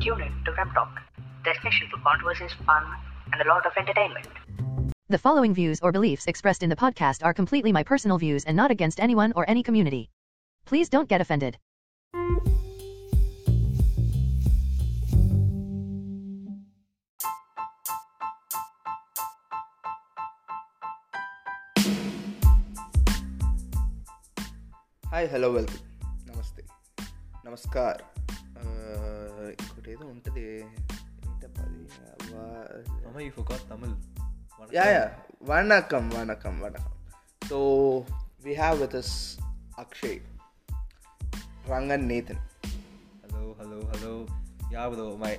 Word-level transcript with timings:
Tune 0.00 0.20
in 0.20 0.44
to 0.44 0.52
Rep 0.52 0.72
Talk, 0.74 1.00
destination 1.44 1.88
for 1.90 1.98
conversations, 2.00 2.52
fun, 2.64 2.84
and 3.32 3.42
a 3.42 3.48
lot 3.48 3.66
of 3.66 3.72
entertainment. 3.76 4.28
The 5.08 5.18
following 5.18 5.52
views 5.52 5.80
or 5.82 5.90
beliefs 5.90 6.28
expressed 6.28 6.62
in 6.62 6.70
the 6.70 6.76
podcast 6.76 7.24
are 7.24 7.34
completely 7.34 7.72
my 7.72 7.82
personal 7.82 8.16
views 8.16 8.44
and 8.44 8.56
not 8.56 8.70
against 8.70 9.00
anyone 9.00 9.32
or 9.34 9.44
any 9.50 9.64
community. 9.64 10.08
Please 10.66 10.88
don't 10.88 11.08
get 11.08 11.20
offended. 11.20 11.58
Hi, 25.10 25.26
hello, 25.26 25.54
welcome. 25.54 25.80
Namaste. 26.28 26.62
Namaskar. 27.44 28.17
ఏదో 29.93 30.05
ఉంటుంది 30.13 30.43
ఏంటప్పా 31.27 31.63
అది 31.65 31.81
వా- 32.33 32.69
Mama, 33.05 33.21
you 33.25 33.33
forgot 33.37 33.61
Tamil. 33.71 33.93
Yeah 34.77 34.85
yeah 34.95 35.03
vanakkam 35.49 36.05
vanakkam 36.09 36.55
vanakkam 36.59 36.93
so 37.49 37.57
we 38.45 38.53
have 38.55 38.75
with 38.81 38.95
us 39.01 39.15
Akshay 39.83 40.19
Rangan 41.73 42.07
Nathan 42.13 42.41
Hello, 43.25 43.43
hello, 43.59 43.77
hello. 43.91 44.11
Yeah, 44.73 44.85
bro, 44.91 45.05
my 45.17 45.31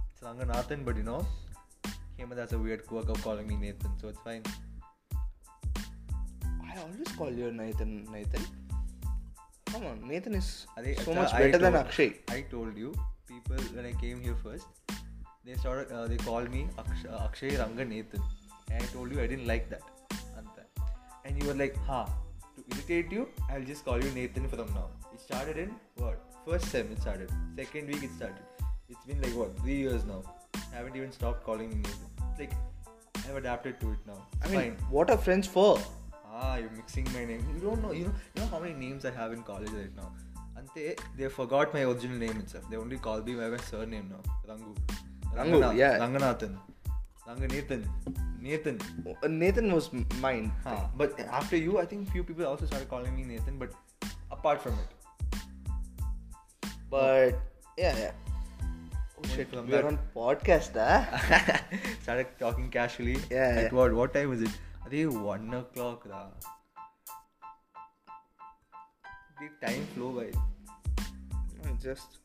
it's 0.00 0.20
Ranganathan, 0.26 0.80
but 0.86 0.96
you 1.00 1.06
know, 1.08 1.20
Hemant 2.18 2.40
has 2.42 2.52
a 2.52 2.60
weird 2.64 2.82
quirk 2.88 3.08
of 3.08 3.18
calling 3.26 3.46
me 3.50 3.56
Nathan, 3.62 3.92
so 4.00 4.06
it's 4.12 4.22
fine. 4.26 4.44
I 6.66 6.76
always 6.82 7.14
call 7.18 7.38
your 7.38 7.56
నైతన్ 7.56 7.94
నైతన్ 8.10 8.46
come 9.72 9.86
on 9.90 10.02
Nathan 10.08 10.36
is 10.40 10.52
Ade, 10.76 10.90
so 11.04 11.10
acha, 11.10 11.18
much 11.20 11.34
I 11.34 11.42
better 11.42 11.62
then 11.64 11.74
told- 11.74 11.82
Akshay 11.84 12.12
I 12.36 12.42
told 12.54 12.76
you, 12.82 12.90
people 13.27 13.57
when 13.75 13.85
I 13.85 13.93
came 13.93 14.21
here 14.21 14.35
first, 14.43 14.67
they 15.45 15.55
started 15.55 15.91
uh, 15.91 16.07
they 16.07 16.17
called 16.17 16.51
me 16.51 16.67
Aksh- 16.77 17.11
uh, 17.11 17.23
Akshay 17.25 17.55
Ranga 17.57 17.85
Nathan, 17.85 18.21
and 18.71 18.83
I 18.83 18.85
told 18.87 19.11
you 19.11 19.21
I 19.21 19.27
didn't 19.27 19.47
like 19.47 19.69
that, 19.69 19.81
and 21.25 21.41
you 21.41 21.47
were 21.47 21.59
like, 21.65 21.77
"Ha." 21.87 22.05
To 22.57 22.63
irritate 22.75 23.11
you, 23.11 23.27
I'll 23.51 23.65
just 23.69 23.85
call 23.85 24.03
you 24.03 24.09
Nathan 24.11 24.47
from 24.49 24.73
now. 24.73 24.85
It 25.13 25.19
started 25.23 25.57
in 25.63 25.73
what? 26.03 26.23
First 26.45 26.71
sem 26.75 26.87
it 26.93 27.01
started. 27.01 27.31
Second 27.57 27.87
week 27.93 28.03
it 28.07 28.13
started. 28.15 28.69
It's 28.89 29.05
been 29.09 29.21
like 29.21 29.35
what 29.41 29.59
three 29.59 29.75
years 29.81 30.05
now. 30.11 30.21
I 30.55 30.77
haven't 30.77 30.95
even 30.95 31.11
stopped 31.11 31.43
calling 31.49 31.69
me 31.69 31.75
Nathan. 31.75 32.33
Like 32.39 32.55
I've 33.27 33.35
adapted 33.41 33.79
to 33.81 33.91
it 33.91 34.07
now. 34.07 34.17
It's 34.41 34.47
I 34.47 34.55
mean, 34.55 34.61
fine. 34.77 34.89
what 34.97 35.11
are 35.15 35.17
friends 35.27 35.47
for? 35.57 35.77
Ah, 36.39 36.55
you're 36.57 36.73
mixing 36.79 37.05
my 37.17 37.25
name. 37.25 37.45
You 37.53 37.61
don't 37.67 37.83
know. 37.83 37.91
You 37.99 38.05
know. 38.07 38.15
You 38.35 38.41
know 38.41 38.47
how 38.55 38.59
many 38.65 38.73
names 38.85 39.05
I 39.11 39.11
have 39.19 39.33
in 39.37 39.43
college 39.51 39.69
right 39.81 39.95
now. 40.01 40.09
They 41.17 41.27
forgot 41.29 41.73
my 41.73 41.83
original 41.83 42.17
name 42.17 42.37
itself. 42.37 42.65
They 42.69 42.77
only 42.77 42.97
call 42.97 43.21
me 43.21 43.35
by 43.35 43.49
my 43.55 43.61
surname 43.71 44.07
now, 44.13 44.23
surname 45.53 45.77
yeah. 45.81 45.93
Rangu 46.03 46.19
Rangu 47.29 47.49
Nathan. 47.55 47.81
Nathan. 48.47 48.75
Nathan 49.43 49.67
was 49.77 49.87
mine. 50.25 50.47
But 51.01 51.19
after 51.39 51.57
you, 51.65 51.73
I 51.83 51.85
think 51.85 52.11
few 52.15 52.23
people 52.23 52.45
also 52.51 52.65
started 52.65 52.89
calling 52.93 53.13
me 53.17 53.23
Nathan, 53.33 53.57
but 53.63 53.71
apart 54.35 54.61
from 54.65 54.75
it. 54.83 54.91
But 56.93 57.33
yeah, 57.83 57.95
yeah. 58.03 58.13
Oh 59.17 59.25
shit! 59.33 59.55
We 59.69 59.75
are 59.79 59.87
on 59.91 59.97
podcast, 60.15 60.73
huh? 60.73 61.01
started 62.05 62.27
talking 62.39 62.69
casually. 62.69 63.17
Yeah. 63.29 63.63
At 63.63 63.73
what? 63.73 64.13
Time 64.13 64.31
is 64.37 64.43
it? 64.49 64.55
I 64.85 64.89
think 64.89 65.19
one 65.33 65.53
o'clock. 65.53 66.05
Ra. 66.13 66.21
Did 69.39 69.51
time 69.61 69.85
flow 69.93 70.09
by? 70.09 70.29
No, 71.63 71.71
just 71.83 72.17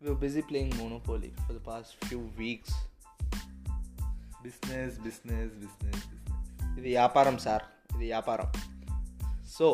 we 0.00 0.08
were 0.08 0.16
busy 0.16 0.42
playing 0.42 0.70
Monopoly 0.76 1.32
for 1.46 1.52
the 1.52 1.60
past 1.60 1.94
few 2.04 2.22
weeks. 2.38 2.72
Business, 4.42 4.98
business, 4.98 5.50
business, 5.54 5.98
business. 6.06 6.78
ఇది 6.78 6.88
వ్యాపారం 6.88 7.36
sir 7.38 7.64
ఇది 7.94 8.04
వ్యాపారం 8.04 8.48
so 9.48 9.68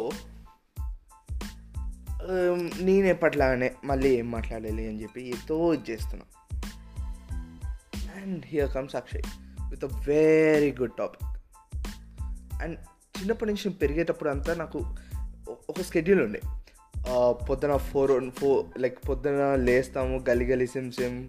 నేను 2.81 3.07
ఎప్పట్లాగానే 3.07 3.69
మళ్ళీ 3.85 4.11
ఏం 4.19 4.29
మాట్లాడాలి 4.31 4.85
అని 4.89 5.03
చెప్పి 5.03 5.23
ఏదో 5.29 5.75
ఇది 5.75 5.93
చేస్తున్నా 5.93 6.27
and 8.17 8.47
here 8.47 8.71
comes 8.75 8.97
Akshay 8.97 9.27
with 9.71 9.85
a 9.85 9.93
very 10.07 10.71
good 10.73 10.97
topic 10.99 11.25
and 12.63 12.77
చిన్నప్పటి 13.19 13.51
నుంచి 13.51 13.65
నేను 13.67 13.79
పెరిగేటప్పుడు 13.79 14.31
అంతా 14.31 14.55
నాకు 14.55 14.81
ఒక 15.69 15.81
స్కెడ్యూల్ 15.81 16.21
ఉండే 16.21 16.43
పొద్దున 17.49 17.77
ఫోర్ 17.77 18.31
ఫోర్ 18.31 18.81
లైక్ 18.81 18.99
పొద్దున 19.09 19.55
లేస్తాము 19.55 20.25
గలిగలి 20.29 20.67
సిమ్ 20.67 20.93
సిమ్ 20.93 21.29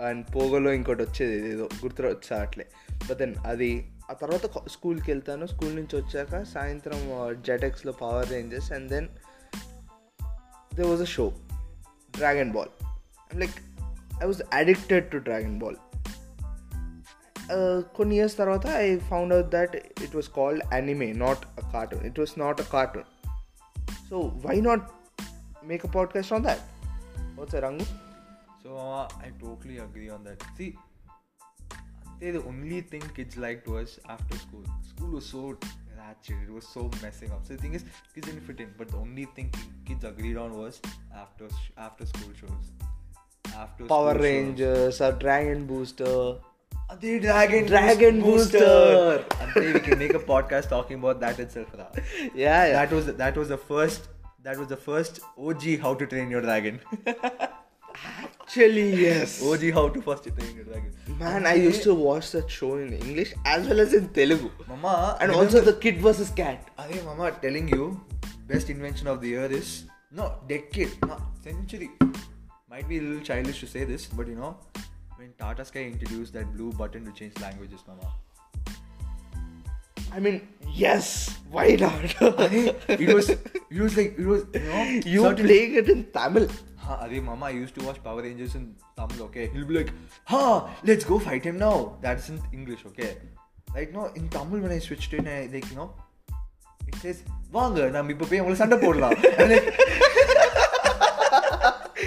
అండ్ 0.00 0.26
పోగోలో 0.36 0.72
ఇంకోటి 0.72 1.02
వచ్చేది 1.02 1.48
ఏదో 1.48 1.64
గుర్తు 1.64 2.02
వచ్చా 2.02 2.40
అట్లే. 2.40 2.66
బట్ 3.10 3.18
దెన్ 3.18 3.34
అది 3.46 3.92
ఆ 4.10 4.12
తర్వాత 4.12 4.68
స్కూల్కి 4.68 5.10
వెళ్తాను. 5.10 5.46
స్కూల్ 5.46 5.76
నుంచి 5.76 5.96
వచ్చాక 5.96 6.42
సాయంత్రం 6.42 7.32
జెటెక్స్లో 7.42 7.92
Power 7.92 8.30
Rangers 8.30 8.72
and 8.72 8.88
then 8.88 9.08
they 10.74 10.82
was 10.82 11.00
a 11.00 11.04
show 11.04 11.32
Dragon 12.16 12.52
Ball 12.52 12.68
like 13.36 13.54
I 14.22 14.26
was 14.26 14.42
addicted 14.52 15.10
to 15.10 15.16
Dragon 15.16 15.58
Ball 15.58 15.76
కొన్ని 17.96 18.16
ఇయర్స్ 18.16 18.36
తర్వాత 18.36 18.66
I 18.66 18.98
found 18.98 19.34
out 19.34 19.48
that 19.48 19.76
it 19.76 20.16
was 20.16 20.28
called 20.36 20.62
anime 20.74 21.12
not 21.12 21.64
a 21.64 21.72
cartoon 21.72 22.06
it 22.06 22.18
was 22.18 22.38
not 22.38 22.60
a 22.60 22.64
cartoon 22.64 23.04
so 24.10 24.18
why 24.18 24.60
not 24.60 24.82
make 25.68 25.84
a 25.84 25.88
podcast 25.88 26.32
on 26.32 26.42
that. 26.42 26.60
What's 27.36 27.54
it, 27.54 27.62
Rangu? 27.62 27.86
So 28.62 28.76
uh, 28.76 29.08
I 29.24 29.30
totally 29.40 29.78
agree 29.78 30.08
on 30.08 30.24
that. 30.24 30.42
See, 30.56 30.76
they're 32.20 32.32
the 32.32 32.44
only 32.44 32.80
thing 32.80 33.02
kids 33.14 33.36
liked 33.36 33.68
was 33.68 34.00
after 34.08 34.38
school. 34.38 34.64
School 34.88 35.10
was 35.18 35.26
so 35.26 35.56
ratchet, 35.98 36.36
it 36.48 36.52
was 36.52 36.66
so 36.66 36.90
messing 37.02 37.30
up. 37.30 37.46
So 37.46 37.54
the 37.54 37.62
thing 37.62 37.74
is, 37.74 37.84
kids 38.14 38.26
didn't 38.26 38.40
fit 38.40 38.60
in. 38.60 38.74
But 38.78 38.88
the 38.88 38.96
only 38.96 39.26
thing 39.36 39.52
kids 39.84 40.04
agreed 40.04 40.36
on 40.36 40.56
was 40.56 40.80
after 41.14 41.48
sh- 41.48 41.72
after 41.76 42.06
school 42.06 42.32
shows. 42.40 42.72
After 43.54 43.84
Power 43.84 44.14
school 44.14 44.22
Rangers, 44.24 44.96
shows. 44.96 45.18
Dragon 45.20 45.66
Booster. 45.66 46.36
The 47.00 47.18
Dragon 47.20 47.66
Dragon 47.66 48.20
Booster. 48.22 48.58
Booster. 48.58 49.72
We 49.72 49.80
can 49.80 49.98
make 49.98 50.14
a 50.14 50.18
podcast 50.18 50.70
talking 50.70 50.98
about 50.98 51.20
that 51.20 51.38
itself. 51.38 51.68
Yeah, 52.34 52.66
yeah. 52.66 52.72
That 52.72 52.92
was 52.92 53.06
that 53.06 53.36
was 53.36 53.48
the 53.48 53.58
first 53.58 54.08
that 54.42 54.56
was 54.56 54.68
the 54.68 54.76
first 54.76 55.20
OG 55.36 55.80
How 55.80 55.94
to 55.94 56.06
Train 56.06 56.30
Your 56.30 56.40
Dragon. 56.40 56.80
Actually, 58.40 58.94
yes. 59.02 59.42
OG 59.52 59.72
How 59.72 59.88
to 59.88 60.00
First 60.00 60.24
Train 60.24 60.54
Your 60.54 60.64
Dragon. 60.64 60.92
Man, 61.18 61.46
I 61.46 61.54
used 61.54 61.82
to 61.82 61.94
watch 61.94 62.30
that 62.32 62.50
show 62.50 62.76
in 62.76 62.92
English 62.92 63.34
as 63.44 63.66
well 63.66 63.80
as 63.80 63.94
in 63.94 64.08
Telugu. 64.10 64.50
Mama, 64.68 65.16
and 65.20 65.32
also 65.32 65.60
the 65.60 65.72
kid 65.72 66.00
versus 66.00 66.30
cat. 66.30 66.68
Are 66.78 66.88
Mama 67.04 67.32
telling 67.42 67.68
you, 67.68 68.00
best 68.46 68.70
invention 68.70 69.08
of 69.08 69.20
the 69.20 69.28
year 69.28 69.46
is 69.46 69.84
no 70.12 70.34
decade, 70.46 70.92
no 71.06 71.20
century. 71.42 71.90
Might 72.70 72.88
be 72.88 72.98
a 72.98 73.02
little 73.02 73.20
childish 73.20 73.60
to 73.60 73.66
say 73.66 73.84
this, 73.84 74.06
but 74.06 74.28
you 74.28 74.36
know, 74.36 74.56
when 75.16 75.32
Tata 75.38 75.64
Sky 75.64 75.80
introduced 75.80 76.32
that 76.34 76.56
blue 76.56 76.72
button 76.72 77.04
to 77.04 77.12
change 77.12 77.38
languages, 77.40 77.80
Mama. 77.88 78.14
I 80.12 80.20
mean, 80.20 80.48
yes, 80.84 81.06
why 81.50 81.66
not? 81.82 82.04
it 83.04 83.14
was 83.18 83.28
it 83.30 83.80
was 83.84 83.96
like 84.00 84.12
it 84.22 84.28
was 84.32 84.42
you 84.54 85.22
know 85.22 85.30
you 85.36 85.44
playing 85.44 85.74
it 85.82 85.88
in 85.94 86.04
Tamil. 86.16 86.48
Huh, 86.76 86.98
Are 87.04 87.20
Mama, 87.28 87.46
I 87.46 87.50
used 87.50 87.74
to 87.78 87.84
watch 87.84 88.02
Power 88.02 88.22
Rangers 88.22 88.54
in 88.54 88.74
Tamil, 88.96 89.24
okay? 89.24 89.48
He'll 89.52 89.66
be 89.66 89.74
like, 89.80 89.92
huh, 90.24 90.68
let's 90.84 91.04
go 91.04 91.18
fight 91.18 91.44
him 91.44 91.58
now. 91.58 91.98
That's 92.00 92.30
in 92.30 92.40
English, 92.52 92.86
okay? 92.90 93.10
Right 93.74 93.92
now 93.92 94.06
in 94.14 94.28
Tamil 94.36 94.60
when 94.60 94.72
I 94.72 94.78
switched 94.78 95.12
in 95.12 95.28
I 95.28 95.40
like 95.52 95.68
you 95.70 95.76
know 95.80 95.90
it 96.88 96.96
says 97.04 97.18
வாங்க 97.56 97.84
நம்ம 97.96 98.12
இப்போ 98.14 98.26
போய் 98.30 98.40
உங்களை 98.42 98.56
சண்டை 98.62 98.76
போடலாம் 98.84 99.16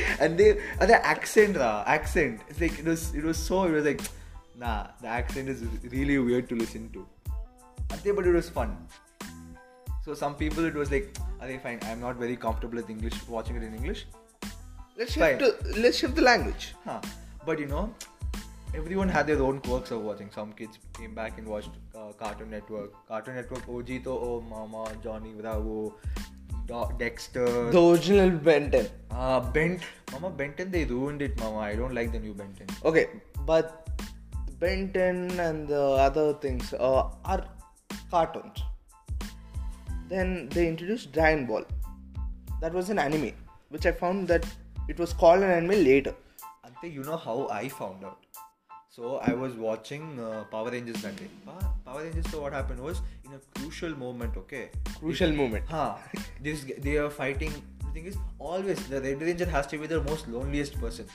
and 0.23 0.31
they 0.39 0.49
uh, 0.79 0.85
the 0.91 0.97
accent 1.13 1.55
uh, 1.67 1.83
accent 1.95 2.35
it's 2.49 2.61
like 2.63 2.75
it 2.81 2.87
was 2.91 3.03
it 3.19 3.23
was 3.29 3.37
so 3.49 3.57
it 3.69 3.73
was 3.77 3.85
like 3.91 4.03
nah 4.63 4.79
the 5.03 5.09
accent 5.19 5.47
is 5.53 5.61
really 5.95 6.17
weird 6.27 6.45
to 6.51 6.55
listen 6.63 6.83
to 6.95 7.01
but 7.91 8.25
it 8.25 8.33
was 8.33 8.49
fun. 8.49 8.77
So 10.05 10.13
some 10.13 10.35
people 10.35 10.65
it 10.65 10.73
was 10.73 10.91
like, 10.91 11.15
okay, 11.41 11.57
fine, 11.59 11.79
I'm 11.83 11.99
not 11.99 12.15
very 12.15 12.35
comfortable 12.35 12.75
with 12.75 12.89
English, 12.89 13.13
watching 13.27 13.55
it 13.55 13.63
in 13.63 13.73
English. 13.73 14.05
Let's 14.97 15.13
shift, 15.13 15.39
to, 15.39 15.55
let's 15.79 15.97
shift 15.97 16.15
the 16.15 16.21
language. 16.21 16.73
But 17.45 17.59
you 17.59 17.67
know, 17.67 17.93
everyone 18.73 19.09
had 19.09 19.27
their 19.27 19.41
own 19.41 19.59
quirks 19.61 19.91
of 19.91 20.01
watching. 20.01 20.29
Some 20.31 20.53
kids 20.53 20.79
came 20.93 21.13
back 21.15 21.37
and 21.37 21.47
watched 21.47 21.71
uh, 21.95 22.11
Cartoon 22.13 22.49
Network. 22.49 22.91
Cartoon 23.07 23.35
Network 23.35 23.67
OG 23.69 23.87
to 24.03 24.09
Oh 24.09 24.41
Mama, 24.49 24.91
Johnny 25.03 25.33
Bravo, 25.33 25.95
Do- 26.65 26.89
Dexter. 26.97 27.71
The 27.71 27.81
original 27.81 28.29
Ben 28.31 28.69
10. 28.71 28.89
Uh, 29.11 29.39
Bent. 29.39 29.81
Mama, 30.11 30.29
Ben 30.29 30.53
10, 30.53 30.71
they 30.71 30.85
ruined 30.85 31.21
it, 31.21 31.39
Mama. 31.39 31.59
I 31.59 31.75
don't 31.75 31.93
like 31.95 32.11
the 32.11 32.19
new 32.19 32.33
Ben 32.33 32.53
10. 32.53 32.67
Okay, 32.85 33.07
but 33.45 33.87
Ben 34.59 34.91
10 34.93 35.39
and 35.39 35.67
the 35.67 35.81
other 35.81 36.33
things 36.33 36.73
uh, 36.73 37.09
are 37.25 37.45
cartoons. 38.09 38.63
Then 40.09 40.49
they 40.49 40.67
introduced 40.67 41.11
Dragon 41.11 41.45
Ball. 41.45 41.63
That 42.61 42.73
was 42.73 42.89
an 42.89 42.99
anime, 42.99 43.31
which 43.69 43.85
I 43.85 43.91
found 43.91 44.27
that 44.27 44.45
it 44.87 44.99
was 44.99 45.13
called 45.13 45.41
an 45.41 45.51
anime 45.51 45.83
later. 45.83 46.13
And 46.63 46.73
Ante, 46.75 46.89
you 46.89 47.03
know 47.03 47.17
how 47.17 47.47
I 47.49 47.69
found 47.69 48.03
out? 48.03 48.19
So 48.89 49.17
I 49.23 49.33
was 49.33 49.53
watching 49.53 50.19
uh, 50.19 50.43
Power 50.51 50.69
Rangers 50.69 51.01
that 51.01 51.15
day. 51.15 51.27
Power 51.85 52.03
Rangers. 52.03 52.29
So 52.29 52.41
what 52.41 52.51
happened 52.51 52.81
was 52.81 53.01
in 53.23 53.31
a 53.33 53.39
crucial 53.57 53.95
moment. 53.97 54.35
Okay. 54.35 54.69
Crucial 54.99 55.31
moment. 55.31 55.63
Huh. 55.65 55.95
This 56.41 56.65
they 56.79 56.97
are 56.97 57.09
fighting. 57.09 57.53
The 57.85 57.91
thing 57.93 58.05
is, 58.05 58.17
always 58.37 58.85
the 58.89 58.99
Red 58.99 59.21
Ranger 59.21 59.45
has 59.45 59.65
to 59.67 59.77
be 59.77 59.87
the 59.87 60.01
most 60.03 60.27
loneliest 60.27 60.77
person. 60.81 61.05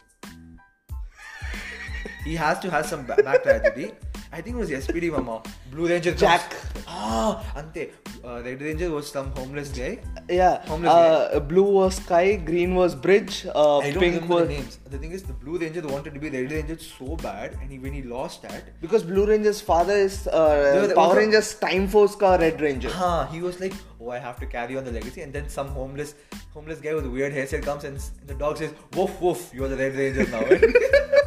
he 2.24 2.34
has 2.34 2.58
to 2.60 2.70
have 2.70 2.86
some 2.86 3.04
back 3.04 3.42
tragedy. 3.42 3.92
I 4.36 4.42
think 4.42 4.56
it 4.56 4.58
was 4.58 4.70
SPD 4.70 5.10
Mama. 5.10 5.34
Blue 5.72 5.86
Ranger. 5.90 6.10
comes- 6.10 6.20
Jack. 6.20 6.54
Ah, 6.86 7.42
Ante. 7.60 7.84
Uh, 8.22 8.42
Red 8.46 8.60
Ranger 8.66 8.88
was 8.94 9.10
some 9.10 9.30
homeless 9.36 9.70
guy. 9.78 9.92
Yeah. 10.28 10.54
Homeless 10.70 10.92
Uh, 10.92 11.40
blue 11.52 11.62
was 11.76 11.94
sky, 12.00 12.36
green 12.50 12.74
was 12.80 12.94
bridge, 13.06 13.46
uh, 13.54 13.78
I 13.78 13.90
don't 13.92 14.02
pink 14.02 14.14
remember 14.16 14.34
was 14.34 14.48
the 14.48 14.54
names. 14.54 14.78
The 14.94 14.98
thing 14.98 15.12
is, 15.18 15.22
the 15.30 15.32
Blue 15.44 15.56
Ranger 15.62 15.82
wanted 15.94 16.12
to 16.14 16.20
be 16.24 16.28
Red 16.36 16.52
Ranger 16.56 16.76
so 16.88 17.16
bad, 17.24 17.56
and 17.62 17.70
he, 17.72 17.78
when 17.78 17.94
he 17.98 18.02
lost 18.02 18.42
that, 18.42 18.68
because 18.84 19.02
Blue 19.12 19.24
Ranger's 19.30 19.60
father 19.70 19.94
is 20.08 20.26
uh, 20.26 20.92
Power 20.94 21.04
also- 21.06 21.16
Rangers 21.20 21.54
Time 21.64 21.88
Force 21.88 22.14
ka 22.24 22.34
Red 22.44 22.60
Ranger. 22.60 22.90
huh, 22.90 23.26
he 23.36 23.40
was 23.48 23.58
like, 23.64 23.72
"Oh, 24.00 24.10
I 24.10 24.18
have 24.28 24.38
to 24.44 24.46
carry 24.56 24.76
on 24.76 24.84
the 24.90 24.92
legacy." 24.98 25.22
And 25.22 25.32
then 25.32 25.48
some 25.48 25.68
homeless, 25.80 26.14
homeless 26.58 26.80
guy 26.88 26.94
with 27.00 27.06
a 27.06 27.14
weird 27.18 27.32
hairstyle 27.40 27.64
comes, 27.70 27.84
and, 27.92 27.96
and 28.20 28.28
the 28.34 28.34
dog 28.44 28.58
says, 28.64 28.72
"Woof 29.00 29.20
woof, 29.28 29.46
you're 29.54 29.68
the 29.76 29.80
Red 29.84 29.96
Ranger 30.04 30.26
now." 30.36 30.44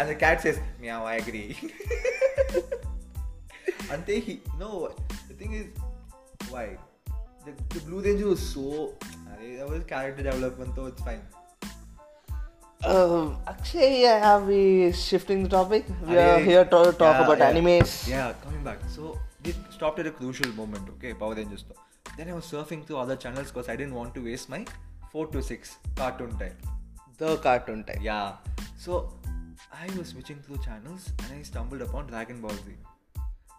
and 0.00 0.08
the 0.08 0.14
cat 0.14 0.40
says, 0.40 0.58
"Meow, 0.80 1.04
I 1.04 1.16
agree." 1.22 1.56
Ante 3.94 4.20
he 4.28 4.40
no. 4.58 4.70
The 5.28 5.34
thing 5.34 5.52
is, 5.60 5.66
why? 6.48 6.78
The, 7.44 7.52
the 7.74 7.80
Blue 7.80 8.00
Ranger 8.06 8.26
was 8.28 8.40
so. 8.54 8.94
That 9.58 9.68
was 9.68 9.84
character 9.84 10.22
development, 10.22 10.74
though 10.76 10.86
it's 10.86 11.02
fine. 11.02 11.22
Uh, 12.82 13.34
Akshay, 13.46 14.02
yeah, 14.02 14.30
are 14.32 14.40
we 14.42 14.92
shifting 14.92 15.42
the 15.42 15.48
topic? 15.48 15.84
We 16.06 16.16
Are 16.16 16.38
here 16.40 16.64
to 16.64 16.70
talk 16.70 17.00
Yeah, 17.00 17.24
about 17.24 17.38
yeah. 17.38 17.52
animes. 17.52 18.08
Yeah, 18.08 18.32
coming 18.44 18.62
back. 18.64 18.78
So 18.88 19.18
they 19.42 19.54
stopped 19.70 19.98
at 19.98 20.06
a 20.06 20.10
crucial 20.10 20.50
moment, 20.60 20.88
okay, 20.96 21.12
Power 21.14 21.34
Rangers. 21.34 21.64
Though. 21.68 21.80
Then 22.16 22.30
I 22.30 22.34
was 22.34 22.44
surfing 22.44 22.86
through 22.86 22.98
other 22.98 23.16
channels 23.16 23.48
because 23.48 23.68
I 23.68 23.76
didn't 23.76 23.94
want 23.94 24.14
to 24.14 24.24
waste 24.24 24.48
my 24.48 24.64
4 25.12 25.26
to 25.28 25.42
6 25.42 25.76
cartoon 25.96 26.36
time. 26.38 26.56
The 27.18 27.36
cartoon 27.48 27.84
time. 27.84 28.00
Yeah. 28.02 28.32
So 28.78 29.12
I 29.72 29.86
was 29.98 30.08
switching 30.08 30.36
through 30.40 30.58
channels 30.58 31.12
and 31.24 31.38
I 31.38 31.42
stumbled 31.42 31.82
upon 31.82 32.06
Dragon 32.06 32.40
Ball 32.40 32.50
Z. 32.50 32.74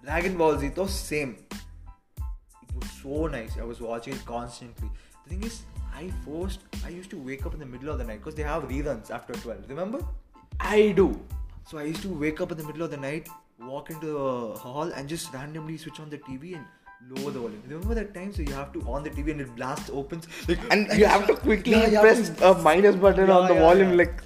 Dragon 0.04 0.38
Ball 0.38 0.58
Z 0.58 0.72
was 0.76 0.94
same. 0.94 1.38
It 1.52 2.76
was 2.76 2.90
so 3.02 3.28
nice. 3.28 3.58
I 3.60 3.64
was 3.64 3.80
watching 3.82 4.14
it 4.14 4.26
constantly. 4.26 4.90
The 5.24 5.30
thing 5.30 5.44
is, 5.44 5.62
I 5.96 6.12
forced. 6.26 6.60
I 6.86 6.90
used 6.90 7.10
to 7.12 7.18
wake 7.18 7.46
up 7.46 7.54
in 7.54 7.60
the 7.60 7.66
middle 7.66 7.90
of 7.90 7.98
the 7.98 8.04
night 8.04 8.20
because 8.20 8.36
they 8.36 8.44
have 8.44 8.64
reruns 8.64 9.10
after 9.12 9.34
12. 9.34 9.66
Remember? 9.70 10.00
I 10.60 10.92
do. 10.96 11.20
So 11.68 11.78
I 11.78 11.84
used 11.84 12.02
to 12.04 12.10
wake 12.10 12.42
up 12.42 12.52
in 12.52 12.58
the 12.58 12.64
middle 12.64 12.82
of 12.84 12.92
the 12.92 12.98
night, 12.98 13.30
walk 13.60 13.90
into 13.90 14.08
the 14.08 14.60
hall, 14.60 14.92
and 14.92 15.08
just 15.08 15.34
randomly 15.34 15.78
switch 15.78 16.00
on 16.00 16.10
the 16.10 16.18
TV 16.18 16.56
and 16.56 16.66
lower 17.18 17.32
the 17.32 17.40
volume. 17.40 17.62
Remember 17.68 17.94
that 17.96 18.14
time? 18.14 18.34
So 18.34 18.42
you 18.42 18.54
have 18.54 18.72
to 18.74 18.82
on 18.82 19.04
the 19.04 19.10
TV 19.12 19.32
and 19.32 19.42
it 19.42 19.56
blasts 19.56 19.90
opens. 19.94 20.28
Like, 20.48 20.60
And 20.72 20.88
you 20.98 21.06
have 21.06 21.26
to 21.28 21.36
quickly 21.36 21.72
Yeah, 21.74 22.02
press 22.02 22.30
to- 22.30 22.52
a 22.52 22.62
minus 22.62 22.96
button 22.96 23.28
Yeah, 23.28 23.38
on 23.38 23.48
the 23.48 23.54
yeah, 23.56 23.60
volume, 23.62 23.98
like, 23.98 24.24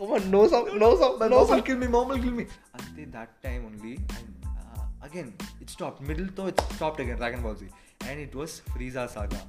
come 0.00 0.12
on, 0.18 0.30
no 0.34 0.40
sound, 0.54 0.78
no 0.82 0.90
sound, 1.00 1.18
My 1.22 1.28
no 1.28 1.36
mom 1.36 1.40
will 1.40 1.46
sound. 1.54 1.64
kill 1.70 1.76
me, 1.84 1.86
mom 1.94 2.08
will 2.14 2.18
kill 2.26 2.36
me. 2.40 2.46
Until 2.80 3.10
that 3.18 3.42
time 3.46 3.64
only, 3.70 3.94
and 4.18 4.46
uh, 4.56 4.82
again, 5.08 5.32
it 5.60 5.68
stopped. 5.78 6.00
Middle 6.10 6.28
though, 6.40 6.48
it 6.56 6.60
stopped 6.76 7.00
again, 7.06 7.16
Dragon 7.24 7.42
Ball 7.48 7.56
Z. 7.62 7.66
And 8.08 8.18
it 8.26 8.34
was 8.42 8.62
Frieza 8.74 9.08
Saga. 9.16 9.40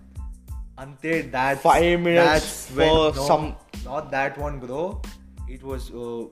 Until 0.77 1.23
that 1.31 1.61
Five 1.61 1.99
minutes 1.99 2.25
that's 2.67 2.71
when- 2.77 2.87
no, 2.87 3.25
some- 3.31 3.55
Not 3.85 4.11
that 4.11 4.37
one, 4.37 4.59
bro. 4.59 5.01
It 5.55 5.63
was 5.69 5.89
uh, 5.91 6.25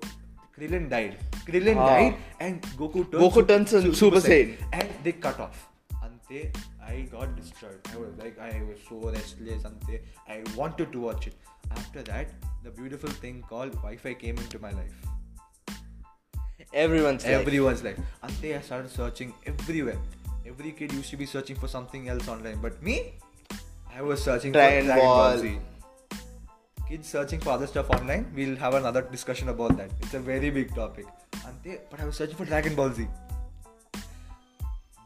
Krillin 0.58 0.90
died. 0.90 1.18
Krillin 1.48 1.78
Ah. 1.78 1.88
died, 1.90 2.16
and 2.40 2.62
Goku 2.82 3.02
turned 3.12 3.24
Goku 3.24 3.48
turns 3.48 3.74
into 3.80 3.94
Super 4.02 4.22
Saiyan. 4.26 4.56
and 4.74 4.90
they 5.04 5.14
cut 5.26 5.40
off. 5.46 5.66
Ante, 6.08 6.42
I 6.90 7.02
got 7.16 7.36
destroyed. 7.40 7.80
I 7.94 7.98
was 8.04 8.14
like, 8.24 8.38
I 8.40 8.62
was 8.70 8.80
so 8.90 9.00
restless. 9.16 9.66
Ante, 9.72 10.00
I 10.36 10.38
wanted 10.62 10.92
to 10.98 11.00
watch 11.08 11.28
it. 11.32 11.36
After 11.72 12.04
that, 12.04 12.28
the 12.64 12.72
beautiful 12.72 13.10
thing 13.10 13.44
called 13.48 13.72
Wi-Fi 13.74 14.14
came 14.16 14.38
into 14.38 14.60
my 14.60 14.72
life. 14.72 14.94
Everyone's 16.74 17.24
like, 17.24 17.34
Everyone's 17.34 17.84
life. 17.84 18.00
Ante, 18.22 18.56
I 18.56 18.62
started 18.62 18.92
searching 18.92 19.34
everywhere. 19.46 19.98
Every 20.46 20.72
kid 20.72 20.92
used 20.94 21.10
to 21.12 21.18
be 21.18 21.26
searching 21.26 21.56
for 21.56 21.68
something 21.68 22.10
else 22.10 22.28
online, 22.28 22.60
but 22.62 22.82
me, 22.82 23.14
I 23.96 24.02
was 24.02 24.24
searching 24.24 24.52
Dragon 24.52 24.82
for 24.82 24.86
Dragon 24.88 25.06
Ball 25.06 25.32
Ball. 25.32 25.38
Z. 25.40 25.58
Kids 26.88 27.08
searching 27.08 27.40
for 27.40 27.52
other 27.52 27.68
stuff 27.68 27.90
online. 27.90 28.32
We'll 28.36 28.56
have 28.56 28.74
another 28.74 29.02
discussion 29.02 29.50
about 29.50 29.78
that. 29.78 29.92
It's 30.02 30.14
a 30.14 30.20
very 30.20 30.50
big 30.50 30.74
topic. 30.76 31.06
Ante, 31.46 31.78
but 31.90 32.00
I 32.00 32.06
was 32.06 32.16
searching 32.16 32.36
for 32.36 32.46
Dragon 32.46 32.76
Ball 32.76 32.92
Z. 32.92 33.08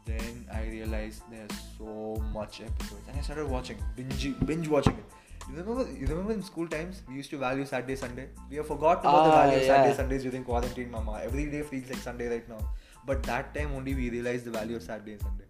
Then 0.06 0.46
I 0.52 0.64
realized 0.64 1.22
there's 1.30 1.50
so 1.78 2.22
much 2.32 2.60
episodes, 2.60 3.08
and 3.08 3.16
I 3.18 3.22
started 3.22 3.46
watching, 3.48 3.78
binge, 3.96 4.34
binge 4.44 4.68
watching 4.68 4.94
it. 4.94 5.04
You 5.49 5.55
remember? 5.59 5.83
You 5.99 6.07
remember 6.07 6.33
in 6.37 6.41
school 6.49 6.67
times 6.73 6.95
we 7.09 7.15
used 7.19 7.31
to 7.33 7.37
value 7.43 7.65
Saturday, 7.71 7.95
Sunday. 7.95 8.25
We 8.49 8.57
have 8.59 8.67
forgotten 8.67 9.05
about 9.11 9.23
the 9.27 9.31
Ah, 9.35 9.39
value 9.39 9.57
of 9.59 9.63
yeah. 9.63 9.71
Saturday, 9.71 9.95
Sundays 9.99 10.23
during 10.27 10.43
quarantine, 10.49 10.89
mama. 10.97 11.13
Every 11.27 11.45
day 11.53 11.61
feels 11.71 11.87
like 11.93 12.01
Sunday 12.09 12.27
right 12.33 12.47
now. 12.53 12.59
But 13.09 13.23
that 13.31 13.53
time 13.55 13.71
only 13.79 13.93
we 13.99 14.05
realized 14.15 14.45
the 14.49 14.53
value 14.59 14.77
of 14.81 14.83
Saturday 14.89 15.13
and 15.17 15.23
Sunday. 15.27 15.47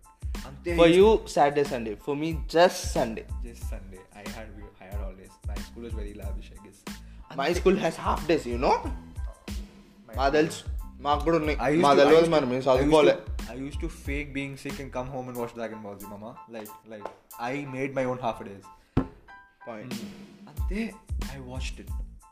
Ante 0.50 0.76
For 0.82 0.88
used- 0.88 1.00
you, 1.00 1.10
Saturday, 1.36 1.66
Sunday. 1.74 1.96
For 2.08 2.16
me, 2.22 2.30
just 2.56 2.80
Sunday. 2.96 3.26
just 3.48 3.64
Sunday. 3.74 4.02
I 4.22 4.26
had 4.38 4.48
I 4.84 4.86
had 4.92 5.02
always. 5.08 5.32
My 5.52 5.58
school 5.68 5.84
was 5.90 5.96
very 6.02 6.14
lavish, 6.22 6.50
I 6.58 6.60
guess. 6.66 6.80
My 7.42 7.48
Ante- 7.48 7.60
school 7.62 7.78
has 7.86 7.96
half 8.08 8.22
days, 8.32 8.46
you 8.54 8.60
know? 8.66 8.76
my- 10.08 10.16
మా 10.20 10.28
తెలుసు 10.38 10.62
మాకు 11.08 11.22
కూడా 11.26 11.38
ఉన్నాయి 11.42 11.58
I 11.66 11.72
used 11.76 11.84
మా 11.86 11.92
to- 11.94 12.00
I 12.00 12.04
తెలియదు 12.04 12.24
used 12.24 12.34
మరి 12.36 12.46
to- 12.46 12.52
మేము 12.54 12.62
I 12.62 12.66
used 12.66 12.80
చదువుకోలే 12.80 13.16
to- 13.20 13.36
I 13.54 13.56
used 13.68 13.80
to 13.84 13.90
fake 14.06 14.30
being 14.38 14.54
sick 14.64 14.78
and 14.84 14.90
come 14.96 15.08
home 15.14 15.28
and 15.32 15.38
watch 15.42 15.54
Dragon 15.60 15.80
Ball 15.86 15.96
Z, 16.02 16.08
mama. 16.16 16.32
Like, 16.56 16.72
like 16.94 17.08
I 17.52 17.54
made 17.76 17.92
my 18.00 18.04
own 18.12 18.20
half 18.26 18.40
point. 19.65 19.93
Hmm. 19.93 20.49
And 20.49 20.59
then 20.69 20.95
I 21.33 21.41
watched 21.41 21.81
it. 21.81 21.89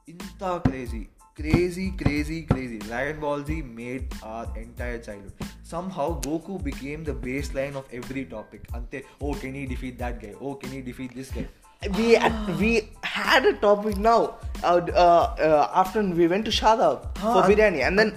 Inta 0.07 0.61
crazy. 0.61 1.09
Crazy, 1.35 1.91
crazy, 1.93 2.43
crazy. 2.43 2.79
Dragon 2.79 3.21
Ball 3.21 3.43
Z 3.43 3.63
made 3.63 4.13
our 4.23 4.47
entire 4.57 4.99
childhood. 4.99 5.33
Somehow 5.63 6.21
Goku 6.21 6.63
became 6.63 7.05
the 7.05 7.15
baseline 7.15 7.75
of 7.75 7.87
every 7.91 8.27
topic. 8.27 8.67
Ante, 8.75 9.03
oh, 9.21 9.33
can 9.33 9.55
he 9.55 9.65
defeat 9.65 9.99
that 9.99 10.21
guy? 10.21 10.35
Oh, 10.41 10.55
can 10.55 10.71
he 10.71 10.83
defeat 10.83 11.15
this 11.15 11.31
guy? 11.31 11.47
we 11.91 12.17
ah. 12.17 12.57
we 12.59 12.89
had 13.03 13.45
a 13.45 13.55
topic 13.55 13.97
now. 13.97 14.37
Uh, 14.63 14.81
uh, 14.95 15.35
uh, 15.39 15.71
after 15.75 16.03
we 16.03 16.29
went 16.29 16.45
to 16.45 16.51
Shadab 16.51 17.17
huh, 17.19 17.43
for 17.43 17.49
biryani, 17.51 17.85
and 17.87 17.99
then 17.99 18.15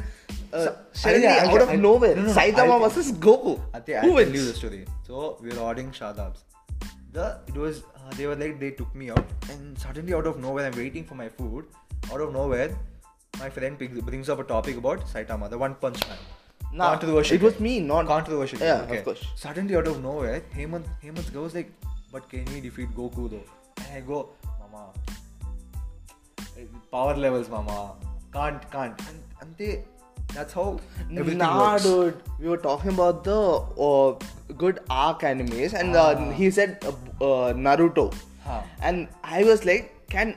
suddenly 0.93 1.27
out 1.27 1.62
of 1.62 1.79
nowhere, 1.79 2.15
no, 2.15 2.22
no, 2.24 2.34
Saitama 2.34 2.79
versus 2.81 3.12
Goku. 3.12 3.60
Ate, 3.74 3.95
I'll 3.98 4.25
Who 4.25 4.53
story. 4.53 4.86
So 5.07 5.38
we 5.41 5.50
were 5.50 5.60
ordering 5.60 5.91
Shadabs. 5.91 6.43
The 7.12 7.39
it 7.48 7.55
was 7.55 7.84
uh, 8.05 8.12
they 8.17 8.27
were 8.27 8.35
like 8.35 8.59
they 8.59 8.71
took 8.71 8.93
me 8.95 9.09
out 9.09 9.25
and 9.51 9.77
suddenly 9.79 10.13
out 10.13 10.27
of 10.27 10.39
nowhere 10.39 10.65
I'm 10.67 10.77
waiting 10.77 11.05
for 11.05 11.15
my 11.15 11.29
food. 11.29 11.65
Out 12.12 12.21
of 12.21 12.33
nowhere, 12.33 12.69
my 13.39 13.50
friend 13.50 13.77
brings 13.77 14.29
up 14.29 14.39
a 14.39 14.43
topic 14.43 14.77
about 14.77 15.05
Saitama, 15.13 15.50
the 15.50 15.57
One 15.57 15.75
Punch 15.75 16.07
Man. 16.07 16.17
Nah, 16.74 16.89
Controversial 16.91 17.35
it 17.38 17.41
was 17.41 17.59
me, 17.59 17.79
not 17.79 18.07
controversial. 18.07 18.59
guy, 18.59 18.65
Yeah, 18.65 18.81
okay. 18.83 18.97
of 18.97 19.05
course. 19.05 19.25
Suddenly 19.35 19.75
out 19.75 19.88
of 19.88 20.01
nowhere, 20.03 20.41
Hemant 20.55 20.85
Hemant 21.03 21.33
goes 21.33 21.55
like, 21.55 21.71
"But 22.12 22.29
can 22.29 22.45
he 22.47 22.59
defeat 22.65 22.95
Goku 23.01 23.29
though?" 23.33 23.43
And 23.83 23.97
I 23.97 24.01
go, 24.01 24.29
"Mama, 24.59 24.83
power 26.91 27.15
levels, 27.15 27.50
Mama, 27.50 27.93
can't, 28.33 28.69
can't." 28.71 29.00
And, 29.09 29.24
and 29.41 29.57
they, 29.57 29.83
that's 30.36 30.54
how 30.60 30.65
everything 31.12 31.38
nah, 31.39 31.51
works. 31.74 31.84
dude. 31.84 32.22
We 32.39 32.50
were 32.54 32.62
talking 32.65 32.92
about 32.94 33.24
the 33.24 33.39
uh, 33.89 34.54
good 34.63 34.80
arc 35.01 35.22
animes, 35.32 35.74
and 35.82 35.96
Ah. 36.04 36.06
uh, 36.06 36.32
he 36.39 36.50
said 36.60 36.77
uh, 36.92 36.96
uh, 37.30 37.54
Naruto, 37.68 38.06
Huh. 38.48 38.62
and 38.82 39.08
I 39.38 39.44
was 39.51 39.65
like, 39.72 39.92
can 40.15 40.34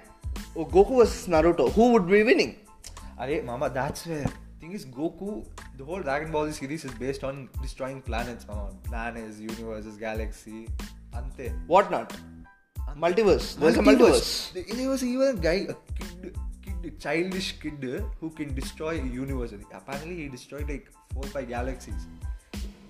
oh, 0.57 0.65
Goku 0.77 0.99
versus 1.03 1.27
Naruto? 1.37 1.71
Who 1.79 1.93
would 1.95 2.07
be 2.17 2.23
winning? 2.33 2.55
Arey, 3.21 3.41
Mama, 3.53 3.71
that's 3.81 4.07
where. 4.13 4.27
Thing 4.61 4.73
is, 4.77 4.85
Goku, 4.95 5.33
the 5.81 5.85
whole 5.89 6.01
Dragon 6.07 6.33
Ball 6.37 6.47
Z 6.51 6.55
series 6.61 6.85
is 6.87 6.95
based 7.03 7.23
on 7.27 7.37
destroying 7.63 8.01
planets, 8.07 8.47
Mama. 8.49 8.71
Planets, 8.89 9.39
universes, 9.45 9.97
galaxy. 10.07 10.57
Ante. 11.21 11.47
What 11.75 11.93
not? 11.93 12.17
Multiverse. 13.05 13.47
There's 13.61 13.77
a 13.77 13.83
multiverse. 13.89 14.53
There- 14.55 14.65
There 14.79 14.89
was 14.93 15.05
even 15.05 15.29
a 15.29 15.41
guy, 15.47 15.57
a 15.75 15.77
kid, 15.99 16.37
childish 16.91 17.59
kid 17.61 17.85
who 18.21 18.31
can 18.31 18.55
destroy 18.55 19.01
a 19.01 19.05
universe. 19.05 19.53
Apparently, 19.73 20.17
he 20.17 20.29
destroyed 20.29 20.69
like 20.69 20.89
four 21.15 21.25
five 21.25 21.49
galaxies 21.49 22.07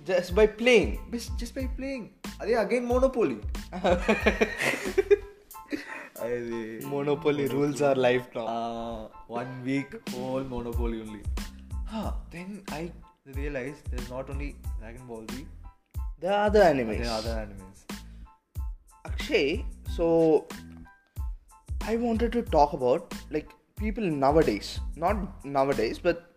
Just 0.06 0.34
by 0.34 0.46
playing. 0.46 0.98
just, 1.12 1.36
just 1.38 1.54
by 1.54 1.66
playing. 1.76 2.10
Arey, 2.40 2.56
again 2.64 2.86
Monopoly. 2.92 3.38
Monopoly 6.84 7.46
rules 7.48 7.80
our 7.82 7.94
life 7.94 8.26
now. 8.34 8.46
Uh, 8.46 9.08
one 9.26 9.62
week 9.64 9.94
whole 10.10 10.42
Monopoly 10.42 11.00
only. 11.02 11.20
Huh. 11.86 12.12
Then 12.30 12.62
I 12.70 12.90
realized 13.34 13.90
there's 13.90 14.10
not 14.10 14.28
only 14.30 14.56
Dragon 14.80 15.06
Ball 15.06 15.24
Z, 15.32 15.46
There 16.20 16.32
are 16.32 16.46
other 16.46 16.60
animes. 16.62 16.98
there 17.02 17.10
are 17.10 17.18
other 17.18 17.34
animes. 17.46 17.84
Akshay, 19.06 19.64
so 19.96 20.46
I 21.82 21.96
wanted 21.96 22.32
to 22.32 22.42
talk 22.42 22.72
about 22.72 23.14
like 23.30 23.50
people 23.78 24.04
nowadays, 24.04 24.80
not 24.96 25.44
nowadays, 25.44 25.98
but 25.98 26.32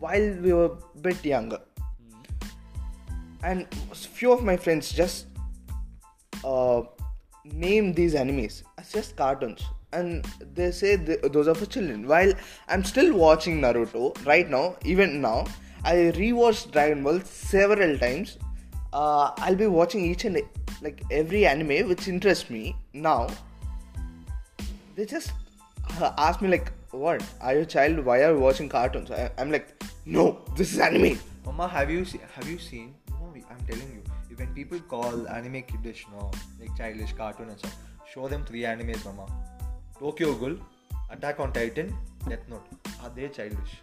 while 0.00 0.30
we 0.42 0.52
were 0.52 0.66
a 0.66 0.98
bit 1.00 1.24
younger, 1.24 1.60
and 3.42 3.66
few 3.94 4.32
of 4.32 4.42
my 4.42 4.56
friends 4.56 4.92
just 4.92 5.26
uh, 6.44 6.82
name 7.44 7.92
these 7.92 8.14
animes 8.14 8.62
as 8.78 8.92
just 8.92 9.16
cartoons. 9.16 9.62
And 9.92 10.26
they 10.54 10.72
say 10.72 10.96
th- 10.96 11.20
those 11.32 11.48
are 11.48 11.54
for 11.54 11.66
children. 11.66 12.06
While 12.06 12.32
i'm 12.68 12.84
still 12.84 13.14
watching 13.14 13.60
naruto 13.60 14.04
right 14.26 14.50
now 14.50 14.76
even 14.84 15.20
now 15.20 15.46
i 15.84 15.94
rewatched 16.20 16.72
dragon 16.72 17.02
ball 17.02 17.20
several 17.20 17.96
times. 17.98 18.38
Uh, 18.92 19.30
i'll 19.38 19.54
be 19.54 19.66
watching 19.66 20.04
each 20.04 20.24
and 20.24 20.40
like 20.82 21.02
every 21.10 21.46
anime 21.46 21.88
which 21.88 22.08
interests 22.08 22.50
me 22.50 22.76
now. 22.92 23.28
They 24.96 25.04
just 25.04 25.32
ask 26.18 26.42
me 26.42 26.48
like 26.48 26.72
what 26.90 27.22
are 27.40 27.54
you 27.54 27.60
a 27.60 27.66
child 27.66 28.04
why 28.04 28.22
are 28.24 28.32
you 28.32 28.40
watching 28.40 28.68
cartoons 28.68 29.10
I, 29.10 29.30
i'm 29.38 29.50
like 29.50 29.82
no 30.04 30.42
this 30.56 30.72
is 30.72 30.78
anime 30.78 31.18
Mama, 31.46 31.68
have 31.68 31.90
you 31.90 32.04
seen? 32.04 32.20
Have 32.34 32.48
you 32.50 32.58
seen? 32.58 32.94
No, 33.08 33.32
I'm 33.50 33.60
telling 33.68 33.90
you. 33.96 34.02
When 34.36 34.48
people 34.52 34.80
call 34.80 35.28
anime 35.28 35.62
kiddish, 35.62 36.04
no, 36.12 36.30
like 36.60 36.76
childish, 36.76 37.12
cartoon 37.12 37.48
and 37.50 37.58
stuff, 37.58 37.76
show 38.12 38.26
them 38.26 38.44
three 38.44 38.62
animes, 38.62 39.04
Mama. 39.04 39.26
Tokyo 39.98 40.34
Ghoul, 40.34 40.56
Attack 41.08 41.38
on 41.38 41.52
Titan, 41.52 41.96
Death 42.28 42.48
Note. 42.48 42.66
Are 43.02 43.10
they 43.10 43.28
childish? 43.28 43.76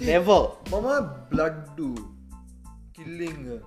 never 0.00 0.50
Mama, 0.70 0.96
blood 1.30 1.76
do, 1.76 1.94
killing. 2.92 3.62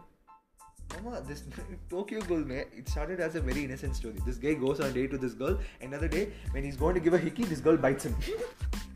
Mama, 0.96 1.22
this 1.22 1.44
Tokyo 1.90 2.22
Ghoul, 2.22 2.50
it 2.52 2.90
started 2.90 3.20
as 3.20 3.36
a 3.36 3.42
very 3.42 3.64
innocent 3.64 3.96
story. 3.96 4.16
This 4.26 4.38
guy 4.38 4.54
goes 4.54 4.80
on 4.80 4.88
a 4.88 4.92
date 4.92 5.12
with 5.12 5.22
this 5.22 5.34
girl. 5.34 5.60
Another 5.82 6.08
day, 6.08 6.32
when 6.52 6.64
he's 6.64 6.78
going 6.78 6.96
to 6.96 7.00
give 7.00 7.14
a 7.14 7.18
hickey, 7.18 7.44
this 7.44 7.60
girl 7.60 7.78
bites 7.78 8.06
him. 8.06 8.16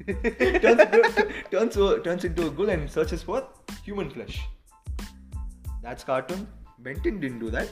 turns, 0.61 1.75
turns, 1.75 2.03
turns 2.03 2.25
into 2.25 2.47
a 2.47 2.49
ghoul 2.49 2.69
and 2.69 2.89
searches 2.89 3.23
for 3.23 3.47
human 3.83 4.09
flesh. 4.09 4.41
That's 5.81 6.03
cartoon. 6.03 6.47
Ben 6.79 6.99
10 7.01 7.19
didn't 7.19 7.39
do 7.39 7.49
that. 7.51 7.69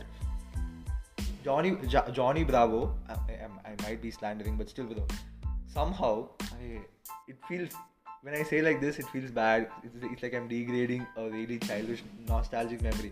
Johnny 1.43 1.75
Jo- 1.87 2.09
Johnny 2.11 2.43
Bravo. 2.43 2.95
I, 3.09 3.13
I, 3.13 3.71
I 3.71 3.75
might 3.83 4.01
be 4.01 4.11
slandering, 4.11 4.57
but 4.57 4.69
still, 4.69 4.87
somehow 5.67 6.29
I, 6.41 6.81
it 7.27 7.37
feels 7.47 7.69
when 8.21 8.35
I 8.35 8.43
say 8.43 8.61
like 8.61 8.79
this, 8.79 8.99
it 8.99 9.07
feels 9.07 9.31
bad. 9.31 9.67
It's, 9.83 9.95
it's 10.03 10.23
like 10.23 10.35
I'm 10.35 10.47
degrading 10.47 11.07
a 11.17 11.27
really 11.29 11.57
childish, 11.57 12.03
nostalgic 12.27 12.81
memory. 12.81 13.11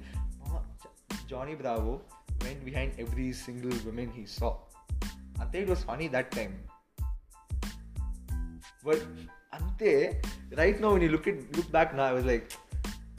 Johnny 1.29 1.53
Bravo 1.53 2.01
went 2.41 2.65
behind 2.65 2.93
every 2.97 3.31
single 3.31 3.77
woman 3.85 4.09
he 4.09 4.25
saw. 4.25 4.57
Think 5.51 5.67
it 5.67 5.69
was 5.69 5.83
funny 5.83 6.07
that 6.09 6.31
time. 6.31 6.55
But 8.83 9.03
ante, 9.51 10.11
right 10.55 10.79
now 10.79 10.93
when 10.93 11.01
you 11.01 11.09
look 11.09 11.27
at 11.27 11.57
look 11.57 11.71
back 11.71 11.95
now, 11.95 12.03
I 12.03 12.13
was 12.13 12.23
like, 12.23 12.51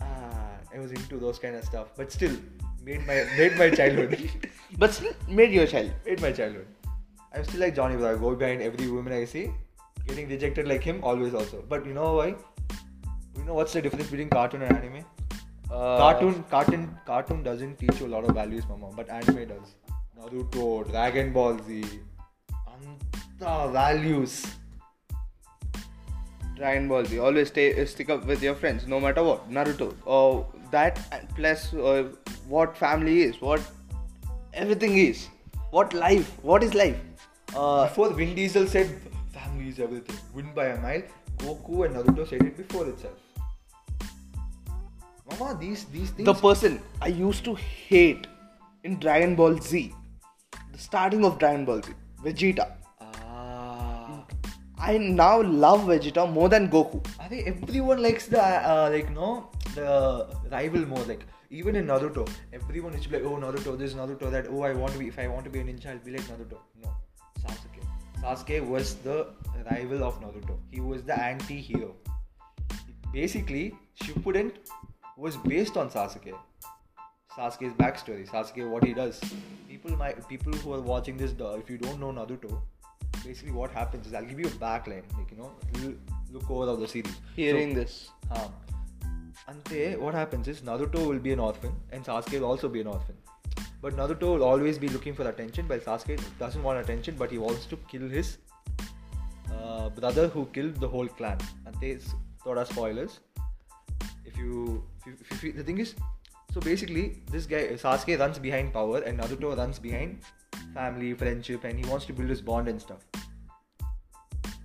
ah, 0.00 0.50
I 0.72 0.78
was 0.78 0.92
into 0.92 1.18
those 1.18 1.40
kind 1.40 1.56
of 1.56 1.64
stuff. 1.64 1.88
But 1.96 2.12
still, 2.12 2.36
made 2.84 3.04
my 3.06 3.16
made 3.36 3.58
my 3.58 3.68
childhood. 3.70 4.30
but 4.78 4.94
still 4.94 5.12
made 5.28 5.52
your 5.52 5.66
child 5.66 5.90
made 6.06 6.22
my 6.22 6.30
childhood. 6.30 6.68
I'm 7.34 7.44
still 7.44 7.60
like 7.60 7.74
Johnny 7.74 7.96
Bravo. 7.96 8.18
Go 8.18 8.36
behind 8.36 8.62
every 8.62 8.88
woman 8.88 9.12
I 9.12 9.24
see, 9.24 9.50
getting 10.06 10.28
rejected 10.28 10.68
like 10.68 10.84
him 10.84 11.02
always 11.02 11.34
also. 11.34 11.64
But 11.68 11.84
you 11.84 11.94
know 11.94 12.14
why? 12.20 12.28
You 13.36 13.44
know 13.44 13.54
what's 13.54 13.72
the 13.72 13.82
difference 13.82 14.08
between 14.08 14.30
cartoon 14.30 14.62
and 14.62 14.76
anime? 14.76 15.04
Uh, 15.70 15.98
cartoon, 15.98 16.44
cartoon, 16.50 16.98
cartoon 17.06 17.42
doesn't 17.42 17.78
teach 17.78 18.00
you 18.00 18.06
a 18.06 18.12
lot 18.14 18.24
of 18.24 18.34
values, 18.34 18.64
mama. 18.68 18.90
But 18.94 19.08
anime 19.08 19.48
does. 19.48 19.74
Naruto, 20.18 20.90
Dragon 20.90 21.32
Ball 21.32 21.58
Z, 21.66 21.84
anta 22.72 23.72
values. 23.72 24.46
Dragon 26.56 26.88
Ball 26.88 27.04
Z. 27.04 27.18
Always 27.20 27.48
stay 27.48 27.84
stick 27.86 28.10
up 28.10 28.26
with 28.26 28.42
your 28.42 28.54
friends, 28.54 28.86
no 28.86 29.00
matter 29.00 29.22
what. 29.22 29.48
Naruto. 29.50 29.94
Oh, 30.06 30.46
that 30.72 30.98
and 31.12 31.28
plus 31.36 31.72
uh, 31.72 32.08
what 32.48 32.76
family 32.76 33.22
is, 33.22 33.40
what 33.40 33.62
everything 34.52 34.98
is, 34.98 35.28
what 35.70 35.94
life, 35.94 36.36
what 36.42 36.64
is 36.64 36.74
life. 36.74 36.98
Uh, 37.56 37.86
Before 37.86 38.10
Vin 38.12 38.34
Diesel 38.34 38.66
said 38.66 39.00
family 39.32 39.68
is 39.68 39.78
everything, 39.78 40.16
win 40.34 40.52
by 40.52 40.66
a 40.66 40.80
mile. 40.80 41.02
Goku 41.38 41.86
and 41.86 41.94
Naruto 41.94 42.28
said 42.28 42.42
it 42.42 42.56
before 42.56 42.88
itself. 42.88 43.29
Mama, 45.30 45.56
these 45.60 45.84
these 45.86 46.10
things. 46.10 46.26
the 46.26 46.34
person 46.34 46.80
I 47.00 47.08
used 47.08 47.44
to 47.44 47.54
hate 47.54 48.26
in 48.84 48.98
Dragon 48.98 49.34
Ball 49.34 49.56
Z, 49.58 49.92
the 50.72 50.78
starting 50.78 51.24
of 51.24 51.38
Dragon 51.38 51.64
Ball 51.64 51.82
Z, 51.82 51.92
Vegeta. 52.24 52.66
ah. 53.00 54.24
I 54.78 54.96
now 54.98 55.42
love 55.42 55.82
Vegeta 55.82 56.30
more 56.30 56.48
than 56.48 56.68
Goku. 56.68 57.00
I 57.18 57.28
think 57.28 57.46
everyone 57.46 58.02
likes 58.02 58.26
the 58.26 58.42
uh, 58.42 58.88
like 58.92 59.10
no 59.10 59.50
the 59.74 60.26
rival 60.50 60.86
more 60.86 61.02
like 61.10 61.24
even 61.50 61.76
in 61.76 61.86
Naruto 61.86 62.28
everyone 62.52 62.94
is 62.94 63.06
like 63.10 63.22
oh 63.24 63.36
Naruto 63.44 63.76
this 63.78 63.94
Naruto 63.94 64.30
that 64.30 64.46
oh 64.50 64.62
I 64.62 64.72
want 64.72 64.92
to 64.94 64.98
be 64.98 65.08
if 65.08 65.18
I 65.18 65.28
want 65.28 65.44
to 65.44 65.50
be 65.50 65.60
a 65.60 65.64
ninja 65.64 65.90
I'll 65.92 65.98
be 65.98 66.12
like 66.16 66.22
Naruto 66.32 66.58
no 66.82 66.94
Sasuke 67.42 67.82
Sasuke 68.22 68.66
was 68.66 68.94
the 69.06 69.26
rival 69.70 70.02
of 70.08 70.20
Naruto 70.20 70.58
he 70.70 70.80
was 70.80 71.02
the 71.04 71.18
anti-hero 71.20 71.94
basically 73.12 73.74
Shippuden 74.02 74.52
was 75.26 75.36
based 75.52 75.76
on 75.76 75.90
Sasuke 75.96 76.32
Sasuke's 77.36 77.74
backstory 77.82 78.28
Sasuke 78.28 78.68
what 78.74 78.84
he 78.84 78.92
does 79.00 79.20
people 79.68 79.96
might 80.02 80.26
people 80.28 80.52
who 80.64 80.72
are 80.76 80.80
watching 80.92 81.16
this 81.22 81.34
if 81.62 81.70
you 81.74 81.78
don't 81.78 82.00
know 82.04 82.12
Naruto 82.18 82.60
basically 83.24 83.52
what 83.52 83.70
happens 83.70 84.06
is 84.06 84.14
I'll 84.14 84.24
give 84.32 84.40
you 84.40 84.46
a 84.46 84.56
backline 84.64 85.04
like 85.18 85.30
you 85.30 85.38
know 85.42 85.50
you 85.78 85.98
look 86.32 86.50
over 86.50 86.66
of 86.72 86.80
the 86.80 86.88
series 86.88 87.16
Hearing 87.36 87.74
So- 87.74 87.80
this, 87.80 88.10
Huh. 88.32 88.48
Ante, 89.48 89.96
what 89.96 90.14
happens 90.14 90.46
is 90.48 90.60
Naruto 90.60 91.06
will 91.06 91.18
be 91.18 91.32
an 91.32 91.40
orphan 91.40 91.72
and 91.90 92.04
Sasuke 92.04 92.38
will 92.40 92.44
also 92.50 92.68
be 92.68 92.80
an 92.82 92.86
orphan. 92.86 93.16
But 93.82 93.96
Naruto 93.96 94.28
will 94.34 94.44
always 94.44 94.78
be 94.78 94.88
looking 94.88 95.14
for 95.14 95.26
attention 95.28 95.66
while 95.66 95.80
Sasuke 95.80 96.20
doesn't 96.38 96.62
want 96.62 96.78
attention 96.78 97.16
but 97.18 97.30
he 97.30 97.38
wants 97.38 97.66
to 97.66 97.76
kill 97.90 98.06
his 98.08 98.38
uh, 99.56 99.88
brother 99.88 100.28
who 100.28 100.46
killed 100.52 100.76
the 100.76 100.86
whole 100.86 101.08
clan. 101.08 101.38
Ante, 101.66 101.98
thought 102.44 102.58
are 102.58 102.66
spoilers. 102.66 103.18
If 104.24 104.36
you, 104.36 104.84
if 105.00 105.06
you, 105.06 105.16
if 105.30 105.42
you, 105.44 105.52
the 105.52 105.64
thing 105.64 105.78
is, 105.78 105.94
so 106.52 106.60
basically 106.60 107.22
this 107.30 107.46
guy 107.46 107.62
Sasuke 107.84 108.18
runs 108.18 108.38
behind 108.38 108.72
power 108.72 108.98
and 108.98 109.18
Naruto 109.20 109.56
runs 109.56 109.78
behind 109.78 110.18
family, 110.74 111.14
friendship 111.14 111.64
and 111.64 111.78
he 111.84 111.90
wants 111.90 112.06
to 112.06 112.12
build 112.12 112.28
his 112.28 112.40
bond 112.40 112.68
and 112.68 112.80
stuff. 112.80 113.04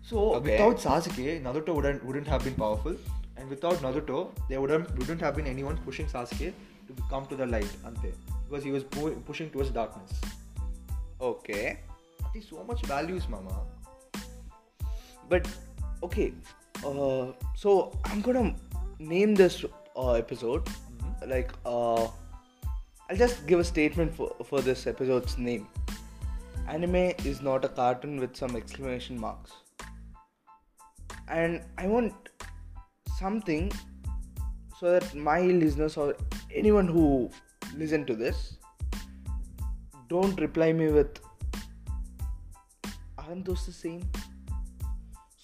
So 0.03 0.35
Okay. 0.35 0.51
without 0.51 0.77
Sasuke, 0.77 1.41
Naruto 1.43 1.75
wouldn't 1.75 2.03
wouldn't 2.05 2.27
have 2.27 2.43
been 2.43 2.55
powerful, 2.55 2.95
and 3.37 3.49
without 3.49 3.75
Naruto, 3.85 4.17
there 4.49 4.61
wouldn't 4.61 4.97
wouldn't 4.99 5.21
have 5.21 5.35
been 5.35 5.47
anyone 5.47 5.77
pushing 5.85 6.07
Sasuke 6.07 6.53
to 6.87 6.95
come 7.09 7.25
to 7.27 7.35
the 7.35 7.45
light, 7.47 7.71
ante, 7.85 8.11
because 8.47 8.63
he 8.63 8.71
was 8.71 8.83
pu- 8.83 9.15
pushing 9.31 9.49
towards 9.49 9.71
darkness. 9.71 10.11
okay. 11.21 11.79
So 12.49 12.63
much 12.67 12.81
values, 12.85 13.25
mama. 13.29 13.51
But 15.29 15.47
okay, 16.03 16.33
uh, 16.85 17.31
so 17.55 17.73
I'm 18.03 18.21
gonna 18.21 18.53
name 18.99 19.35
this 19.35 19.63
uh, 19.95 20.13
episode 20.13 20.67
like 21.27 21.51
uh, 21.65 22.03
I'll 23.09 23.17
just 23.17 23.45
give 23.47 23.59
a 23.59 23.63
statement 23.63 24.15
for 24.15 24.35
for 24.45 24.61
this 24.61 24.87
episode's 24.87 25.37
name. 25.37 25.67
Anime 26.67 27.13
is 27.31 27.41
not 27.41 27.63
a 27.63 27.69
cartoon 27.69 28.19
with 28.19 28.35
some 28.35 28.55
exclamation 28.55 29.19
marks, 29.19 29.51
and 31.27 31.61
I 31.77 31.87
want 31.87 32.13
something 33.19 33.71
so 34.79 34.91
that 34.91 35.13
my 35.15 35.41
listeners 35.41 35.97
or 35.97 36.15
anyone 36.53 36.87
who 36.87 37.29
listen 37.75 38.05
to 38.05 38.15
this 38.15 38.57
don't 40.09 40.39
reply 40.39 40.73
me 40.73 40.87
with 40.91 41.19
aren't 43.17 43.45
those 43.45 43.65
the 43.65 43.71
same 43.71 44.09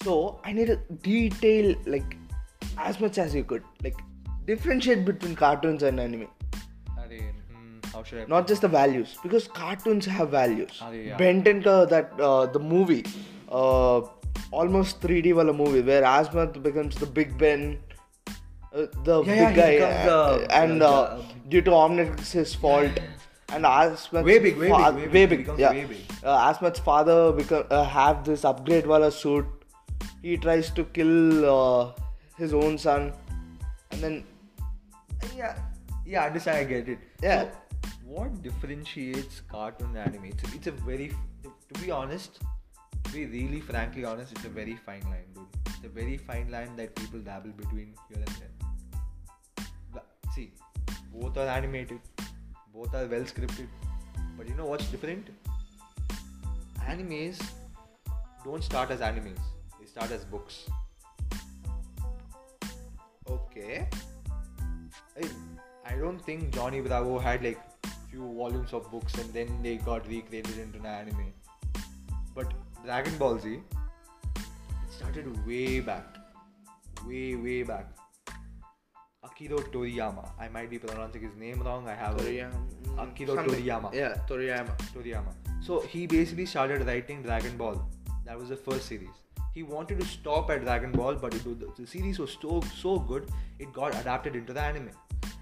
so 0.04 0.40
I 0.44 0.52
need 0.52 0.70
a 0.70 0.78
detail 1.04 1.76
like 1.86 2.18
as 2.78 3.00
much 3.00 3.18
as 3.18 3.36
you 3.36 3.44
could. 3.44 3.64
Like 3.84 3.98
differentiate 4.46 5.06
between 5.06 5.36
cartoons 5.36 5.84
and 5.84 6.00
anime. 6.00 6.28
Hmm, 6.98 7.80
how 7.94 8.04
should 8.04 8.22
I? 8.22 8.26
Not 8.26 8.48
just 8.48 8.62
the 8.62 8.68
values. 8.68 9.18
Because 9.24 9.48
cartoons 9.48 10.06
have 10.06 10.30
values. 10.30 10.82
Yeah. 10.92 11.18
Ben 11.18 11.44
10 11.44 11.64
ka 11.64 11.86
that 11.86 12.12
uh, 12.20 12.46
the 12.48 12.60
movie 12.60 13.06
uh, 13.50 14.02
almost 14.52 15.02
3D 15.02 15.34
wala 15.36 15.54
movie 15.54 15.82
where 15.82 16.04
Asmat 16.04 16.62
becomes 16.64 16.96
the 16.96 17.06
Big 17.06 17.38
Ben. 17.38 17.80
Uh, 18.74 18.86
the 19.04 19.22
Yeah, 19.24 19.34
yeah, 19.36 19.48
big 19.48 19.56
guy 19.56 20.06
the- 20.06 20.48
and 20.60 20.82
the- 20.82 21.22
due 21.50 21.62
to 21.62 21.72
Omnix's 21.72 22.56
fault 22.56 23.00
and 23.50 23.66
Asmat's 23.66 24.24
Way 24.30 24.40
big, 24.40 24.58
way 24.58 24.68
big, 24.70 24.76
fa- 24.76 24.92
way 24.94 25.08
big. 25.08 25.14
way 25.14 25.26
big, 25.26 25.60
yeah. 25.60 25.72
way 25.72 25.86
big. 25.86 25.98
Uh, 26.24 26.38
father 26.86 27.34
become 27.34 27.66
have 27.84 28.24
this 28.24 28.46
upgrade 28.46 28.88
wala 28.88 29.12
suit. 29.12 29.46
He 30.22 30.38
tries 30.38 30.70
to 30.72 30.86
kill 30.86 31.94
his 32.38 32.54
own 32.54 32.78
son, 32.78 33.12
and 33.92 34.02
then 34.02 34.24
yeah, 35.36 35.58
yeah, 36.06 36.24
I 36.24 36.28
understand. 36.28 36.58
I 36.58 36.64
get 36.64 36.90
it. 36.90 37.00
Yeah. 37.22 37.42
So, 37.44 37.52
what 38.06 38.42
differentiates 38.42 39.42
cartoon 39.50 39.96
and 39.96 39.98
anime? 39.98 40.26
It's 40.26 40.44
a, 40.44 40.56
it's 40.56 40.68
a 40.68 40.72
very, 40.72 41.14
to 41.44 41.82
be 41.82 41.92
honest, 41.92 42.40
to 43.04 43.12
be 43.12 43.26
really 43.26 43.62
frankly 43.62 44.06
honest, 44.06 44.32
it's 44.34 44.46
a 44.46 44.50
very 44.50 44.76
fine 44.76 45.04
line, 45.04 45.28
dude. 45.34 45.46
It's 45.68 45.86
a 45.86 45.90
very 45.90 46.18
fine 46.18 46.52
line 46.52 46.76
that 46.76 46.96
people 46.96 47.20
dabble 47.20 47.52
between 47.52 47.94
here 48.10 48.18
and 48.18 48.28
there. 48.28 49.68
But 49.94 50.06
see, 50.36 50.52
both 51.14 51.38
are 51.38 51.48
animated, 51.48 52.00
both 52.74 52.94
are 52.94 53.06
well 53.06 53.22
scripted. 53.22 53.68
But 54.38 54.48
you 54.48 54.56
know 54.56 54.66
what's 54.66 54.86
different? 54.86 55.30
Animes 56.90 57.42
don't 58.44 58.64
start 58.64 58.92
as 58.92 59.02
animes, 59.02 59.40
they 59.80 59.86
start 59.86 60.12
as 60.12 60.26
books. 60.26 60.68
Okay. 63.30 63.88
I, 65.18 65.94
I 65.94 65.96
don't 65.96 66.20
think 66.20 66.54
Johnny 66.54 66.82
Bravo 66.82 67.20
had 67.20 67.44
like 67.44 67.60
few 68.10 68.34
volumes 68.38 68.74
of 68.74 68.90
books 68.92 69.14
and 69.16 69.34
then 69.34 69.62
they 69.62 69.78
got 69.78 70.08
recreated 70.08 70.58
into 70.58 70.80
an 70.80 70.86
anime. 70.86 71.34
But 72.36 72.54
Dragon 72.84 73.18
Ball 73.18 73.40
Z, 73.40 73.60
it 74.36 74.94
started 74.96 75.46
way 75.46 75.80
back, 75.80 76.18
way 77.06 77.36
way 77.36 77.64
back. 77.64 77.88
Akira 79.24 79.58
Toriyama. 79.58 80.30
I 80.40 80.48
might 80.50 80.70
be 80.70 80.80
pronouncing 80.80 81.22
his 81.22 81.36
name 81.36 81.62
wrong. 81.62 81.88
I 81.88 81.94
have 81.94 82.20
a 82.20 82.24
Toriyama. 82.24 82.60
Akira 82.98 83.36
something. 83.36 83.64
Toriyama. 83.64 83.94
Yeah, 83.94 84.16
Toriyama. 84.28 84.78
Toriyama. 84.94 85.34
So 85.62 85.82
he 85.82 86.08
basically 86.08 86.46
started 86.46 86.86
writing 86.88 87.22
Dragon 87.22 87.56
Ball. 87.58 87.88
That 88.26 88.40
was 88.40 88.50
the 88.50 88.56
first 88.56 88.88
series. 88.88 89.10
He 89.54 89.64
wanted 89.64 90.00
to 90.00 90.06
stop 90.06 90.50
at 90.50 90.62
Dragon 90.62 90.92
Ball, 90.92 91.16
but 91.16 91.34
it, 91.34 91.44
the, 91.44 91.72
the 91.78 91.86
series 91.86 92.20
was 92.20 92.38
so 92.42 92.62
so 92.76 93.00
good, 93.00 93.28
it 93.60 93.74
got 93.74 93.94
adapted 94.00 94.36
into 94.36 94.54
the 94.54 94.62
anime. 94.62 94.92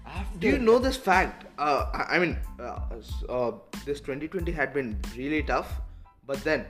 After 0.04 0.38
Do 0.38 0.48
you 0.48 0.58
know 0.58 0.78
this 0.78 0.96
fact? 0.96 1.46
Uh, 1.58 1.86
I 1.94 2.16
I 2.16 2.18
mean, 2.18 2.36
uh, 2.58 2.80
uh, 3.28 3.52
this 3.84 4.00
2020 4.00 4.50
had 4.50 4.74
been 4.74 4.98
really 5.16 5.42
tough, 5.42 5.80
but 6.26 6.42
then 6.42 6.66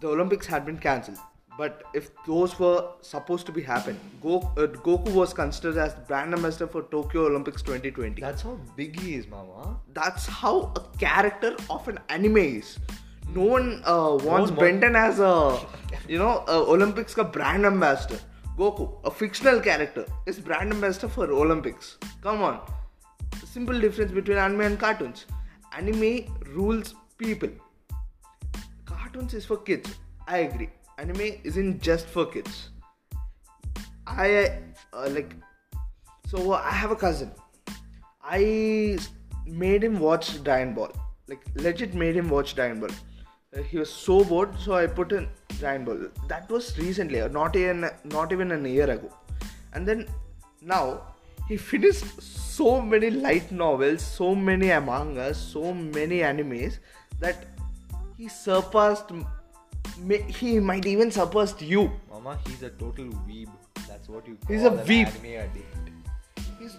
the 0.00 0.08
Olympics 0.08 0.46
had 0.46 0.64
been 0.64 0.78
cancelled. 0.78 1.18
But 1.58 1.82
if 1.92 2.10
those 2.26 2.58
were 2.58 2.92
supposed 3.02 3.44
to 3.46 3.52
be 3.52 3.60
happen, 3.60 3.98
Go, 4.22 4.38
uh, 4.56 4.66
Goku 4.86 5.12
was 5.12 5.34
considered 5.34 5.76
as 5.78 5.94
the 5.94 6.00
brand 6.00 6.32
ambassador 6.32 6.66
for 6.66 6.82
Tokyo 6.84 7.26
Olympics 7.26 7.60
2020. 7.60 8.20
That's 8.20 8.42
how 8.42 8.58
big 8.76 8.98
he 8.98 9.16
is, 9.16 9.26
Mama. 9.26 9.76
That's 9.92 10.26
how 10.26 10.72
a 10.76 10.96
character 10.96 11.56
of 11.68 11.86
an 11.88 11.98
anime 12.08 12.38
is. 12.38 12.78
No 13.34 13.42
one 13.42 13.82
uh, 13.84 14.18
wants 14.22 14.50
one 14.50 14.58
Ben 14.58 14.80
10 14.80 14.96
as 14.96 15.20
a, 15.20 15.58
you 16.08 16.18
know, 16.18 16.44
a 16.48 16.56
Olympics 16.74 17.14
ka 17.14 17.24
brand 17.24 17.64
ambassador. 17.64 18.18
Goku, 18.58 18.86
a 19.04 19.10
fictional 19.10 19.60
character, 19.60 20.04
is 20.26 20.38
brand 20.38 20.72
ambassador 20.72 21.08
for 21.08 21.30
Olympics. 21.32 21.96
Come 22.22 22.42
on. 22.42 22.60
Simple 23.44 23.80
difference 23.80 24.12
between 24.12 24.36
anime 24.36 24.60
and 24.62 24.78
cartoons. 24.78 25.26
Anime 25.76 26.26
rules 26.54 26.94
people. 27.18 27.48
Cartoons 28.84 29.34
is 29.34 29.44
for 29.44 29.58
kids. 29.58 29.94
I 30.26 30.38
agree. 30.38 30.70
Anime 30.98 31.38
isn't 31.44 31.80
just 31.80 32.06
for 32.06 32.26
kids. 32.26 32.70
I 34.06 34.60
uh, 34.92 35.08
like. 35.10 35.34
So 36.26 36.52
I 36.52 36.70
have 36.70 36.90
a 36.90 36.96
cousin. 36.96 37.30
I 38.22 38.98
made 39.46 39.84
him 39.84 39.98
watch 40.00 40.42
Dragon 40.42 40.74
Ball. 40.74 40.92
Like 41.28 41.46
legit 41.54 41.94
made 41.94 42.16
him 42.16 42.28
watch 42.28 42.54
Dragon 42.54 42.80
Ball. 42.80 42.90
Uh, 43.56 43.62
he 43.62 43.78
was 43.78 43.90
so 43.92 44.22
bored, 44.24 44.50
so 44.60 44.74
I 44.74 44.86
put 44.86 45.10
in 45.12 45.28
Dragon 45.58 45.84
Ball. 45.84 46.08
That 46.28 46.48
was 46.48 46.78
recently, 46.78 47.20
uh, 47.20 47.28
not 47.28 47.56
even 47.56 47.88
not 48.04 48.32
even 48.32 48.52
a 48.52 48.68
year 48.68 48.88
ago. 48.90 49.12
And 49.74 49.86
then 49.86 50.06
now 50.60 51.02
he 51.48 51.56
finished 51.72 52.04
so 52.22 52.80
many 52.80 53.10
light 53.10 53.50
novels, 53.50 54.02
so 54.02 54.34
many 54.34 54.70
Among 54.70 55.18
Us, 55.18 55.38
so 55.38 55.74
many 55.74 56.18
animes 56.18 56.78
that 57.18 57.44
he 58.16 58.28
surpassed. 58.28 59.10
He 60.28 60.60
might 60.60 60.86
even 60.86 61.10
surpassed 61.10 61.60
you. 61.60 61.90
Mama, 62.08 62.38
he's 62.46 62.62
a 62.62 62.70
total 62.70 63.06
weeb. 63.28 63.48
That's 63.88 64.08
what 64.08 64.26
you 64.28 64.36
call 64.36 64.54
He's 64.54 64.62
a 64.64 64.70
an 64.70 64.78
weeb. 64.86 65.08
anime 65.08 65.34
addict. 65.48 65.90
He's 66.58 66.76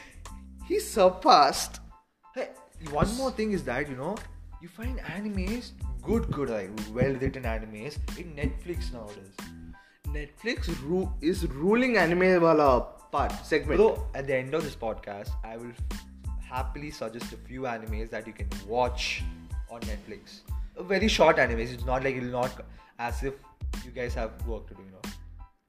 he 0.68 0.80
surpassed. 0.80 1.80
Hey, 2.34 2.48
one 2.92 3.14
more 3.16 3.30
thing 3.30 3.52
is 3.52 3.62
that 3.64 3.88
you 3.90 3.96
know 3.96 4.16
you 4.62 4.68
find 4.68 4.98
animes 5.00 5.72
good, 6.08 6.30
good, 6.32 6.50
like 6.50 6.70
well 6.94 7.14
written 7.22 7.42
animes 7.54 7.96
in 8.20 8.28
Netflix 8.40 8.92
nowadays. 8.92 9.34
Netflix 10.18 10.68
ru- 10.82 11.10
is 11.20 11.46
ruling 11.48 11.98
anime 12.02 12.30
wala 12.42 12.68
part 13.12 13.34
segment. 13.44 13.78
Bro, 13.80 14.06
at 14.14 14.26
the 14.26 14.36
end 14.36 14.54
of 14.54 14.64
this 14.64 14.76
podcast, 14.84 15.30
I 15.44 15.58
will 15.58 15.74
happily 16.52 16.90
suggest 16.90 17.34
a 17.34 17.40
few 17.48 17.66
animes 17.72 18.08
that 18.10 18.26
you 18.26 18.32
can 18.32 18.48
watch 18.66 19.22
on 19.70 19.82
Netflix. 19.82 20.38
Very 20.92 21.08
short 21.08 21.36
animes. 21.36 21.74
It's 21.74 21.84
not 21.84 22.02
like 22.04 22.16
it'll 22.22 22.30
not 22.30 22.64
as 22.98 23.22
if 23.22 23.34
you 23.84 23.90
guys 23.90 24.14
have 24.14 24.46
work 24.46 24.66
to 24.68 24.74
do. 24.80 24.82
You 24.86 24.92
know, 24.92 25.10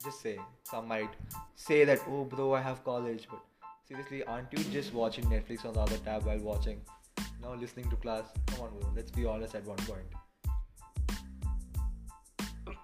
just 0.06 0.22
say 0.22 0.38
some 0.72 0.88
might 0.88 1.20
say 1.56 1.84
that 1.92 2.00
oh 2.08 2.24
bro, 2.24 2.54
I 2.54 2.62
have 2.62 2.82
college, 2.86 3.28
but 3.30 3.44
seriously, 3.90 4.24
aren't 4.24 4.58
you 4.58 4.64
just 4.78 4.94
watching 4.94 5.26
Netflix 5.26 5.66
on 5.66 5.74
the 5.74 5.82
other 5.82 5.98
tab 5.98 6.26
while 6.32 6.40
watching? 6.54 6.82
Now 7.42 7.54
listening 7.56 7.90
to 7.90 8.02
class. 8.08 8.34
Come 8.48 8.68
on, 8.68 8.80
bro. 8.80 8.90
Let's 8.96 9.12
be 9.12 9.26
honest. 9.36 9.56
At 9.56 9.66
one 9.76 9.86
point. 9.92 10.20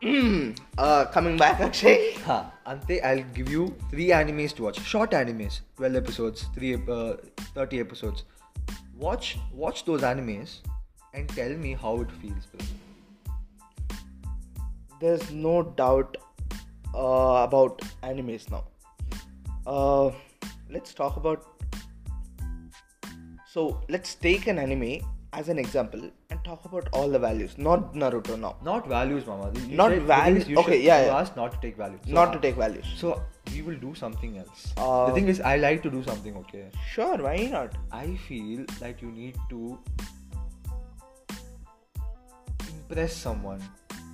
uh, 0.78 1.06
coming 1.06 1.38
back, 1.38 1.60
Akshay. 1.60 2.14
Ha, 2.26 2.52
Ante, 2.66 3.02
I'll 3.02 3.24
give 3.34 3.50
you 3.50 3.76
three 3.90 4.08
animes 4.08 4.54
to 4.56 4.64
watch. 4.64 4.80
Short 4.82 5.12
animes, 5.12 5.62
12 5.78 5.96
episodes, 5.96 6.46
three, 6.54 6.76
uh, 6.76 7.14
30 7.54 7.80
episodes. 7.80 8.24
Watch, 8.98 9.38
watch 9.54 9.86
those 9.86 10.02
animes 10.02 10.60
and 11.14 11.30
tell 11.30 11.50
me 11.50 11.74
how 11.74 12.02
it 12.02 12.12
feels. 12.22 12.48
There's 15.00 15.32
no 15.32 15.64
doubt 15.64 16.18
uh, 16.94 17.46
about 17.48 17.82
animes 18.04 18.50
now. 18.50 18.64
Uh, 19.66 20.12
let's 20.70 20.94
talk 20.94 21.18
about. 21.18 21.46
So 23.48 23.82
let's 23.88 24.16
take 24.16 24.48
an 24.48 24.60
anime 24.60 25.00
as 25.40 25.50
an 25.50 25.60
example 25.60 26.04
and 26.30 26.44
talk 26.44 26.66
about 26.66 26.88
all 26.94 27.10
the 27.10 27.20
values, 27.20 27.58
not 27.58 27.94
Naruto 27.94 28.36
now. 28.40 28.56
Not 28.68 28.88
values, 28.88 29.26
mama. 29.28 29.52
You 29.68 29.76
Not 29.82 29.94
values- 30.12 30.48
you 30.48 30.58
okay, 30.62 30.76
should- 30.78 30.84
yeah, 30.90 31.00
You 31.02 31.08
yeah. 31.08 31.18
asked 31.22 31.36
not 31.42 31.52
to 31.56 31.60
take 31.66 31.78
values. 31.84 32.00
So, 32.08 32.14
not 32.20 32.32
to 32.36 32.40
uh, 32.40 32.42
take 32.46 32.56
values. 32.64 32.92
So 33.02 33.12
we 33.54 33.62
will 33.70 33.80
do 33.86 33.94
something 34.02 34.38
else. 34.44 34.64
Uh, 34.78 35.08
the 35.08 35.14
thing 35.20 35.28
is, 35.36 35.42
I 35.42 35.56
like 35.58 35.84
to 35.88 35.92
do 35.98 36.04
something. 36.10 36.38
Okay. 36.44 36.64
Sure, 36.94 37.18
why 37.28 37.36
not? 37.58 37.76
I 37.92 38.06
feel 38.28 38.66
that 38.80 39.02
you 39.02 39.12
need 39.12 39.38
to 39.50 39.78
impress 42.70 43.14
someone 43.28 43.62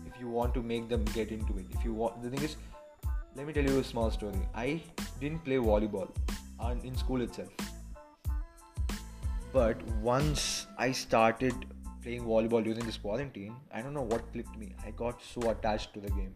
if 0.08 0.20
you 0.20 0.28
want 0.40 0.54
to 0.60 0.62
make 0.74 0.90
them 0.90 1.06
get 1.20 1.32
into 1.32 1.58
it. 1.58 1.66
If 1.80 1.86
you 1.86 1.94
want, 1.94 2.22
the 2.24 2.30
thing 2.30 2.44
is, 2.50 2.56
let 3.36 3.48
me 3.48 3.54
tell 3.54 3.64
you 3.64 3.80
a 3.80 3.84
small 3.84 4.12
story. 4.12 4.42
I 4.56 4.82
didn't 5.20 5.44
play 5.46 5.56
volleyball 5.58 6.10
on, 6.60 6.80
in 6.82 6.96
school 6.96 7.22
itself, 7.22 7.50
but 9.54 9.82
once 10.02 10.68
I 10.78 10.92
started 10.92 11.54
playing 12.02 12.24
volleyball 12.24 12.64
during 12.64 12.86
this 12.86 12.98
quarantine, 12.98 13.56
I 13.74 13.82
don't 13.82 13.94
know 13.94 14.02
what 14.02 14.32
clicked 14.34 14.58
me. 14.58 14.74
I 14.86 14.92
got 14.92 15.22
so 15.22 15.50
attached 15.50 15.94
to 15.94 16.00
the 16.00 16.10
game. 16.10 16.34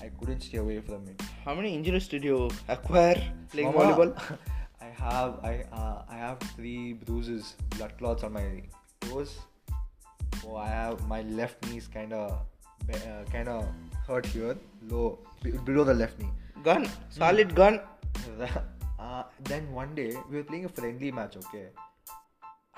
I 0.00 0.10
couldn't 0.20 0.40
stay 0.40 0.58
away 0.58 0.80
from 0.80 1.06
it. 1.08 1.22
How 1.44 1.54
many 1.54 1.74
injuries 1.74 2.08
did 2.08 2.24
you 2.24 2.50
acquire 2.68 3.20
playing 3.50 3.72
Mama, 3.72 3.94
volleyball? 3.94 4.38
I 4.80 4.90
have 5.02 5.40
I 5.42 5.64
uh, 5.72 6.02
I 6.08 6.16
have 6.16 6.38
three 6.54 6.92
bruises, 6.92 7.56
blood 7.76 7.96
clots 7.98 8.22
on 8.22 8.32
my 8.32 8.62
toes. 9.00 9.38
Oh, 10.46 10.56
I 10.56 10.68
have 10.68 11.06
my 11.08 11.22
left 11.22 11.66
knee 11.66 11.78
is 11.78 11.88
kind 11.88 12.12
of 12.12 12.38
uh, 12.92 13.24
kind 13.32 13.48
of 13.48 13.66
hurt 14.06 14.26
here, 14.26 14.56
low 14.88 15.18
be- 15.42 15.58
below 15.70 15.84
the 15.84 15.94
left 15.94 16.18
knee. 16.20 16.30
Gun, 16.62 16.88
solid 17.08 17.54
gun. 17.54 17.80
uh, 19.00 19.22
then 19.44 19.70
one 19.72 19.94
day 19.94 20.14
we 20.30 20.36
were 20.36 20.44
playing 20.44 20.64
a 20.64 20.68
friendly 20.68 21.10
match. 21.10 21.36
Okay, 21.36 21.66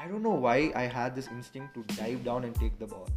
I 0.03 0.07
don't 0.11 0.23
know 0.23 0.37
why 0.45 0.73
I 0.75 0.83
had 0.99 1.15
this 1.15 1.29
instinct 1.29 1.75
to 1.75 1.83
dive 1.95 2.25
down 2.25 2.45
and 2.45 2.55
take 2.55 2.79
the 2.79 2.87
ball. 2.93 3.09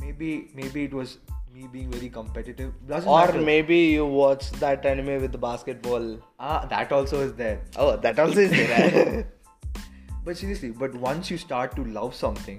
Maybe 0.00 0.30
maybe 0.54 0.84
it 0.84 0.94
was 1.00 1.18
me 1.54 1.68
being 1.72 1.90
very 1.90 2.08
competitive. 2.16 2.72
Doesn't 2.90 3.08
Or 3.08 3.20
matter. 3.26 3.40
maybe 3.50 3.78
you 3.96 4.04
watched 4.06 4.58
that 4.64 4.84
anime 4.90 5.20
with 5.26 5.32
the 5.36 5.40
basketball. 5.44 6.08
ah 6.38 6.58
that 6.72 6.92
also 6.98 7.20
is 7.28 7.32
there. 7.42 7.60
Oh, 7.76 7.96
that 8.06 8.18
also 8.26 8.40
is 8.48 8.50
there. 8.50 9.26
But 10.26 10.36
seriously, 10.40 10.68
but 10.80 10.92
once 11.04 11.30
you 11.32 11.36
start 11.44 11.72
to 11.76 11.84
love 11.94 12.14
something, 12.16 12.58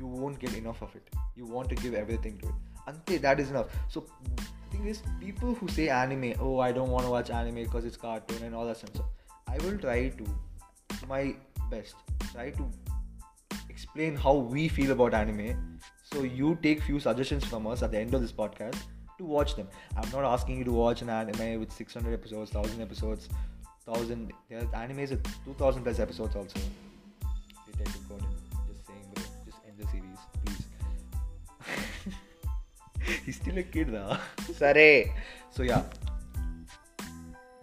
you 0.00 0.06
won't 0.18 0.38
get 0.42 0.52
enough 0.58 0.82
of 0.82 0.92
it. 0.98 1.08
You 1.38 1.46
want 1.54 1.68
to 1.70 1.78
give 1.84 1.94
everything 2.00 2.36
to 2.42 2.50
it. 2.50 2.54
Ante, 2.92 3.16
that 3.24 3.40
is 3.44 3.50
enough. 3.54 3.72
So 3.94 4.04
the 4.36 4.44
thing 4.74 4.86
is, 4.92 5.00
people 5.22 5.54
who 5.62 5.66
say 5.78 5.88
anime, 5.88 6.28
oh, 6.48 6.52
I 6.66 6.70
don't 6.76 6.90
want 6.96 7.04
to 7.08 7.10
watch 7.16 7.30
anime 7.38 7.56
because 7.64 7.84
it's 7.90 7.96
cartoon 8.04 8.44
and 8.50 8.54
all 8.60 8.66
that 8.66 8.76
stuff. 8.76 9.02
I 9.48 9.58
will 9.64 9.76
try 9.86 9.98
to, 10.20 10.24
to 11.00 11.06
my 11.08 11.34
best, 11.74 11.94
try 12.32 12.50
to 12.50 12.64
explain 13.68 14.16
how 14.24 14.34
we 14.54 14.68
feel 14.78 14.90
about 14.96 15.14
anime. 15.14 15.78
So 16.10 16.22
you 16.40 16.58
take 16.62 16.82
few 16.88 17.00
suggestions 17.00 17.44
from 17.52 17.66
us 17.66 17.82
at 17.82 17.90
the 17.92 17.98
end 17.98 18.14
of 18.18 18.20
this 18.24 18.34
podcast 18.40 18.78
to 19.18 19.24
watch 19.36 19.54
them. 19.56 19.68
I'm 19.96 20.10
not 20.16 20.24
asking 20.32 20.58
you 20.58 20.64
to 20.70 20.72
watch 20.72 21.02
an 21.02 21.10
anime 21.10 21.60
with 21.60 21.72
600 21.72 22.12
episodes, 22.12 22.52
1000 22.52 22.82
episodes, 22.82 23.28
1000. 23.86 24.32
There 24.50 24.60
are 24.60 24.86
animes 24.86 25.10
with 25.10 25.24
2000 25.44 25.82
plus 25.82 25.98
episodes 25.98 26.36
also. 26.36 26.60
Detective 27.70 28.08
Conan. 28.08 28.32
Just 28.68 28.86
saying, 28.86 29.06
bro. 29.14 29.24
Just 29.46 29.58
end 29.68 29.76
the 29.78 29.86
series, 29.94 30.20
please. 30.44 30.64
He's 33.24 33.36
still 33.36 33.58
a 33.58 33.66
kid, 33.76 33.88
though. 33.96 34.16
సరే 34.62 34.88
So 35.56 35.62
yeah, 35.70 35.82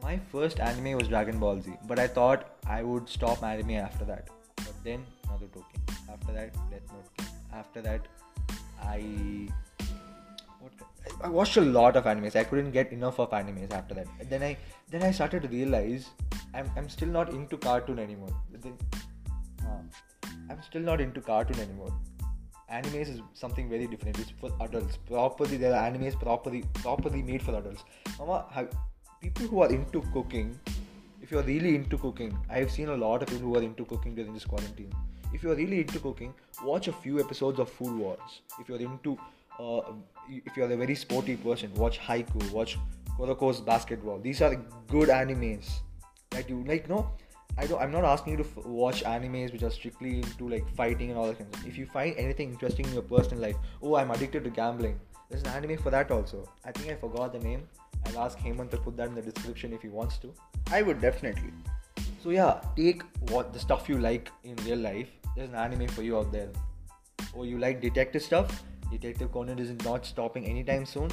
my 0.01 0.19
first 0.31 0.59
anime 0.59 0.97
was 0.97 1.07
Dragon 1.07 1.39
Ball 1.39 1.61
Z, 1.61 1.73
but 1.87 1.99
I 1.99 2.07
thought 2.07 2.57
I 2.65 2.83
would 2.83 3.09
stop 3.09 3.43
anime 3.43 3.71
after 3.71 4.05
that. 4.05 4.29
But 4.55 4.73
then 4.83 5.05
Naruto 5.27 5.63
came. 5.71 5.97
After 6.11 6.33
that, 6.33 6.53
Death 6.71 6.81
Note 6.93 7.17
came. 7.17 7.27
After 7.53 7.81
that, 7.81 8.07
I 8.81 9.47
what 10.59 10.71
I 11.21 11.29
watched 11.29 11.57
a 11.57 11.61
lot 11.61 11.95
of 11.95 12.05
animes. 12.05 12.35
I 12.35 12.43
couldn't 12.43 12.71
get 12.71 12.91
enough 12.91 13.19
of 13.19 13.31
animes 13.31 13.71
after 13.71 13.93
that. 13.95 14.07
And 14.19 14.29
then 14.29 14.43
I 14.43 14.57
then 14.89 15.03
I 15.03 15.11
started 15.11 15.43
to 15.43 15.47
realize 15.49 16.09
I'm 16.53 16.71
I'm 16.77 16.89
still 16.89 17.09
not 17.09 17.29
into 17.29 17.57
cartoon 17.57 17.99
anymore. 17.99 18.35
Then, 18.51 18.77
uh, 19.61 19.81
I'm 20.49 20.61
still 20.63 20.81
not 20.81 21.01
into 21.01 21.21
cartoon 21.21 21.59
anymore. 21.59 21.93
Animes 22.71 23.09
is 23.09 23.21
something 23.33 23.69
very 23.69 23.87
different. 23.87 24.19
It's 24.19 24.31
for 24.39 24.51
adults. 24.61 24.97
Properly, 25.07 25.57
there 25.57 25.73
are 25.75 25.89
animes 25.89 26.19
properly 26.19 26.63
properly 26.75 27.23
made 27.23 27.41
for 27.41 27.55
adults. 27.55 27.83
Mama, 28.19 28.45
have, 28.51 28.69
people 29.21 29.47
who 29.47 29.61
are 29.61 29.69
into 29.69 30.01
cooking, 30.13 30.57
if 31.21 31.31
you're 31.31 31.43
really 31.43 31.75
into 31.75 31.97
cooking, 31.97 32.37
I've 32.49 32.71
seen 32.71 32.89
a 32.89 32.95
lot 32.95 33.21
of 33.21 33.27
people 33.27 33.47
who 33.47 33.55
are 33.55 33.61
into 33.61 33.85
cooking 33.85 34.15
during 34.15 34.33
this 34.33 34.45
quarantine. 34.45 34.91
If 35.33 35.43
you're 35.43 35.55
really 35.55 35.81
into 35.81 35.99
cooking, 35.99 36.33
watch 36.63 36.87
a 36.87 36.93
few 36.93 37.19
episodes 37.19 37.59
of 37.59 37.69
Food 37.69 37.97
Wars. 37.97 38.41
If 38.59 38.69
you're 38.69 38.79
into, 38.79 39.17
uh, 39.59 39.81
if 40.29 40.57
you're 40.57 40.71
a 40.71 40.77
very 40.77 40.95
sporty 40.95 41.35
person, 41.35 41.73
watch 41.75 41.99
Haikyu, 41.99 42.51
watch 42.51 42.79
Kuroko's 43.17 43.61
Basketball. 43.61 44.19
These 44.19 44.41
are 44.41 44.55
good 44.87 45.09
animes 45.09 45.69
that 46.31 46.49
you 46.49 46.63
like. 46.65 46.89
No, 46.89 47.11
I 47.57 47.67
don't. 47.67 47.81
I'm 47.81 47.91
not 47.91 48.05
asking 48.05 48.37
you 48.37 48.43
to 48.43 48.49
f- 48.49 48.65
watch 48.65 49.03
animes 49.03 49.51
which 49.51 49.63
are 49.63 49.69
strictly 49.69 50.17
into 50.17 50.47
like 50.49 50.67
fighting 50.75 51.09
and 51.09 51.19
all 51.19 51.27
that 51.27 51.37
kind 51.37 51.53
of 51.53 51.59
stuff. 51.59 51.67
If 51.67 51.77
you 51.77 51.85
find 51.85 52.15
anything 52.17 52.49
interesting 52.51 52.85
in 52.85 52.93
your 52.93 53.03
personal 53.03 53.43
life, 53.43 53.57
oh, 53.83 53.95
I'm 53.95 54.09
addicted 54.11 54.45
to 54.45 54.49
gambling. 54.49 54.99
There's 55.29 55.43
an 55.43 55.49
anime 55.49 55.77
for 55.77 55.91
that 55.91 56.09
also. 56.09 56.49
I 56.65 56.71
think 56.71 56.91
I 56.91 56.95
forgot 56.95 57.33
the 57.33 57.39
name. 57.39 57.67
I'll 58.05 58.19
ask 58.19 58.37
Hemant 58.37 58.71
to 58.71 58.77
put 58.77 58.97
that 58.97 59.07
in 59.07 59.15
the 59.15 59.21
description 59.21 59.73
if 59.73 59.81
he 59.81 59.89
wants 59.89 60.17
to. 60.19 60.33
I 60.71 60.81
would 60.81 61.01
definitely. 61.01 61.51
So 62.23 62.31
yeah, 62.31 62.61
take 62.75 63.03
what 63.29 63.53
the 63.53 63.59
stuff 63.59 63.87
you 63.87 63.99
like 63.99 64.31
in 64.43 64.55
real 64.65 64.77
life. 64.77 65.07
There's 65.35 65.49
an 65.49 65.55
anime 65.55 65.87
for 65.87 66.01
you 66.01 66.17
out 66.17 66.31
there. 66.31 66.49
Oh, 67.35 67.43
you 67.43 67.59
like 67.59 67.81
detective 67.81 68.23
stuff? 68.23 68.63
Detective 68.91 69.31
Conan 69.31 69.59
is 69.59 69.71
not 69.85 70.05
stopping 70.05 70.45
anytime 70.45 70.85
soon. 70.85 71.09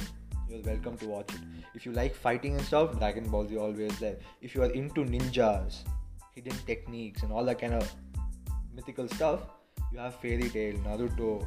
You're 0.49 0.61
welcome 0.61 0.97
to 0.97 1.07
watch 1.07 1.33
it. 1.33 1.41
If 1.75 1.85
you 1.85 1.91
like 1.91 2.15
fighting 2.15 2.55
and 2.55 2.61
stuff, 2.65 2.97
Dragon 2.97 3.29
Ball 3.29 3.47
Z 3.47 3.57
always 3.57 3.99
there. 3.99 4.17
If 4.41 4.55
you 4.55 4.63
are 4.63 4.71
into 4.71 5.03
ninjas, 5.03 5.79
hidden 6.35 6.55
techniques, 6.65 7.23
and 7.23 7.31
all 7.31 7.45
that 7.45 7.59
kind 7.59 7.73
of 7.73 7.93
mythical 8.75 9.07
stuff, 9.09 9.41
you 9.91 9.99
have 9.99 10.15
Fairy 10.15 10.49
Tail, 10.49 10.75
Naruto, 10.77 11.45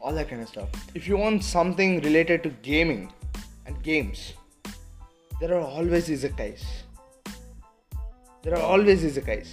all 0.00 0.12
that 0.12 0.28
kind 0.28 0.42
of 0.42 0.48
stuff. 0.48 0.68
If 0.94 1.08
you 1.08 1.16
want 1.16 1.44
something 1.44 2.00
related 2.02 2.42
to 2.42 2.50
gaming 2.62 3.12
and 3.66 3.82
games, 3.82 4.34
there 5.39 5.53
are 5.55 5.61
always 5.61 6.09
izakais. 6.09 6.63
There 8.43 8.55
are 8.55 8.61
always 8.61 9.03
izakais. 9.03 9.49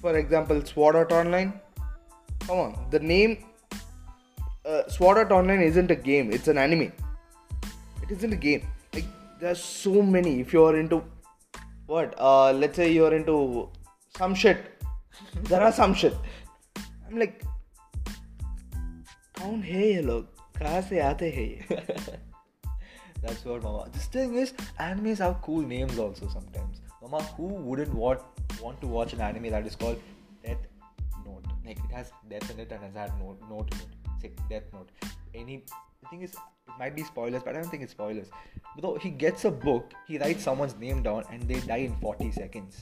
For 0.00 0.16
example, 0.16 0.64
Sword 0.64 0.96
Art 0.96 1.12
Online. 1.12 1.52
Come 2.46 2.58
on, 2.58 2.86
the 2.90 3.00
name 3.00 3.38
uh, 4.64 4.88
Sword 4.88 5.18
Art 5.18 5.32
Online 5.32 5.62
isn't 5.62 5.90
a 5.90 5.96
game; 5.96 6.32
it's 6.32 6.48
an 6.48 6.58
anime. 6.58 6.92
It 8.02 8.10
isn't 8.10 8.32
a 8.32 8.36
game. 8.36 8.66
Like 8.92 9.04
there 9.40 9.50
are 9.50 9.62
so 9.62 10.02
many. 10.02 10.40
If 10.40 10.52
you 10.52 10.64
are 10.64 10.76
into 10.76 11.02
what, 11.86 12.14
uh, 12.18 12.52
let's 12.52 12.76
say 12.76 12.92
you 12.92 13.04
are 13.06 13.14
into 13.14 13.68
some 14.16 14.34
shit, 14.34 14.58
there 15.44 15.62
are 15.62 15.72
some 15.72 15.94
shit. 15.94 16.14
I'm 17.08 17.18
like, 17.18 17.44
कौन 19.38 19.62
है 19.62 19.86
ये 19.86 20.00
लोग 20.02 20.24
कहाँ 20.58 20.80
से 20.82 21.00
आते 21.00 21.30
हैं 21.30 21.42
ये 21.42 22.18
that's 23.21 23.45
what, 23.45 23.61
Mama. 23.61 23.87
This 23.93 24.05
thing 24.05 24.35
is, 24.35 24.53
animes 24.79 25.19
have 25.19 25.41
cool 25.41 25.61
names 25.61 25.97
also 25.99 26.27
sometimes. 26.27 26.81
Mama, 27.01 27.23
who 27.37 27.45
wouldn't 27.45 27.93
want 27.93 28.21
want 28.61 28.81
to 28.81 28.87
watch 28.87 29.13
an 29.13 29.21
anime 29.21 29.49
that 29.51 29.65
is 29.65 29.75
called 29.75 30.01
Death 30.43 30.57
Note? 31.25 31.45
Like 31.65 31.77
it 31.77 31.91
has 31.93 32.11
death 32.29 32.49
in 32.51 32.59
it 32.59 32.71
and 32.71 32.83
has 32.83 32.95
had 32.95 33.19
note, 33.19 33.39
note 33.49 33.71
in 33.73 33.79
it. 33.79 33.87
Say 34.21 34.31
Death 34.49 34.63
Note. 34.73 34.89
Any 35.33 35.63
the 36.01 36.09
thing 36.09 36.21
is, 36.23 36.31
it 36.33 36.73
might 36.79 36.95
be 36.95 37.03
spoilers, 37.03 37.43
but 37.43 37.55
I 37.55 37.61
don't 37.61 37.69
think 37.69 37.83
it's 37.83 37.91
spoilers. 37.91 38.27
But 38.75 38.81
though 38.81 38.95
he 38.95 39.11
gets 39.11 39.45
a 39.45 39.51
book, 39.51 39.93
he 40.07 40.17
writes 40.17 40.43
someone's 40.43 40.75
name 40.77 41.03
down, 41.03 41.23
and 41.31 41.47
they 41.47 41.59
die 41.59 41.77
in 41.77 41.95
40 41.97 42.31
seconds. 42.31 42.81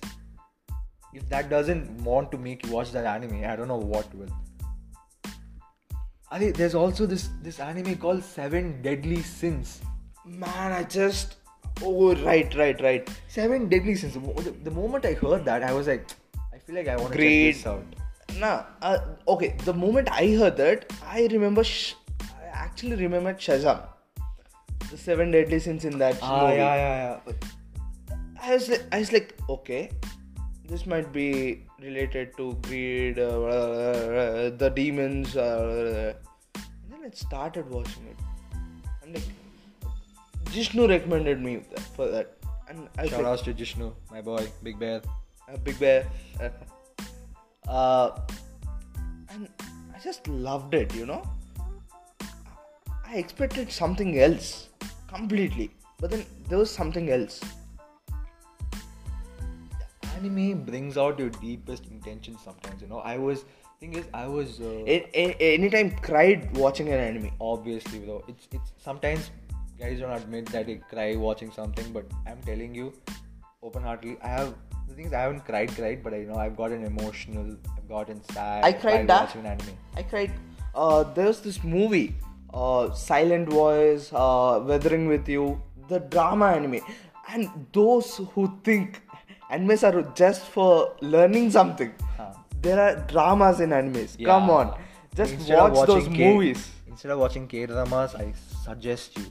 If 1.13 1.27
that 1.29 1.49
doesn't 1.49 1.89
want 2.03 2.31
to 2.31 2.37
make 2.37 2.65
you 2.65 2.71
watch 2.71 2.91
that 2.91 3.05
anime, 3.05 3.43
I 3.43 3.55
don't 3.55 3.67
know 3.67 3.77
what 3.77 4.13
will. 4.15 4.29
I 6.31 6.51
there's 6.51 6.75
also 6.75 7.05
this 7.05 7.29
this 7.41 7.59
anime 7.59 7.95
called 7.97 8.23
Seven 8.23 8.81
Deadly 8.81 9.21
Sins. 9.23 9.81
Man, 10.29 10.71
I 10.71 10.83
just. 10.83 11.35
Oh, 11.81 12.13
right, 12.15 12.53
right, 12.55 12.79
right. 12.81 13.09
Seven 13.27 13.67
Deadly 13.69 13.95
Sins. 13.95 14.13
The, 14.13 14.51
the, 14.63 14.71
moment 14.71 15.05
I 15.05 15.13
heard 15.13 15.45
that, 15.45 15.63
I 15.63 15.71
was 15.73 15.87
like, 15.87 16.05
I 16.53 16.57
feel 16.57 16.75
like 16.75 16.87
I 16.87 16.97
want 16.97 17.13
to 17.13 17.17
check 17.17 17.55
this 17.55 17.65
out. 17.65 17.85
Nah, 18.37 18.63
uh, 18.81 18.99
okay, 19.27 19.55
the 19.65 19.73
moment 19.73 20.09
I 20.11 20.27
heard 20.35 20.57
that, 20.57 20.91
I 21.03 21.27
remember. 21.31 21.63
Sh- 21.63 21.93
I 22.21 22.45
actually 22.53 22.95
remember 22.95 23.33
Shazam. 23.33 23.81
The 24.91 24.97
seven 24.97 25.31
deadly 25.31 25.59
sins 25.59 25.85
in 25.85 25.97
that 25.99 26.19
Ah, 26.21 26.41
movie. 26.41 26.57
yeah, 26.57 26.75
yeah, 26.75 27.19
yeah. 27.27 27.33
I 28.41 28.53
was 28.53 28.69
like, 28.69 28.83
I 28.91 28.99
was 28.99 29.11
like, 29.11 29.35
okay, 29.49 29.91
this 30.67 30.85
might 30.85 31.11
be 31.11 31.65
related 31.81 32.35
to 32.37 32.53
greed, 32.63 33.19
uh, 33.19 33.43
uh, 33.43 34.49
the 34.49 34.71
demons. 34.75 35.35
Uh, 35.35 36.13
and 36.55 36.91
then 36.91 36.99
I 37.05 37.09
started 37.15 37.69
watching 37.69 38.05
it. 38.07 38.17
I'm 39.03 39.13
like, 39.13 39.23
Jishnu 40.53 40.87
recommended 40.89 41.41
me 41.41 41.57
that- 41.71 41.79
for 41.95 42.07
that, 42.15 42.35
and 42.69 42.87
I 42.97 43.07
Shout 43.07 43.25
outs 43.25 43.41
to 43.43 43.53
Jishnu, 43.53 43.93
my 44.11 44.21
boy, 44.21 44.47
Big 44.63 44.79
Bear. 44.79 45.01
uh, 45.47 45.57
Big 45.57 45.79
Bear. 45.79 46.05
uh, 47.67 48.09
and 49.29 49.47
I 49.95 49.99
just 50.03 50.27
loved 50.27 50.73
it, 50.73 50.95
you 50.95 51.05
know. 51.05 51.21
I 53.05 53.17
expected 53.17 53.71
something 53.71 54.19
else 54.19 54.69
completely, 55.07 55.71
but 55.99 56.11
then 56.11 56.25
there 56.47 56.57
was 56.57 56.71
something 56.71 57.09
else. 57.11 57.39
The 60.01 60.07
anime 60.17 60.63
brings 60.63 60.97
out 60.97 61.17
your 61.19 61.29
deepest 61.29 61.87
intentions 61.87 62.39
sometimes, 62.43 62.81
you 62.81 62.87
know. 62.87 62.99
I 62.99 63.17
was, 63.17 63.45
thing 63.79 63.93
is, 63.93 64.05
I 64.13 64.27
was. 64.27 64.59
Uh, 64.59 64.83
A- 64.95 65.09
a- 65.23 65.53
anytime 65.55 65.91
cried 66.09 66.55
watching 66.57 66.89
an 66.89 66.99
anime. 66.99 67.31
obviously 67.39 67.99
though 67.99 68.23
it's 68.27 68.47
it's 68.51 68.73
sometimes 68.77 69.31
guys 69.79 69.99
don't 69.99 70.11
admit 70.21 70.45
that 70.47 70.65
they 70.69 70.75
cry 70.93 71.15
watching 71.15 71.51
something 71.51 71.91
but 71.97 72.05
i'm 72.27 72.41
telling 72.49 72.73
you 72.79 72.91
open-heartedly 73.63 74.17
i 74.21 74.27
have 74.27 74.53
the 74.87 74.93
thing 74.95 75.05
is 75.05 75.13
i 75.13 75.21
haven't 75.25 75.45
cried 75.49 75.69
cried 75.77 76.03
but 76.03 76.13
i 76.13 76.19
know 76.29 76.35
i've 76.43 76.55
gotten 76.61 76.83
emotional 76.83 77.47
i've 77.77 77.87
gotten 77.89 78.21
sad 78.31 78.63
I 78.69 78.71
cried 78.73 79.07
that. 79.07 79.27
watching 79.27 79.41
an 79.41 79.51
anime 79.53 79.75
I 79.97 80.03
cried. 80.03 80.31
Uh, 80.75 81.03
there's 81.15 81.39
this 81.41 81.63
movie, 81.63 82.15
uh, 82.53 82.93
Silent 82.93 83.49
Voice, 83.49 84.11
uh, 84.13 84.61
Weathering 84.65 85.07
with 85.07 85.27
You, 85.27 85.61
the 85.89 85.99
drama 85.99 86.47
anime, 86.57 86.79
and 87.33 87.49
those 87.73 88.17
who 88.33 88.43
think 88.63 89.01
animes 89.51 89.83
are 89.87 90.03
just 90.21 90.43
for 90.45 90.95
learning 91.01 91.49
something. 91.51 91.91
Huh. 92.17 92.33
There 92.61 92.79
are 92.79 92.95
dramas 93.07 93.59
in 93.61 93.71
animes. 93.71 94.23
Come 94.23 94.49
on, 94.51 94.77
just 95.15 95.33
Instead 95.33 95.57
watch 95.57 95.87
those 95.87 96.03
watching 96.03 96.13
K- 96.13 96.33
movies. 96.33 96.69
instead 96.87 97.11
of 97.11 97.19
watching 97.19 97.47
k 97.47 97.65
dramas 97.65 98.13
i 98.15 98.31
suggest 98.65 99.17
you 99.17 99.25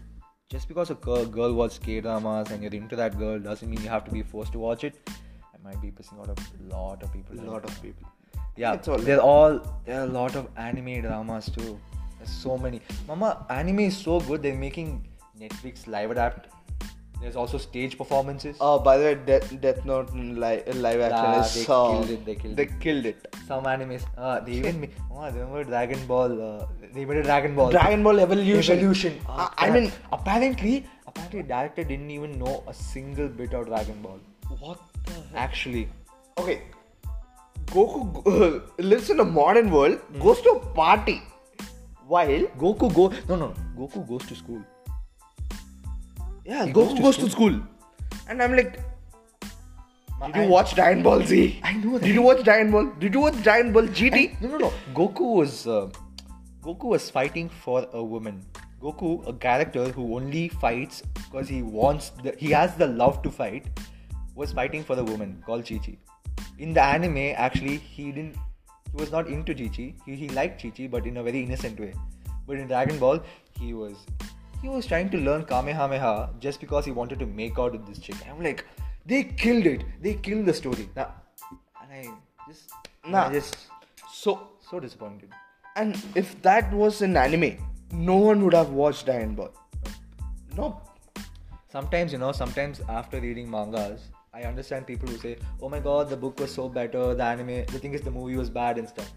just 0.49 0.69
because 0.69 0.91
a 0.91 0.95
girl, 0.95 1.53
watches 1.53 1.79
k 1.79 2.01
dramas 2.01 2.51
and 2.51 2.63
you're 2.63 2.73
into 2.73 2.97
that 2.97 3.19
girl 3.19 3.39
doesn't 3.39 3.69
mean 3.71 3.83
you 3.83 3.89
have 3.89 4.05
to 4.05 4.11
be 4.11 4.23
forced 4.23 4.53
to 4.53 4.59
watch 4.59 4.85
it 4.85 5.11
i 5.11 5.59
might 5.65 5.81
be 5.83 5.91
pissing 5.91 6.19
out 6.21 6.29
a 6.29 6.75
lot 6.75 7.03
of 7.03 7.13
people 7.13 7.39
A 7.41 7.51
lot 7.51 7.65
of 7.65 7.83
people. 7.83 8.09
Yeah, 8.57 8.73
It's 8.75 8.89
all- 8.89 8.99
they're 9.09 9.21
all 9.33 9.61
there 9.87 10.01
are 10.01 10.05
a 10.07 10.13
lot 10.21 10.35
of 10.35 10.49
anime 10.57 11.01
dramas 11.03 11.49
too. 11.57 11.79
There's 12.19 12.31
so 12.45 12.57
many. 12.59 12.81
Mama, 13.07 13.47
anime 13.57 13.81
is 13.91 13.97
so 13.97 14.19
good. 14.29 14.43
They're 14.43 14.57
making 14.63 14.89
Netflix 15.43 15.87
live 15.87 16.11
adapt. 16.15 16.49
There's 17.21 17.37
also 17.37 17.59
stage 17.59 17.99
performances. 17.99 18.57
Oh, 18.61 18.79
by 18.79 18.97
the 18.99 19.05
way, 19.05 19.15
Death, 19.29 19.61
Death 19.61 19.85
Note 19.85 20.13
live, 20.15 20.69
live 20.77 21.01
action 21.01 21.41
is 21.41 21.55
they 21.67 21.73
uh, 21.73 21.89
killed 21.93 22.11
it, 22.11 22.25
they 22.27 22.35
killed 22.37 22.57
they 22.57 22.63
it. 22.63 22.81
killed 22.81 23.07
it. 23.07 23.27
Some 23.47 23.65
animes. 23.65 24.05
Uh, 24.17 24.39
they 24.41 24.53
even 24.53 24.81
made. 24.81 24.93
Oh, 25.11 25.19
I 25.19 25.29
remember 25.31 25.65
Dragon 25.65 26.07
Ball. 26.07 26.41
Uh, 26.51 26.67
they 26.95 27.05
made 27.05 27.17
a 27.19 27.23
Dragon 27.25 27.57
Ball. 27.57 27.71
Dragon 27.73 28.05
Ball 28.05 28.21
Evolution. 28.21 28.79
Evolution. 28.79 29.19
Uh, 29.29 29.35
Ah, 29.41 29.55
I 29.59 29.71
mean, 29.71 29.91
apparently, 30.13 30.87
apparently, 31.09 31.43
director 31.43 31.83
didn't 31.83 32.11
even 32.19 32.39
know 32.39 32.63
a 32.69 32.75
single 32.75 33.27
bit 33.29 33.53
of 33.53 33.67
Dragon 33.67 34.01
Ball. 34.01 34.21
what 34.61 34.79
the 35.07 35.39
Actually, 35.47 35.89
Okay, 36.39 36.63
Goku 37.67 38.23
uh, 38.27 38.61
lives 38.83 39.11
in 39.11 39.19
a 39.21 39.25
modern 39.25 39.71
world, 39.73 39.99
goes 40.21 40.41
to 40.43 40.51
a 40.51 40.61
party, 40.83 41.21
while 42.07 42.47
Goku 42.65 42.95
go. 42.95 43.13
No, 43.29 43.37
no, 43.37 43.55
Goku 43.77 44.07
goes 44.09 44.25
to 44.29 44.37
school. 44.37 44.63
Yeah, 46.51 46.65
He 46.67 46.73
Goku 46.73 46.75
goes 46.75 46.95
to 46.99 47.03
goes 47.07 47.17
to 47.23 47.31
school. 47.31 47.51
school, 47.53 47.63
and 48.29 48.43
I'm 48.47 48.55
like, 48.61 48.79
did 50.27 50.37
you 50.37 50.43
I- 50.43 50.53
watch 50.57 50.75
Dragon 50.79 51.03
Ball 51.09 51.23
Z? 51.33 51.61
I 51.63 51.75
know 51.75 51.93
that. 51.99 52.07
Did 52.07 52.15
you 52.21 52.23
watch 52.29 52.43
Dragon 52.49 52.71
Ball? 52.77 52.87
Did 53.05 53.15
you 53.19 53.21
watch 53.27 53.43
Dragon 53.49 53.73
Ball 53.79 53.91
GT? 54.01 54.25
No, 54.41 54.49
no, 54.55 54.59
no. 54.67 54.73
Goku 55.01 55.29
was 55.41 55.67
uh, 55.67 55.89
Goku 56.69 56.85
was 56.97 57.11
fighting 57.19 57.49
for 57.67 57.87
a 57.93 58.03
woman. 58.15 58.41
Goku, 58.83 59.13
a 59.27 59.33
character 59.45 59.85
who 59.95 60.03
only 60.17 60.43
fights 60.65 61.03
because 61.21 61.49
he 61.49 61.63
wants 61.63 62.11
the, 62.25 62.33
he 62.43 62.51
has 62.51 62.75
the 62.83 62.87
love 62.87 63.23
to 63.23 63.31
fight, 63.39 63.65
was 64.37 64.53
fighting 64.53 64.85
for 64.91 64.97
a 64.99 65.05
woman 65.13 65.43
called 65.47 65.67
Chi 65.69 65.79
Chi. 65.87 65.97
In 66.67 66.73
the 66.75 66.83
anime, 66.83 67.25
actually, 67.47 67.79
he 67.79 68.11
didn't. 68.13 68.37
He 68.93 69.01
was 69.03 69.11
not 69.13 69.27
into 69.37 69.55
Chi 69.63 69.67
Chi. 69.79 69.89
He, 70.07 70.15
he 70.23 70.29
liked 70.41 70.63
Chi 70.63 70.71
Chi, 70.77 70.87
but 70.87 71.07
in 71.07 71.17
a 71.17 71.23
very 71.23 71.43
innocent 71.43 71.79
way. 71.87 71.93
But 72.47 72.57
in 72.59 72.69
Dragon 72.69 72.99
Ball, 72.99 73.21
he 73.61 73.75
was 73.75 73.97
he 74.63 74.69
was 74.69 74.87
trying 74.87 75.11
to 75.11 75.19
learn 75.19 75.45
Kamehameha 75.45 76.31
just 76.41 76.61
because 76.61 76.85
he 76.85 76.91
wanted 76.91 77.19
to 77.21 77.27
make 77.27 77.59
out 77.59 77.73
with 77.73 77.87
this 77.87 77.99
chick. 77.99 78.17
I'm 78.31 78.43
like, 78.43 78.65
they 79.07 79.25
killed 79.25 79.67
it. 79.67 79.85
They 80.03 80.15
killed 80.15 80.47
the 80.47 80.55
story. 80.55 80.89
Nah, 80.97 81.07
and 81.83 81.93
I 81.93 82.09
just 82.49 82.73
Nah. 83.07 83.27
I 83.29 83.33
just 83.33 83.57
So, 84.13 84.33
so 84.71 84.81
disappointed. 84.81 85.31
and 85.77 85.97
if 86.21 86.31
that 86.43 86.73
was 86.73 87.03
an 87.03 87.17
anime, 87.17 87.51
no 87.93 88.17
one 88.17 88.45
would 88.45 88.55
have 88.55 88.71
watched 88.71 89.07
Dragon 89.07 89.35
Ball. 89.35 89.51
No. 90.57 90.81
Sometimes, 91.71 92.13
you 92.13 92.19
know, 92.19 92.33
sometimes 92.33 92.81
after 92.89 93.21
reading 93.21 93.51
mangas, 93.51 94.09
I 94.35 94.43
understand 94.51 94.87
people 94.87 95.09
who 95.09 95.19
say, 95.25 95.37
"Oh 95.63 95.69
my 95.75 95.81
god, 95.87 96.11
the 96.15 96.17
book 96.25 96.41
was 96.45 96.53
so 96.59 96.69
better, 96.79 97.03
the 97.21 97.25
anime, 97.29 97.55
the 97.75 97.79
thing 97.85 97.95
is, 97.99 98.03
the 98.09 98.11
movie 98.19 98.37
was 98.43 98.51
bad 98.59 98.79
and 98.83 98.89
stuff." 98.95 99.13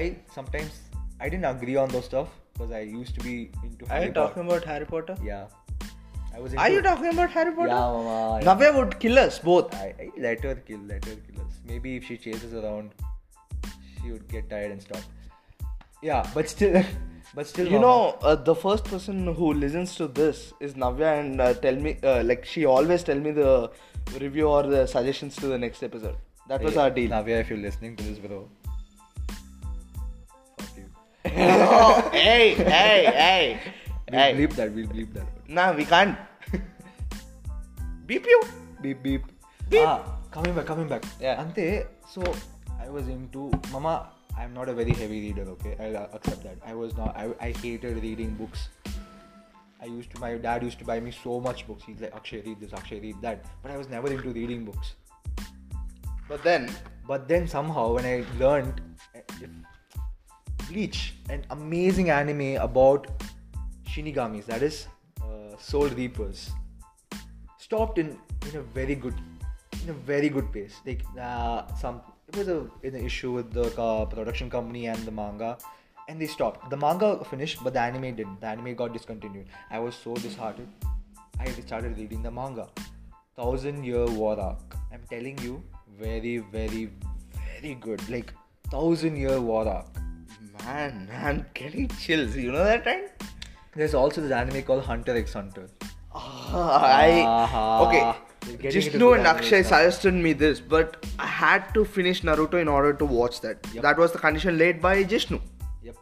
I 0.00 0.04
sometimes 0.38 0.80
I 1.20 1.28
didn't 1.28 1.50
agree 1.50 1.76
on 1.84 1.88
those 1.96 2.06
stuff 2.12 2.28
because 2.58 2.72
I 2.72 2.80
used 2.80 3.14
to 3.14 3.20
be 3.20 3.50
into. 3.64 3.84
Are 3.86 3.88
Harry 3.88 4.06
you 4.06 4.12
Potter. 4.12 4.28
talking 4.28 4.46
about 4.50 4.64
Harry 4.64 4.86
Potter? 4.86 5.16
Yeah, 5.24 5.46
I 6.34 6.40
was. 6.40 6.54
Are 6.54 6.68
you 6.70 6.82
talking 6.82 7.06
about 7.12 7.30
Harry 7.30 7.52
Potter? 7.52 7.68
Yeah, 7.68 7.74
mama. 7.74 8.40
yeah. 8.42 8.48
Navya 8.54 8.76
would 8.78 8.98
kill 8.98 9.18
us 9.18 9.38
both. 9.38 9.74
I, 9.74 9.94
I 10.00 10.10
let 10.28 10.42
her 10.42 10.54
kill, 10.56 10.80
let 10.94 11.04
her 11.04 11.14
kill 11.28 11.40
us. 11.46 11.60
Maybe 11.64 11.96
if 11.96 12.04
she 12.04 12.16
chases 12.16 12.54
around, 12.54 12.90
she 14.02 14.10
would 14.10 14.26
get 14.28 14.50
tired 14.50 14.72
and 14.72 14.82
stop. 14.82 15.02
Yeah, 16.02 16.28
but 16.34 16.48
still, 16.48 16.82
but 17.34 17.46
still, 17.46 17.66
You 17.66 17.80
mama. 17.80 17.86
know, 17.86 18.18
uh, 18.22 18.34
the 18.36 18.54
first 18.54 18.84
person 18.84 19.26
who 19.34 19.52
listens 19.52 19.94
to 19.96 20.06
this 20.08 20.52
is 20.60 20.74
Navya, 20.74 21.18
and 21.20 21.40
uh, 21.40 21.54
tell 21.54 21.74
me, 21.76 21.96
uh, 22.02 22.22
like, 22.24 22.44
she 22.44 22.64
always 22.66 23.02
tell 23.02 23.18
me 23.18 23.32
the 23.32 23.70
review 24.20 24.48
or 24.48 24.62
the 24.62 24.86
suggestions 24.86 25.34
to 25.36 25.46
the 25.48 25.58
next 25.58 25.82
episode. 25.82 26.16
That 26.48 26.62
was 26.62 26.74
Hey, 26.74 26.80
our 26.80 26.90
deal. 26.90 27.10
Navya, 27.10 27.40
if 27.40 27.50
you're 27.50 27.58
listening 27.58 27.96
to 27.96 28.04
this, 28.04 28.18
bro. 28.18 28.48
Oh, 31.40 32.08
hey, 32.12 32.54
hey, 32.54 33.04
hey, 33.06 33.60
We'll 34.10 34.20
hey. 34.20 34.34
bleep 34.34 34.52
that. 34.56 34.72
We'll 34.72 34.86
bleep 34.86 35.12
that. 35.14 35.26
Nah, 35.48 35.72
we 35.72 35.84
can't. 35.84 36.16
Beep 38.06 38.24
you. 38.26 38.40
Beep 38.80 39.02
beep. 39.02 39.22
Beep. 39.68 39.84
Ah, 39.86 40.16
coming 40.30 40.54
back, 40.54 40.64
coming 40.66 40.88
back. 40.88 41.04
Yeah. 41.20 41.40
Ante, 41.40 41.82
so 42.08 42.22
I 42.80 42.88
was 42.88 43.06
into 43.08 43.50
Mama. 43.70 44.10
I'm 44.36 44.54
not 44.54 44.68
a 44.68 44.72
very 44.72 44.92
heavy 44.92 45.20
reader. 45.28 45.42
Okay, 45.50 45.76
I'll 45.78 46.08
accept 46.14 46.42
that. 46.44 46.56
I 46.64 46.72
was 46.74 46.96
not. 46.96 47.14
I, 47.16 47.28
I 47.40 47.50
hated 47.52 48.02
reading 48.02 48.34
books. 48.34 48.68
I 49.82 49.86
used 49.86 50.10
to. 50.14 50.20
My 50.20 50.34
dad 50.36 50.62
used 50.62 50.78
to 50.78 50.84
buy 50.84 51.00
me 51.00 51.10
so 51.10 51.38
much 51.40 51.66
books. 51.66 51.82
He's 51.84 52.00
like, 52.00 52.14
Akshay, 52.14 52.40
read 52.40 52.60
this. 52.60 52.72
Akshay, 52.72 53.00
read 53.00 53.20
that. 53.22 53.44
But 53.62 53.72
I 53.72 53.76
was 53.76 53.88
never 53.88 54.10
into 54.10 54.30
reading 54.30 54.64
books. 54.64 54.94
But 56.28 56.42
then, 56.42 56.70
But 57.06 57.26
then 57.26 57.46
somehow 57.48 57.94
when 57.94 58.04
I 58.04 58.24
learned 58.38 58.80
if 59.40 59.50
Bleach, 60.68 61.14
an 61.30 61.44
amazing 61.50 62.10
anime 62.10 62.56
about 62.56 63.06
Shinigamis, 63.88 64.46
that 64.46 64.62
is 64.62 64.86
uh, 65.22 65.56
Soul 65.58 65.88
Reapers, 65.88 66.50
stopped 67.58 67.98
in 67.98 68.18
in 68.48 68.56
a 68.56 68.62
very 68.62 68.94
good 68.94 69.14
in 69.82 69.90
a 69.90 69.92
very 69.92 70.28
good 70.28 70.52
pace. 70.52 70.80
Like 70.84 71.02
uh, 71.20 71.66
some 71.74 72.02
it 72.28 72.36
was 72.36 72.48
a 72.48 72.58
an 72.82 72.96
issue 72.96 73.32
with 73.32 73.52
the 73.52 73.66
uh, 73.80 74.04
production 74.04 74.50
company 74.50 74.86
and 74.86 74.98
the 75.06 75.10
manga, 75.10 75.56
and 76.08 76.20
they 76.20 76.26
stopped. 76.26 76.68
The 76.70 76.76
manga 76.76 77.24
finished, 77.24 77.64
but 77.64 77.72
the 77.72 77.80
anime 77.80 78.14
didn't. 78.16 78.40
The 78.40 78.48
anime 78.48 78.74
got 78.74 78.92
discontinued. 78.92 79.46
I 79.70 79.78
was 79.78 79.94
so 79.94 80.14
disheartened. 80.14 80.72
I 81.40 81.50
started 81.50 81.96
reading 81.96 82.22
the 82.22 82.30
manga. 82.30 82.68
Thousand 83.36 83.84
Year 83.84 84.06
War 84.06 84.38
Arc. 84.40 84.76
I'm 84.92 85.02
telling 85.08 85.38
you, 85.38 85.62
very, 85.98 86.38
very, 86.38 86.90
very 87.36 87.74
good. 87.74 88.02
Like 88.10 88.32
Thousand 88.70 89.16
Year 89.16 89.40
War 89.40 89.66
Arc. 89.68 89.97
Man, 90.68 91.08
I'm 91.24 91.46
getting 91.54 91.88
chills. 91.88 92.36
You 92.36 92.52
know 92.52 92.64
that, 92.64 92.86
right? 92.86 93.10
There's 93.74 93.94
also 93.94 94.20
this 94.20 94.32
anime 94.32 94.62
called 94.62 94.84
Hunter 94.84 95.16
x 95.16 95.32
Hunter. 95.32 95.68
Ah, 96.14 96.82
I 96.84 97.20
Aha. 97.20 97.86
okay. 97.86 98.00
You're 98.48 98.56
getting 98.56 98.82
into 98.82 98.98
Jishnu 98.98 99.12
and 99.12 99.26
anime 99.26 99.36
Akshay 99.36 99.62
suggested 99.62 100.14
me 100.14 100.32
this, 100.32 100.60
but 100.60 101.06
I 101.18 101.26
had 101.26 101.72
to 101.74 101.84
finish 101.84 102.22
Naruto 102.22 102.60
in 102.60 102.68
order 102.68 102.92
to 102.92 103.04
watch 103.04 103.40
that. 103.42 103.66
Yep. 103.72 103.82
That 103.82 103.98
was 103.98 104.12
the 104.12 104.18
condition 104.18 104.58
laid 104.58 104.80
by 104.80 105.04
Jishnu. 105.04 105.40
Yep. 105.82 105.96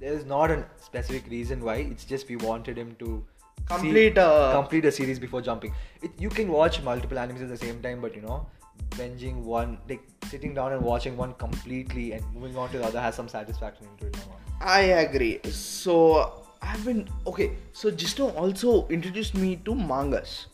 There 0.00 0.12
is 0.12 0.24
not 0.24 0.50
a 0.50 0.64
specific 0.84 1.30
reason 1.30 1.64
why. 1.64 1.76
It's 1.76 2.04
just 2.04 2.28
we 2.28 2.36
wanted 2.36 2.76
him 2.76 2.96
to 2.98 3.10
see- 3.14 3.76
Complete, 3.76 4.18
uh, 4.18 4.52
complete 4.52 4.84
a 4.84 4.92
series 4.92 5.18
before 5.20 5.40
jumping. 5.40 5.72
It, 6.02 6.10
you 6.18 6.28
can 6.28 6.48
watch 6.48 6.82
multiple 6.82 7.16
animes 7.16 7.42
at 7.42 7.48
the 7.48 7.56
same 7.56 7.80
time, 7.80 8.00
but 8.00 8.16
you 8.16 8.22
know, 8.22 8.46
binging 8.90 9.42
one, 9.42 9.78
like 9.88 10.02
sitting 10.28 10.54
down 10.54 10.72
and 10.72 10.82
watching 10.82 11.16
one 11.16 11.34
completely 11.34 12.12
and 12.12 12.24
moving 12.34 12.56
on 12.56 12.70
to 12.70 12.78
the 12.78 12.84
other 12.84 13.00
has 13.00 13.14
some 13.14 13.28
satisfaction 13.28 13.86
into 13.92 14.06
it. 14.06 14.16
I 14.60 14.80
agree. 15.06 15.40
So 15.50 16.44
I've 16.60 16.84
been 16.84 17.08
okay. 17.26 17.52
So 17.72 17.90
Jishnu 17.90 18.28
also 18.36 18.86
introduced 18.88 19.34
me 19.34 19.56
to 19.64 19.74
mangas. 19.74 20.46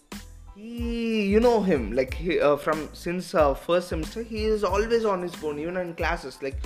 He, 0.57 1.27
you 1.27 1.39
know 1.39 1.63
him, 1.63 1.93
like 1.93 2.15
he, 2.15 2.41
uh, 2.41 2.57
from 2.57 2.89
since 2.93 3.33
uh, 3.35 3.55
first 3.55 3.89
semester, 3.89 4.23
he 4.23 4.45
is 4.45 4.65
always 4.65 5.05
on 5.05 5.23
his 5.23 5.33
phone, 5.35 5.59
even 5.61 5.77
in 5.77 5.95
classes. 5.95 6.39
Like 6.43 6.57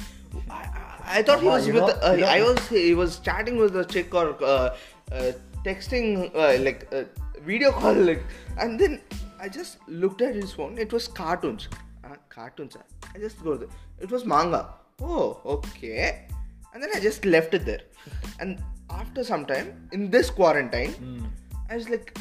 I, 0.49 0.55
I, 0.55 1.19
I 1.19 1.23
thought 1.23 1.41
he 1.41 1.47
was 1.47 1.67
you 1.67 1.75
with. 1.75 1.83
know- 1.83 2.09
uh, 2.09 2.13
you 2.15 2.23
know- 2.23 2.27
I 2.29 2.41
was. 2.43 2.69
He 2.69 2.95
was 2.95 3.19
chatting 3.19 3.59
with 3.59 3.77
a 3.77 3.85
chick 3.85 4.15
or 4.15 4.35
uh, 4.43 4.75
uh, 5.13 5.33
texting, 5.67 6.35
uh, 6.35 6.63
like 6.63 6.89
uh, 6.93 7.05
video 7.45 7.71
call, 7.73 7.93
like, 7.95 8.23
and 8.59 8.81
then 8.81 8.99
I 9.45 9.49
just 9.49 9.79
looked 9.89 10.23
at 10.23 10.37
his 10.37 10.53
phone. 10.53 10.79
It 10.79 10.93
was 10.93 11.09
cartoons. 11.09 11.69
Uh, 12.05 12.15
cartoons. 12.29 12.77
I 13.13 13.19
just 13.19 13.43
go 13.43 13.57
there. 13.57 13.69
It 14.01 14.11
was 14.11 14.25
manga. 14.25 14.75
Oh, 15.01 15.41
okay. 15.45 16.29
And 16.73 16.83
then 16.83 16.91
I 16.95 17.01
just 17.01 17.25
left 17.25 17.55
it 17.55 17.65
there. 17.67 17.81
And 18.41 18.63
after 18.89 19.25
some 19.25 19.45
time, 19.45 19.89
in 19.93 20.11
this 20.11 20.31
quarantine, 20.31 20.93
Hmm. 20.93 21.25
I 21.69 21.77
was 21.77 21.89
like, 21.89 22.17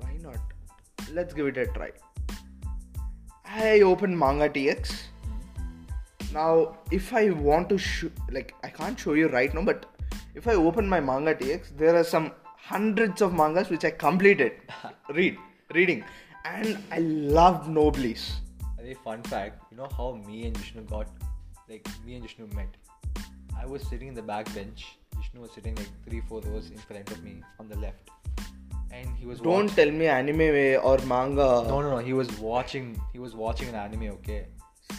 why 0.00 0.18
not? 0.20 0.36
Let's 1.12 1.32
give 1.32 1.46
it 1.46 1.56
a 1.56 1.66
try. 1.78 1.90
I 3.46 3.80
opened 3.80 4.18
Manga 4.18 4.48
TX. 4.50 4.94
Now, 6.32 6.76
if 6.90 7.12
I 7.14 7.30
want 7.30 7.68
to 7.68 7.78
show, 7.78 8.10
like, 8.30 8.54
I 8.64 8.68
can't 8.68 8.98
show 8.98 9.12
you 9.14 9.28
right 9.28 9.54
now, 9.54 9.62
but 9.62 9.86
if 10.34 10.48
I 10.48 10.54
open 10.54 10.88
my 10.88 11.00
Manga 11.00 11.34
TX, 11.34 11.76
there 11.78 11.94
are 11.96 12.04
some 12.04 12.32
hundreds 12.56 13.22
of 13.22 13.32
mangas 13.32 13.70
which 13.70 13.84
I 13.84 13.92
completed. 13.92 14.52
Read, 15.14 15.38
reading. 15.74 16.04
And 16.44 16.78
I 16.92 16.98
loved 16.98 17.68
Noblesse. 17.68 18.40
A 18.80 18.94
fun 19.02 19.22
fact, 19.22 19.62
you 19.70 19.76
know 19.78 19.88
how 19.96 20.20
me 20.26 20.46
and 20.46 20.56
Vishnu 20.56 20.82
got, 20.82 21.06
like 21.68 21.88
me 22.06 22.14
and 22.16 22.22
Vishnu 22.22 22.46
met. 22.54 22.68
I 23.58 23.64
was 23.64 23.82
sitting 23.88 24.08
in 24.08 24.14
the 24.14 24.22
back 24.22 24.52
bench. 24.54 24.98
Vishnu 25.16 25.40
was 25.40 25.52
sitting 25.52 25.74
like 25.74 25.88
three, 26.06 26.20
four 26.28 26.42
rows 26.42 26.70
in 26.70 26.76
front 26.76 27.10
of 27.10 27.22
me 27.24 27.36
on 27.58 27.68
the 27.68 27.76
left, 27.78 28.10
and 28.92 29.08
he 29.16 29.26
was. 29.26 29.40
Don't 29.40 29.66
watch- 29.66 29.74
tell 29.74 29.90
me 29.90 30.06
anime 30.06 30.78
or 30.84 30.98
manga. 31.06 31.48
No, 31.68 31.80
no, 31.80 31.90
no. 31.92 31.98
He 31.98 32.12
was 32.12 32.30
watching. 32.38 33.00
He 33.14 33.18
was 33.18 33.34
watching 33.34 33.68
an 33.70 33.74
anime. 33.74 34.08
Okay, 34.18 34.48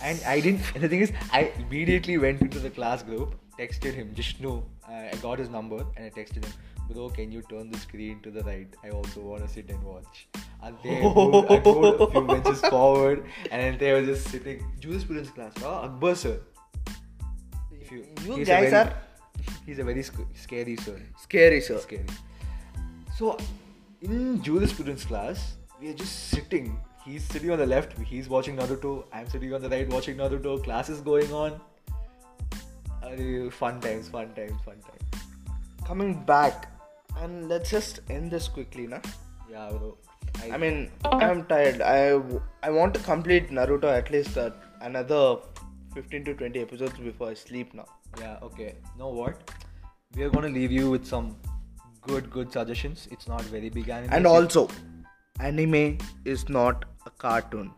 and 0.01 0.19
I 0.25 0.39
didn't. 0.39 0.61
And 0.73 0.83
the 0.87 0.89
thing 0.89 1.01
is, 1.01 1.11
I 1.31 1.51
immediately 1.59 2.17
went 2.17 2.41
into 2.41 2.57
the 2.57 2.71
class 2.71 3.03
group, 3.03 3.35
texted 3.59 3.93
him, 3.93 4.15
Vishnu. 4.15 4.63
I 4.87 5.11
got 5.21 5.37
his 5.37 5.49
number, 5.49 5.85
and 5.95 6.05
I 6.05 6.09
texted 6.09 6.43
him, 6.43 6.53
bro. 6.89 7.09
Can 7.09 7.31
you 7.31 7.41
turn 7.43 7.71
the 7.71 7.77
screen 7.79 8.19
to 8.21 8.31
the 8.31 8.43
right? 8.43 8.67
I 8.83 8.89
also 8.89 9.21
want 9.21 9.43
to 9.47 9.49
sit 9.53 9.69
and 9.69 9.81
watch. 9.83 10.27
And 10.63 10.75
they 10.83 11.01
moved, 11.03 11.51
I 11.51 11.61
moved 11.63 12.01
a 12.01 12.11
few 12.11 12.21
benches 12.21 12.61
forward, 12.61 13.25
and 13.51 13.61
then 13.61 13.77
they 13.77 13.91
were 13.93 14.05
just 14.05 14.27
sitting. 14.29 14.63
Jurisprudence 14.79 15.29
class, 15.29 15.53
oh, 15.63 15.73
Akbar 15.85 16.15
sir. 16.15 16.39
If 17.71 17.91
you, 17.91 18.05
You 18.25 18.35
he's 18.37 18.47
a 18.47 18.51
guys 18.51 18.71
very- 18.71 18.75
are- 18.75 18.93
He's 19.65 19.79
a 19.79 19.83
very 19.83 20.01
sc- 20.01 20.31
scary 20.33 20.75
sir 20.77 20.99
Scary, 21.19 21.59
sir. 21.61 21.77
scary. 21.79 22.05
So, 23.17 23.37
in 24.01 24.41
jurisprudence 24.41 25.03
class, 25.05 25.55
we 25.81 25.89
are 25.89 25.93
just 25.93 26.29
sitting. 26.29 26.79
He's 27.03 27.23
sitting 27.23 27.51
on 27.51 27.59
the 27.59 27.65
left, 27.65 27.97
he's 27.99 28.27
watching 28.29 28.55
Naruto. 28.57 29.05
I'm 29.13 29.27
sitting 29.29 29.53
on 29.53 29.61
the 29.61 29.69
right 29.69 29.87
watching 29.89 30.17
Naruto. 30.17 30.63
Class 30.63 30.89
is 30.89 31.01
going 31.01 31.31
on. 31.31 31.59
Fun 33.51 33.79
times, 33.81 34.09
fun 34.09 34.33
times, 34.33 34.59
fun 34.65 34.77
times. 34.81 35.23
Coming 35.85 36.23
back, 36.25 36.71
and 37.21 37.49
let's 37.49 37.69
just 37.69 37.99
end 38.09 38.31
this 38.31 38.47
quickly, 38.47 38.87
na? 38.87 38.99
Yeah, 39.49 39.69
bro. 39.69 39.97
I 40.51 40.57
mean, 40.57 40.91
I'm 41.05 41.45
tired. 41.45 41.81
I, 41.81 42.19
I 42.63 42.69
want 42.69 42.93
to 42.95 42.99
complete 42.99 43.49
Naruto 43.49 43.85
at 43.85 44.11
least 44.11 44.37
uh, 44.37 44.51
another 44.81 45.37
15 45.93 46.25
to 46.25 46.33
20 46.33 46.59
episodes 46.59 46.97
before 46.99 47.29
I 47.29 47.33
sleep 47.33 47.73
now. 47.73 47.85
yeah, 48.19 48.37
okay. 48.43 48.75
Know 48.97 49.09
what? 49.09 49.51
We 50.15 50.23
are 50.23 50.29
gonna 50.29 50.49
leave 50.49 50.71
you 50.71 50.89
with 50.89 51.05
some 51.05 51.37
good, 52.01 52.29
good 52.29 52.51
suggestions. 52.51 53.07
It's 53.11 53.27
not 53.27 53.41
very 53.43 53.69
big 53.69 53.89
anime. 53.89 54.13
And 54.13 54.27
also, 54.27 54.69
anime 55.39 55.97
is 56.25 56.47
not 56.49 56.85
a 57.05 57.09
cartoon. 57.11 57.71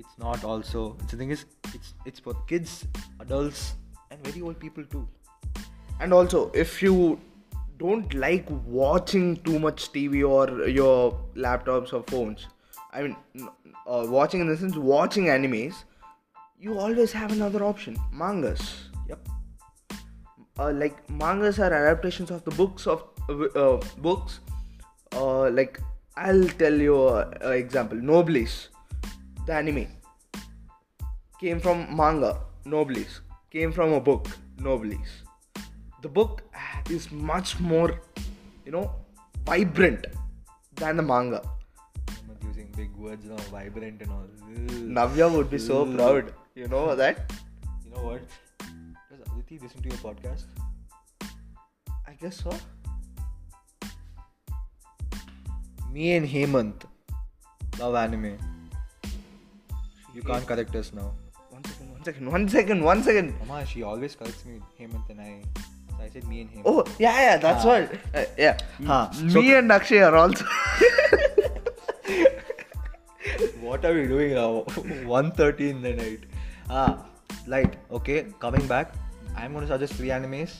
it's 0.00 0.16
not 0.18 0.44
also. 0.44 0.96
The 1.10 1.16
thing 1.20 1.30
is, 1.30 1.44
it's 1.74 1.94
it's 2.10 2.20
for 2.20 2.34
kids, 2.50 2.86
adults, 3.20 3.74
and 4.10 4.22
very 4.28 4.42
old 4.50 4.60
people 4.66 4.84
too. 4.96 5.06
and 6.00 6.12
also 6.16 6.40
if 6.62 6.82
you 6.82 6.94
don't 7.78 8.14
like 8.14 8.46
watching 8.66 9.36
too 9.48 9.58
much 9.58 9.90
tv 9.92 10.22
or 10.28 10.68
your 10.68 11.18
laptops 11.36 11.92
or 11.92 12.02
phones. 12.04 12.46
I 12.92 13.02
mean 13.02 13.16
uh, 13.86 14.06
watching 14.08 14.40
in 14.40 14.48
the 14.48 14.56
sense 14.56 14.76
watching 14.76 15.26
animes 15.26 15.84
you 16.58 16.78
always 16.78 17.12
have 17.12 17.32
another 17.32 17.64
option 17.64 17.96
mangas. 18.12 18.90
Yep. 19.08 19.28
uh, 20.58 20.72
like 20.72 21.08
mangas 21.08 21.58
are 21.58 21.72
adaptations 21.72 22.30
of 22.30 22.44
the 22.44 22.50
books 22.62 22.86
of 22.86 23.04
uh, 23.28 23.44
uh, 23.64 23.80
books. 23.98 24.40
Uh, 25.12 25.50
like 25.50 25.80
i'll 26.16 26.48
tell 26.64 26.74
you 26.74 27.08
an 27.16 27.52
example. 27.52 27.96
Noblesse 27.96 28.68
the 29.46 29.54
anime 29.54 29.86
came 31.40 31.60
from 31.60 31.86
manga 31.96 32.40
noblesse 32.64 33.20
came 33.50 33.72
from 33.72 33.92
a 33.92 34.00
book 34.00 34.28
noblesse 34.58 35.22
the 36.02 36.08
book 36.08 36.42
is 36.90 37.10
much 37.10 37.58
more 37.60 38.00
you 38.64 38.72
know 38.72 38.90
vibrant 39.46 40.06
than 40.76 40.96
the 40.96 41.02
manga 41.02 41.40
I'm 42.08 42.26
not 42.28 42.42
using 42.48 42.68
big 42.76 42.94
words 42.96 43.24
now, 43.24 43.36
vibrant 43.50 44.02
and 44.02 44.10
all. 44.10 44.26
Navya 44.98 45.30
would 45.34 45.50
be 45.50 45.58
so 45.58 45.84
proud 45.94 46.32
you 46.54 46.68
know 46.68 46.94
that 46.94 47.32
You 47.84 47.90
know 47.94 48.02
what? 48.10 48.22
Does 49.10 49.20
Aditi 49.32 49.58
listen 49.64 49.82
to 49.82 49.88
your 49.88 49.98
podcast? 49.98 50.44
i 52.06 52.12
guess 52.20 52.36
so 52.44 52.52
Me 55.92 56.12
and 56.16 56.26
Hemant 56.28 56.84
love 57.78 57.94
anime. 57.94 58.36
You 60.14 60.22
can't 60.22 60.46
correct 60.46 60.74
us 60.80 60.92
now. 60.92 61.12
one 61.50 61.64
second 61.64 61.90
one 61.92 62.02
second 62.08 62.30
one 62.30 62.48
second 62.48 62.82
one 62.88 63.02
second 63.02 63.34
Mama, 63.46 63.64
she 63.66 63.82
always 63.82 64.14
corrects 64.14 64.44
me, 64.44 64.60
Hemant 64.78 65.08
and 65.10 65.20
I. 65.20 65.42
So 65.98 66.04
I 66.04 66.08
said 66.08 66.26
me 66.28 66.40
and 66.42 66.50
Hemant. 66.50 66.62
oh 66.64 66.84
yeah 66.98 67.20
yeah 67.26 67.36
that's 67.38 67.64
Ah. 67.64 67.68
what 67.68 67.98
uh, 68.14 68.24
yeah 68.38 68.56
Huh. 68.86 69.10
me 69.38 69.54
and 69.54 69.72
akshay 69.72 69.98
are 70.08 70.14
also 70.16 70.44
What 73.60 73.84
are 73.84 73.92
we 73.94 74.06
doing 74.06 74.34
now? 74.34 74.62
1.30 74.66 75.60
in 75.70 75.82
the 75.82 75.92
night. 75.94 76.20
Ah, 76.70 77.04
light. 77.46 77.76
Okay, 77.90 78.26
coming 78.40 78.66
back. 78.66 78.94
I'm 79.36 79.52
going 79.52 79.66
to 79.66 79.72
suggest 79.72 79.94
three 79.94 80.08
animes. 80.08 80.54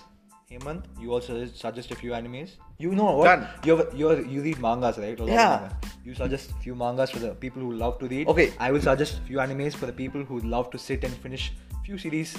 Hemant, 0.50 0.84
you 1.00 1.12
also 1.12 1.32
suggest- 1.34 1.58
suggest 1.60 1.90
a 1.92 1.94
few 1.94 2.10
animes. 2.12 2.50
You 2.78 2.94
know 2.94 3.12
what? 3.16 3.24
Done. 3.24 3.48
You're, 3.64 3.86
you're, 3.94 4.20
you 4.26 4.42
read 4.42 4.58
mangas, 4.60 4.98
right? 4.98 5.18
A 5.18 5.24
lot 5.24 5.32
Yeah. 5.32 5.70
You 6.04 6.14
suggest 6.14 6.52
few 6.62 6.74
mangas 6.74 7.10
for 7.10 7.18
the 7.20 7.30
people 7.34 7.62
who 7.62 7.72
love 7.72 7.98
to 8.00 8.06
read. 8.06 8.28
Okay. 8.28 8.52
I 8.58 8.70
will 8.70 8.80
suggest 8.82 9.20
few 9.26 9.38
animes 9.38 9.74
for 9.74 9.86
the 9.86 9.92
people 9.92 10.22
who 10.24 10.38
love 10.40 10.70
to 10.70 10.78
sit 10.78 11.04
and 11.04 11.14
finish 11.14 11.52
few 11.86 11.96
series. 11.98 12.36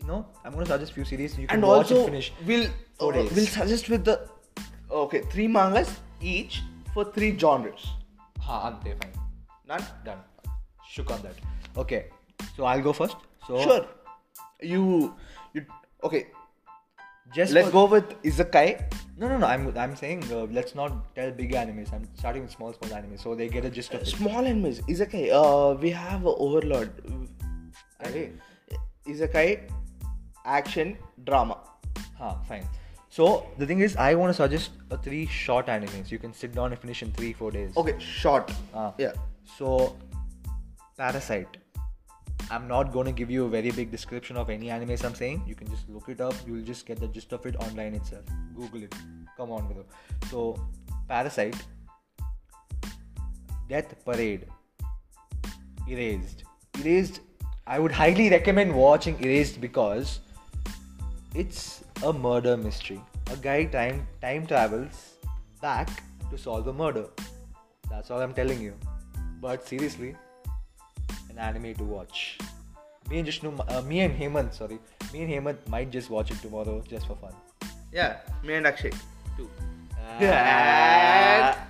You 0.00 0.06
know, 0.06 0.26
I'm 0.44 0.52
going 0.52 0.64
to 0.66 0.72
suggest 0.72 0.92
few 0.92 1.04
series 1.04 1.36
you 1.38 1.46
can 1.46 1.56
and 1.56 1.62
watch 1.66 1.90
also 1.92 1.96
and 1.96 2.04
finish. 2.06 2.32
we'll 2.46 2.66
uh, 3.00 3.08
we'll 3.36 3.46
suggest 3.46 3.88
with 3.88 4.04
the 4.04 4.16
okay 4.90 5.20
three 5.32 5.48
mangas 5.48 5.90
each 6.20 6.62
for 6.94 7.04
three 7.04 7.36
genres 7.38 7.86
Ha, 8.40 8.68
ante, 8.68 8.92
fine. 9.00 9.12
none 9.68 9.84
Done. 10.04 10.18
Shook 10.88 11.10
on 11.10 11.20
that. 11.22 11.34
Okay, 11.76 12.06
so 12.56 12.64
I'll 12.64 12.80
go 12.80 12.92
first. 12.92 13.16
So 13.46 13.60
sure 13.60 13.86
you 14.62 15.14
you 15.52 15.66
okay 16.02 16.28
just 17.34 17.52
let's 17.52 17.70
go 17.70 17.84
with 17.96 18.08
isekai 18.22 18.68
No, 19.20 19.28
no, 19.28 19.36
no. 19.42 19.46
I'm 19.52 19.62
I'm 19.76 19.94
saying 20.00 20.20
uh, 20.32 20.46
let's 20.56 20.74
not 20.80 20.92
tell 21.16 21.30
big 21.38 21.52
animes. 21.60 21.92
I'm 21.92 22.04
starting 22.18 22.42
with 22.42 22.52
small, 22.52 22.72
small 22.72 22.90
animes, 22.98 23.20
so 23.26 23.34
they 23.34 23.48
get 23.54 23.64
a 23.64 23.70
gist 23.78 23.92
of 23.98 24.02
it. 24.02 24.06
small 24.18 24.46
enemies 24.50 24.78
isekai 24.92 25.24
uh 25.40 25.74
we 25.84 25.90
have 25.90 26.24
overlord 26.46 26.92
Okay. 28.08 28.26
Action 30.56 30.96
drama 31.30 31.56
Huh, 32.18 32.34
fine. 32.48 32.64
So 33.16 33.46
the 33.58 33.66
thing 33.66 33.80
is, 33.80 33.94
I 33.96 34.14
want 34.20 34.30
to 34.30 34.34
suggest 34.34 34.70
uh, 34.90 34.96
three 34.96 35.26
short 35.26 35.66
animes. 35.74 36.10
You 36.14 36.18
can 36.18 36.32
sit 36.32 36.52
down 36.56 36.72
and 36.72 36.80
finish 36.80 37.02
in 37.04 37.12
three, 37.12 37.32
four 37.32 37.50
days. 37.56 37.76
okay 37.82 37.94
short 37.98 38.50
Ah. 38.74 38.92
yeah 39.04 39.12
So, 39.58 39.96
Parasite. 40.98 41.56
I'm 42.56 42.66
not 42.72 42.90
going 42.96 43.06
to 43.10 43.12
give 43.20 43.30
you 43.36 43.44
a 43.44 43.48
very 43.54 43.70
big 43.78 43.90
description 43.94 44.36
of 44.42 44.50
any 44.56 44.68
animes 44.76 45.04
I'm 45.08 45.14
saying. 45.20 45.40
You 45.52 45.54
can 45.60 45.70
just 45.74 45.88
look 45.96 46.08
it 46.14 46.20
up. 46.26 46.34
You'll 46.46 46.64
just 46.72 46.86
get 46.90 47.00
the 47.04 47.08
gist 47.16 47.32
of 47.38 47.46
it 47.50 47.56
online 47.66 47.94
itself. 48.00 48.24
Google 48.60 48.84
it. 48.88 48.94
Come 49.38 49.50
on, 49.58 49.66
bro. 49.72 49.84
So, 50.30 50.42
Parasite. 51.08 51.56
Death 53.68 53.94
Parade. 54.04 54.46
Erased. 55.88 56.44
Erased. 56.80 57.20
I 57.66 57.78
would 57.78 57.92
highly 57.92 58.30
recommend 58.30 58.74
watching 58.74 59.22
Erased 59.22 59.60
because 59.60 60.20
it's 61.34 61.84
a 62.04 62.12
murder 62.12 62.56
mystery. 62.56 63.00
A 63.30 63.36
guy 63.36 63.64
time 63.64 64.06
time 64.20 64.46
travels 64.46 65.14
back 65.60 65.88
to 66.30 66.38
solve 66.38 66.66
a 66.68 66.72
murder. 66.72 67.06
That's 67.90 68.10
all 68.10 68.20
I'm 68.20 68.34
telling 68.34 68.60
you. 68.60 68.74
But 69.40 69.66
seriously, 69.66 70.14
an 71.30 71.38
anime 71.38 71.74
to 71.74 71.84
watch. 71.84 72.38
Me 73.10 73.18
and 73.18 73.26
Jishnu, 73.28 73.52
uh, 73.68 73.82
me 73.82 74.00
and 74.00 74.14
Hemant, 74.20 74.52
sorry, 74.52 74.78
me 75.12 75.22
and 75.22 75.32
Hemant 75.32 75.66
might 75.68 75.90
just 75.90 76.10
watch 76.10 76.30
it 76.30 76.40
tomorrow 76.42 76.82
just 76.88 77.06
for 77.06 77.16
fun. 77.16 77.32
yeah 77.92 78.16
me 78.48 78.54
and 78.54 78.66
akshay 78.70 78.90
too 79.36 79.48
Ah. 80.20 81.66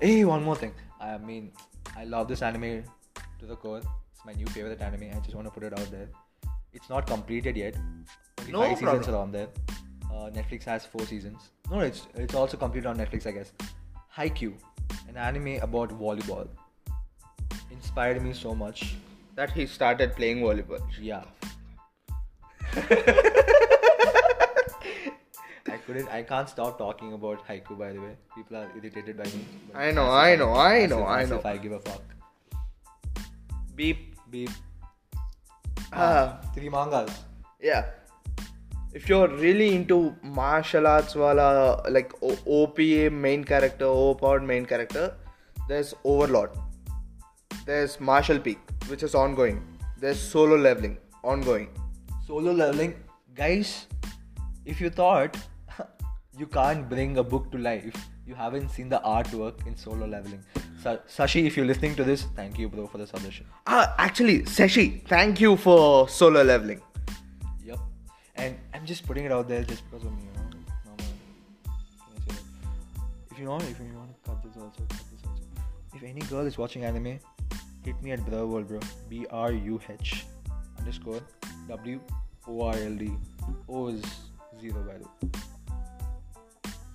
hey, 0.00 0.24
one 0.24 0.42
more 0.44 0.56
thing. 0.56 0.72
I 1.00 1.18
mean, 1.18 1.50
I 1.96 2.04
love 2.04 2.28
this 2.28 2.42
anime 2.42 2.84
to 3.40 3.46
the 3.46 3.56
core. 3.56 3.78
It's 3.78 4.24
my 4.24 4.32
new 4.32 4.46
favorite 4.46 4.80
anime. 4.80 5.10
I 5.16 5.20
just 5.20 5.34
want 5.34 5.46
to 5.48 5.52
put 5.56 5.64
it 5.68 5.78
out 5.78 5.90
there. 5.90 6.08
It's 6.72 6.88
not 6.88 7.06
completed 7.06 7.56
yet. 7.56 7.74
No 8.48 8.60
five 8.62 8.78
seasons 8.78 9.06
problem. 9.06 9.14
are 9.14 9.18
on 9.22 9.32
there. 9.32 9.48
Uh, 10.12 10.30
Netflix 10.30 10.64
has 10.64 10.84
four 10.86 11.04
seasons. 11.06 11.50
No, 11.70 11.80
it's 11.80 12.06
it's 12.14 12.34
also 12.34 12.56
completed 12.56 12.86
on 12.86 12.96
Netflix, 12.98 13.26
I 13.26 13.32
guess. 13.32 13.52
Haikyuu, 14.16 14.54
an 15.08 15.16
anime 15.16 15.58
about 15.62 15.90
volleyball, 16.00 16.48
inspired 17.70 18.22
me 18.22 18.32
so 18.32 18.54
much. 18.54 18.94
that 19.36 19.50
he 19.56 19.64
started 19.72 20.14
playing 20.16 20.40
volleyball 20.46 20.80
Yeah. 21.00 21.22
I 25.66 25.76
couldn't. 25.86 26.08
I 26.08 26.22
can't 26.22 26.48
stop 26.48 26.78
talking 26.78 27.12
about 27.12 27.46
Haikyu. 27.46 27.78
By 27.78 27.92
the 27.92 28.00
way, 28.00 28.16
people 28.34 28.56
are 28.56 28.68
irritated 28.76 29.16
by 29.16 29.24
me. 29.24 29.44
I 29.74 29.90
know, 29.92 30.08
I 30.10 30.36
know, 30.36 30.52
I 30.54 30.86
know, 30.86 31.04
I 31.04 31.24
know. 31.24 31.36
If 31.38 31.46
I 31.46 31.56
give 31.56 31.72
a 31.72 31.80
fuck. 31.80 32.02
beep 33.76 34.14
Beep. 34.30 34.50
ah 35.92 36.40
Three 36.54 36.68
mangas. 36.68 37.10
yeah 37.68 37.86
if 38.92 39.08
you're 39.08 39.28
really 39.44 39.74
into 39.74 39.98
martial 40.22 40.86
arts 40.86 41.14
wala 41.24 41.48
like 41.96 42.14
O- 42.30 42.40
opa 42.60 43.10
main 43.26 43.44
character 43.52 43.90
o-powered 44.04 44.46
main 44.52 44.64
character 44.72 45.04
there's 45.68 45.92
overlord 46.04 46.50
there's 47.66 48.00
martial 48.00 48.40
peak 48.48 48.58
which 48.88 49.04
is 49.08 49.14
ongoing 49.14 49.60
there's 50.04 50.20
solo 50.32 50.56
leveling 50.56 50.96
ongoing 51.22 51.68
Solo 52.30 52.52
leveling, 52.52 52.94
guys. 53.34 53.88
If 54.64 54.80
you 54.80 54.88
thought 54.88 55.36
you 56.38 56.46
can't 56.46 56.88
bring 56.88 57.18
a 57.18 57.24
book 57.24 57.50
to 57.50 57.58
life, 57.58 57.96
you 58.24 58.36
haven't 58.36 58.68
seen 58.68 58.88
the 58.88 59.00
artwork 59.04 59.66
in 59.66 59.76
solo 59.76 60.06
leveling. 60.06 60.44
Sa- 60.80 60.98
Sashi, 61.08 61.44
if 61.46 61.56
you're 61.56 61.66
listening 61.66 61.96
to 61.96 62.04
this, 62.04 62.26
thank 62.36 62.56
you, 62.56 62.68
bro, 62.68 62.86
for 62.86 62.98
the 62.98 63.06
suggestion. 63.08 63.46
ah 63.66 63.96
actually 63.98 64.42
Sashi, 64.42 64.86
thank 65.08 65.40
you 65.40 65.56
for 65.56 66.08
solo 66.08 66.44
leveling. 66.44 66.80
And 68.40 68.56
I'm 68.74 68.86
just 68.86 69.06
putting 69.06 69.24
it 69.26 69.32
out 69.32 69.48
there 69.48 69.62
just 69.62 69.82
because 69.90 70.06
of 70.06 70.12
me, 70.16 70.22
you 70.24 70.32
know. 70.36 70.44
No, 70.86 70.92
no. 70.96 71.04
Can 72.04 72.16
I 72.16 72.20
say 72.20 72.32
that? 72.36 73.32
If 73.32 73.38
you 73.38 73.48
want, 73.48 73.64
if 73.64 73.78
you 73.78 73.98
want 73.98 74.10
to 74.14 74.30
cut 74.30 74.42
this 74.42 74.56
also, 74.56 74.82
cut 74.88 75.04
this 75.12 75.22
also. 75.24 75.42
If 75.94 76.02
any 76.02 76.22
girl 76.22 76.46
is 76.46 76.56
watching 76.56 76.84
anime, 76.84 77.18
hit 77.84 78.02
me 78.02 78.12
at 78.12 78.20
Bruh 78.20 78.48
World, 78.48 78.68
bro. 78.68 78.80
B 79.10 79.26
R 79.30 79.52
U 79.52 79.80
H 79.88 80.26
underscore 80.78 81.20
W 81.68 82.00
O 82.48 82.62
R 82.62 82.74
L 82.74 82.94
D. 82.94 83.12
O 83.68 83.88
is 83.88 84.02
zero, 84.60 84.82
by 84.88 84.98
the 84.98 85.04
way. 85.04 85.42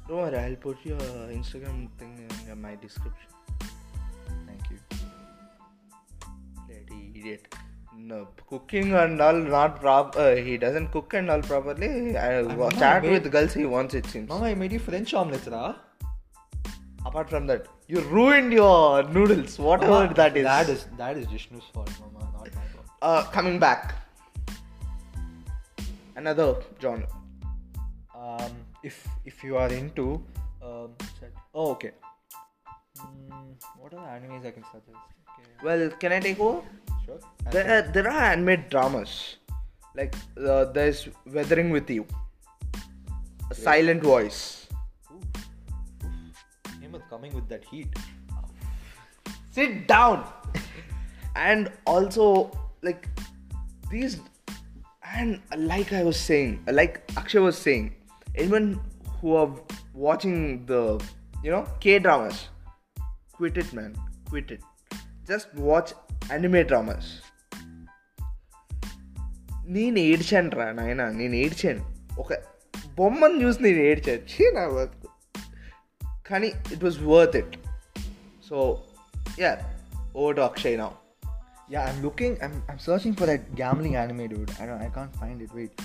don't 0.08 0.18
worry 0.18 0.38
i'll 0.38 0.56
put 0.56 0.78
your 0.84 1.00
instagram 1.36 1.78
thing 2.00 2.12
in 2.52 2.62
my 2.62 2.76
description 2.76 3.30
Thank 4.48 4.70
you. 4.72 4.78
Bloody 6.68 7.12
idiot. 7.16 7.56
No, 7.98 8.28
cooking 8.50 8.94
and 8.94 9.22
all 9.22 9.34
not. 9.34 9.84
Uh, 9.86 10.36
he 10.36 10.58
doesn't 10.58 10.90
cook 10.92 11.14
and 11.14 11.30
all 11.30 11.42
properly. 11.42 12.18
I 12.18 12.42
Mama, 12.42 12.72
chat 12.72 13.04
mate. 13.04 13.12
with 13.24 13.32
girls 13.32 13.54
he 13.54 13.66
wants. 13.66 13.94
It 13.96 14.06
seems. 14.08 14.30
Mama, 14.30 14.46
I 14.48 14.54
made 14.54 14.72
you 14.74 14.80
French 14.80 15.14
omelette 15.14 15.48
ra. 15.48 15.76
Apart 17.06 17.30
from 17.30 17.48
that, 17.48 17.68
you 17.88 18.02
ruined 18.02 18.52
your 18.54 19.04
noodles. 19.04 19.58
Whatever 19.60 19.92
Mama, 19.92 20.14
that 20.16 20.36
is. 20.38 20.44
That 20.44 20.70
is 20.70 20.86
that 20.98 21.18
is 21.18 21.28
Jishnu's 21.28 21.64
fault, 21.74 21.90
Mama, 22.02 22.26
not 22.34 22.54
my 22.56 22.68
fault. 22.74 22.86
Uh, 23.02 23.24
coming 23.32 23.60
back. 23.60 23.96
Another 26.16 26.56
genre. 26.82 27.08
um, 28.16 28.52
if 28.90 28.96
if 29.32 29.44
you 29.44 29.58
are 29.58 29.72
into 29.74 30.06
um, 30.68 30.92
oh 31.54 31.72
okay 31.72 31.92
mm, 33.00 33.50
what 33.82 33.94
are 33.94 34.00
the 34.06 34.12
animes 34.16 34.46
i 34.50 34.52
can 34.58 34.64
suggest 34.72 35.04
okay 35.34 35.50
Well, 35.68 35.84
can 36.04 36.12
I 36.18 36.20
take 36.26 36.40
over? 36.40 36.62
There, 37.52 37.84
uh, 37.84 37.92
there 37.92 38.08
are 38.08 38.20
handmade 38.20 38.70
dramas. 38.70 39.38
Like 39.96 40.16
uh, 40.38 40.66
there's 40.66 41.08
Weathering 41.26 41.70
with 41.70 41.90
You, 41.90 42.06
a 43.50 43.56
Silent 43.56 44.04
Voice. 44.04 44.62
Coming 47.10 47.34
with 47.36 47.48
that 47.50 47.64
heat. 47.66 47.88
Sit 49.52 49.88
down. 49.88 50.26
and 51.36 51.72
also 51.86 52.52
like 52.82 53.08
these, 53.90 54.20
and 55.14 55.42
like 55.56 55.94
I 55.94 56.04
was 56.04 56.20
saying, 56.20 56.64
like 56.68 57.10
Akshay 57.16 57.40
was 57.40 57.58
saying, 57.58 57.96
anyone 58.36 58.82
who 59.22 59.36
are 59.36 59.54
watching 59.94 60.66
the 60.66 61.02
you 61.44 61.52
know 61.52 61.66
K 61.80 62.00
dramas, 62.00 62.50
quit 63.34 63.58
it, 63.58 63.72
man, 63.72 63.96
quit 64.30 64.52
it. 64.52 64.62
Just 65.28 65.54
watch 65.56 65.94
anime 66.32 66.64
dramas 66.64 67.08
నేను 69.68 70.00
ఏడ్చాను 70.00 70.50
రా 70.50 70.72
నాయన 70.72 71.10
నేను 71.10 71.36
ఏడ్చాను. 71.36 71.96
ఒక 72.20 72.34
బొమ్మను 72.98 73.44
చూసి 73.44 73.64
నేను 73.64 73.78
ఏడ్చాను. 73.78 74.20
చీ 74.20 74.52
నా 74.52 74.68
బతుకు. 74.68 75.08
కానీ 76.28 76.48
it 76.48 76.84
was 76.84 77.04
worth 77.04 77.36
it 77.36 77.58
so 78.50 78.84
yeah 79.40 79.58
over 80.16 80.36
to 80.36 80.42
Akshay 80.42 80.78
నా 80.78 80.92
yeah 81.72 81.86
I'm 81.86 82.04
looking 82.04 82.38
I'm 82.44 82.54
I'm 82.54 82.80
searching 82.80 83.16
for 83.16 83.30
that 83.30 83.42
gambling 83.42 83.96
animate 83.96 84.34
would 84.34 84.52
I 84.62 84.88
I 84.88 84.90
can't 84.92 85.18
find 85.18 85.44
it 85.44 85.56
wait 85.56 85.82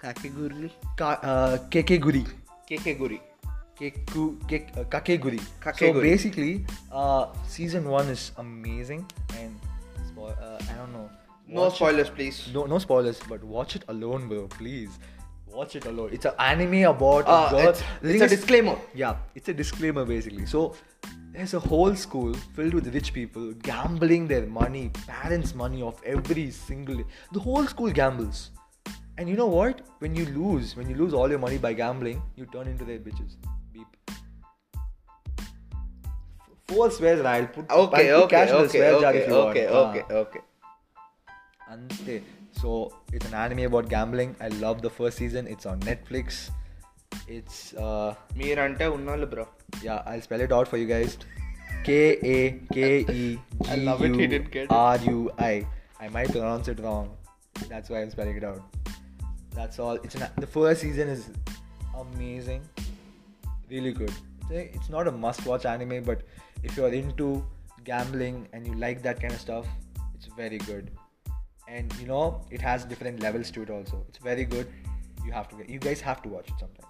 Kakegurui 0.28 0.70
కేకే 1.72 1.98
గురి 1.98 2.24
కేకే 2.68 2.94
గురి 2.94 3.18
Keku, 3.78 4.46
Kek, 4.48 4.72
uh, 4.76 4.84
Kakeguri. 4.84 5.40
Kakeguri. 5.60 5.94
So 5.94 6.00
basically, 6.00 6.66
uh, 6.90 7.26
season 7.46 7.88
one 7.88 8.08
is 8.08 8.32
amazing, 8.38 9.06
and 9.38 9.58
spo- 10.10 10.36
uh, 10.40 10.58
I 10.70 10.74
don't 10.74 10.92
know. 10.92 11.10
No 11.48 11.68
spoilers, 11.68 12.08
it. 12.08 12.14
please. 12.14 12.50
No, 12.54 12.66
no 12.66 12.78
spoilers, 12.78 13.20
but 13.28 13.42
watch 13.42 13.76
it 13.76 13.84
alone, 13.88 14.28
bro. 14.28 14.46
Please 14.48 14.98
watch 15.52 15.76
it 15.76 15.86
alone. 15.86 16.10
It's 16.12 16.24
an 16.24 16.34
anime 16.38 16.84
about 16.84 17.28
uh, 17.28 17.48
a 17.48 17.50
girl. 17.50 17.68
It's, 17.68 17.82
it's 18.02 18.22
a 18.22 18.36
disclaimer. 18.36 18.76
Yeah, 18.94 19.16
it's 19.34 19.48
a 19.48 19.54
disclaimer 19.54 20.04
basically. 20.04 20.46
So 20.46 20.74
there's 21.32 21.54
a 21.54 21.60
whole 21.60 21.94
school 21.94 22.34
filled 22.54 22.74
with 22.74 22.92
rich 22.94 23.12
people 23.12 23.52
gambling 23.52 24.28
their 24.28 24.46
money, 24.46 24.90
parents' 25.06 25.54
money 25.54 25.82
off 25.82 26.02
every 26.04 26.50
single 26.50 26.96
day. 26.96 27.04
The 27.32 27.40
whole 27.40 27.66
school 27.66 27.90
gambles. 27.90 28.50
And 29.18 29.28
you 29.28 29.36
know 29.36 29.46
what? 29.46 29.82
When 29.98 30.16
you 30.16 30.24
lose, 30.26 30.74
when 30.74 30.88
you 30.88 30.96
lose 30.96 31.12
all 31.12 31.28
your 31.28 31.38
money 31.38 31.58
by 31.58 31.74
gambling, 31.74 32.22
you 32.34 32.46
turn 32.46 32.66
into 32.66 32.84
their 32.84 32.98
bitches. 32.98 33.36
four 36.72 36.90
swears 36.90 37.24
I'll 37.24 37.46
put, 37.46 37.70
okay, 37.70 38.12
okay, 38.12 38.52
okay, 38.52 38.92
okay, 38.92 39.66
okay, 39.72 40.04
So 42.60 42.92
it's 43.12 43.26
an 43.26 43.34
anime 43.34 43.60
about 43.60 43.88
gambling. 43.88 44.36
I 44.40 44.48
love 44.48 44.82
the 44.82 44.90
first 44.90 45.18
season. 45.18 45.46
It's 45.46 45.66
on 45.66 45.80
Netflix. 45.80 46.50
It's 47.28 47.74
uh 47.74 48.14
Mirante 48.36 48.88
Unnalu 48.96 49.30
bro. 49.30 49.48
Yeah, 49.82 50.02
I'll 50.06 50.20
spell 50.20 50.40
it 50.40 50.52
out 50.52 50.68
for 50.68 50.76
you 50.76 50.86
guys. 50.86 51.18
K 51.84 52.18
A 52.34 52.60
K 52.72 53.00
E 53.00 53.38
G 53.62 53.84
U 53.84 54.66
R 54.70 54.98
U 54.98 55.30
I. 55.38 55.66
I 56.00 56.08
might 56.08 56.30
pronounce 56.30 56.68
it 56.68 56.80
wrong. 56.80 57.16
That's 57.68 57.90
why 57.90 58.02
I'm 58.02 58.10
spelling 58.10 58.36
it 58.36 58.44
out. 58.44 58.62
That's 59.54 59.78
all. 59.78 59.94
It's 59.94 60.16
the 60.38 60.46
first 60.46 60.80
season 60.80 61.08
is 61.08 61.30
amazing, 61.98 62.62
really 63.70 63.92
good. 63.92 64.12
It's 64.50 64.90
not 64.90 65.08
a 65.08 65.12
must-watch 65.12 65.64
anime, 65.64 66.02
but 66.04 66.22
if 66.62 66.76
you're 66.76 66.92
into 66.92 67.44
gambling 67.84 68.48
and 68.52 68.66
you 68.66 68.74
like 68.74 69.02
that 69.02 69.20
kind 69.20 69.32
of 69.32 69.40
stuff, 69.40 69.66
it's 70.14 70.26
very 70.36 70.58
good. 70.58 70.90
And 71.68 71.92
you 72.00 72.06
know, 72.06 72.40
it 72.50 72.60
has 72.60 72.84
different 72.84 73.20
levels 73.20 73.50
to 73.52 73.62
it 73.62 73.70
also. 73.70 74.04
It's 74.08 74.18
very 74.18 74.44
good. 74.44 74.68
You 75.24 75.32
have 75.32 75.48
to 75.48 75.56
get. 75.56 75.68
You 75.68 75.78
guys 75.78 76.00
have 76.00 76.22
to 76.22 76.28
watch 76.28 76.48
it 76.48 76.58
sometime. 76.58 76.88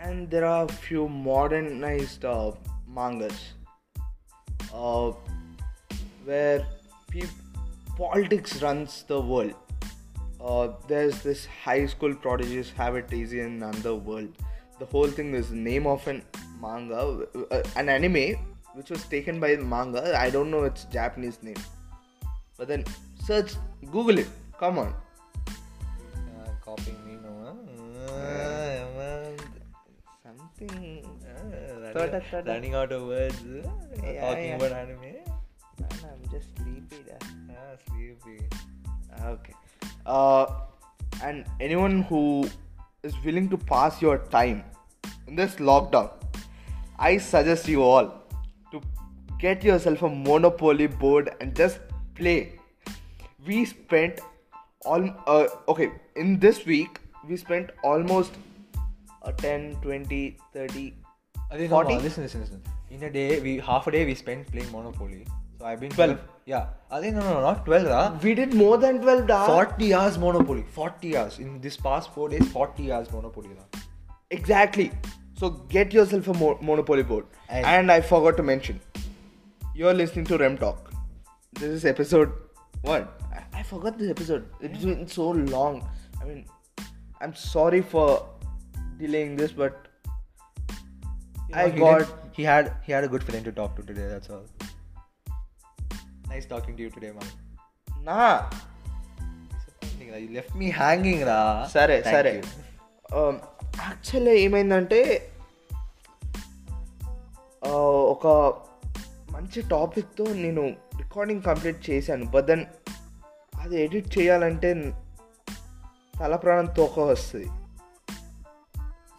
and 0.00 0.30
there 0.30 0.44
are 0.44 0.64
a 0.64 0.72
few 0.72 1.08
modernized 1.08 2.24
uh, 2.24 2.52
mangas 2.96 3.38
uh, 4.72 5.12
where 6.24 6.66
peop- 7.10 7.40
politics 7.96 8.62
runs 8.62 9.02
the 9.08 9.20
world. 9.20 9.54
Uh, 10.40 10.68
there's 10.86 11.22
this 11.22 11.46
high 11.64 11.84
school 11.86 12.14
prodigies 12.14 12.70
have 12.76 12.94
it 12.94 13.12
easy 13.12 13.40
in 13.40 13.62
another 13.62 13.94
world. 13.94 14.28
The 14.78 14.86
whole 14.86 15.08
thing 15.08 15.34
is 15.34 15.50
name 15.50 15.86
of 15.86 16.06
an 16.06 16.22
manga, 16.60 17.26
uh, 17.50 17.62
an 17.76 17.88
anime 17.88 18.36
which 18.74 18.90
was 18.90 19.04
taken 19.06 19.40
by 19.40 19.54
the 19.56 19.64
manga. 19.64 20.18
I 20.18 20.30
don't 20.30 20.50
know 20.50 20.64
its 20.64 20.84
Japanese 20.84 21.42
name, 21.42 21.56
but 22.56 22.68
then 22.68 22.84
search, 23.24 23.54
Google 23.92 24.18
it. 24.18 24.28
Come 24.58 24.78
on. 24.78 24.94
Uh, 25.48 26.50
copying 26.64 26.96
me, 27.06 27.18
no? 27.22 27.56
Something. 30.22 31.04
Uh, 31.24 31.92
Thought 31.92 31.94
running, 31.94 32.14
of- 32.14 32.24
thought 32.26 32.40
of- 32.40 32.46
running 32.46 32.74
out 32.74 32.92
of 32.92 33.02
words. 33.06 33.36
uh, 33.42 33.70
Yeah, 34.04 34.20
talking 34.28 34.44
yeah. 34.48 34.56
about 34.56 34.72
anime. 34.72 35.00
Man, 35.00 35.98
I'm 36.10 36.30
just 36.30 36.48
sleepy. 36.56 37.02
Da. 37.08 37.14
Ah, 37.50 37.76
sleepy. 37.88 38.38
Okay. 39.24 39.54
Uh, 40.04 40.46
and 41.22 41.44
anyone 41.60 42.02
who 42.02 42.48
is 43.02 43.14
willing 43.24 43.48
to 43.50 43.56
pass 43.56 44.02
your 44.02 44.18
time 44.18 44.64
in 45.26 45.36
this 45.36 45.56
lockdown, 45.56 46.10
I 46.98 47.18
suggest 47.18 47.68
you 47.68 47.82
all 47.82 48.12
get 49.38 49.62
yourself 49.64 50.02
a 50.02 50.08
Monopoly 50.08 50.86
board 50.86 51.30
and 51.40 51.54
just 51.54 51.78
play. 52.14 52.52
We 53.46 53.64
spent 53.64 54.20
all 54.84 55.08
uh, 55.26 55.46
okay 55.68 55.90
in 56.16 56.38
this 56.38 56.64
week. 56.66 57.00
We 57.28 57.36
spent 57.36 57.70
almost 57.82 58.32
uh, 59.22 59.32
10, 59.32 59.76
20, 59.82 60.36
30, 60.52 60.94
Adhe, 61.52 61.60
no, 61.62 61.68
40? 61.68 61.94
no, 61.94 62.00
listen, 62.00 62.22
listen, 62.22 62.40
listen. 62.40 62.62
In 62.90 63.02
a 63.02 63.10
day, 63.10 63.40
we 63.40 63.58
half 63.58 63.86
a 63.86 63.90
day 63.90 64.04
we 64.04 64.14
spent 64.14 64.50
playing 64.50 64.70
Monopoly. 64.72 65.26
So 65.58 65.66
I've 65.66 65.80
been 65.80 65.90
12. 65.90 66.18
Yeah. 66.46 66.66
Adhe, 66.90 67.12
no, 67.12 67.20
no, 67.20 67.40
not 67.40 67.64
12, 67.66 67.86
rah. 67.86 68.18
We 68.22 68.34
did 68.34 68.54
more 68.54 68.78
than 68.78 69.00
12 69.02 69.26
da. 69.26 69.46
40 69.46 69.92
hours 69.94 70.18
Monopoly. 70.18 70.64
40 70.72 71.16
hours. 71.16 71.38
In 71.38 71.60
this 71.60 71.76
past 71.76 72.12
4 72.14 72.28
days, 72.30 72.48
40 72.52 72.92
hours 72.92 73.12
Monopoly. 73.12 73.50
Exactly. 74.30 74.90
So 75.38 75.50
get 75.50 75.92
yourself 75.92 76.28
a 76.28 76.34
mo- 76.34 76.58
Monopoly 76.60 77.02
board. 77.02 77.26
And- 77.48 77.66
And, 77.66 77.92
I 77.92 78.00
forgot 78.00 78.36
to 78.38 78.42
mention, 78.42 78.80
you're 79.77 79.93
listening 79.93 80.25
to 80.25 80.37
Rem 80.37 80.57
Talk. 80.57 80.91
This 81.53 81.69
is 81.69 81.85
episode 81.85 82.31
one. 82.83 83.07
I, 83.37 83.59
I 83.59 83.63
forgot 83.63 83.97
this 83.97 84.09
episode. 84.09 84.43
It's 84.61 84.83
been 84.83 85.07
so 85.07 85.29
long. 85.55 85.87
I 86.21 86.25
mean, 86.25 86.45
I'm 87.21 87.33
sorry 87.35 87.81
for 87.81 88.07
delaying 88.97 89.35
this, 89.35 89.51
but 89.53 89.73
You 91.49 91.55
know, 91.55 91.63
I 91.63 91.69
he 91.69 91.79
got. 91.79 91.99
did- 91.99 92.19
he 92.35 92.43
had 92.43 92.67
he 92.85 92.91
had 92.91 93.03
a 93.03 93.09
good 93.13 93.23
friend 93.23 93.43
to 93.45 93.51
talk 93.51 93.75
to 93.79 93.83
today. 93.83 94.05
That's 94.11 94.29
all. 94.29 94.45
Nice 96.29 96.45
talking 96.53 96.75
to 96.77 96.81
you 96.83 96.89
today, 96.89 97.11
man. 97.17 97.27
Nah. 98.07 98.49
Disappointing, 99.51 100.09
rah. 100.13 100.21
You 100.23 100.29
left 100.37 100.55
me 100.61 100.69
hanging, 100.79 101.21
rah. 101.29 101.43
సరే 101.75 101.97
Thank 102.05 102.15
సరే 102.15 102.33
you. 102.37 103.27
Actually 103.83 104.33
ఏమైందంటే 104.45 104.99
ఆ, 107.67 107.71
ఒక 108.13 108.25
మంచి 109.38 109.62
టాపిక్తో 109.62 110.24
నేను 110.24 110.76
recording 110.96 111.42
complete 111.42 111.90
చేశాను. 111.90 112.24
But 112.24 112.46
then 112.46 112.64
అది 113.60 113.82
ఎడిట్ 113.82 114.18
చేయాలంటే 114.18 114.92
తల 116.20 116.36
ప్రాణం 116.36 116.66
తోక 116.66 116.98
వస్తుంది. 116.98 117.46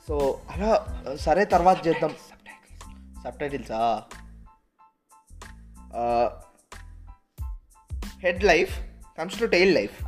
సో 0.07 0.39
అలా 0.49 1.03
సరే 1.15 1.45
తర్వాత 1.45 1.87
చేద్దాం. 1.87 2.15
సబ్ 3.23 3.39
టైటిల్సా 3.39 4.03
head 8.23 8.43
life 8.43 8.79
comes 9.19 9.39
to 9.39 9.45
tail 9.45 9.75
life 9.75 10.03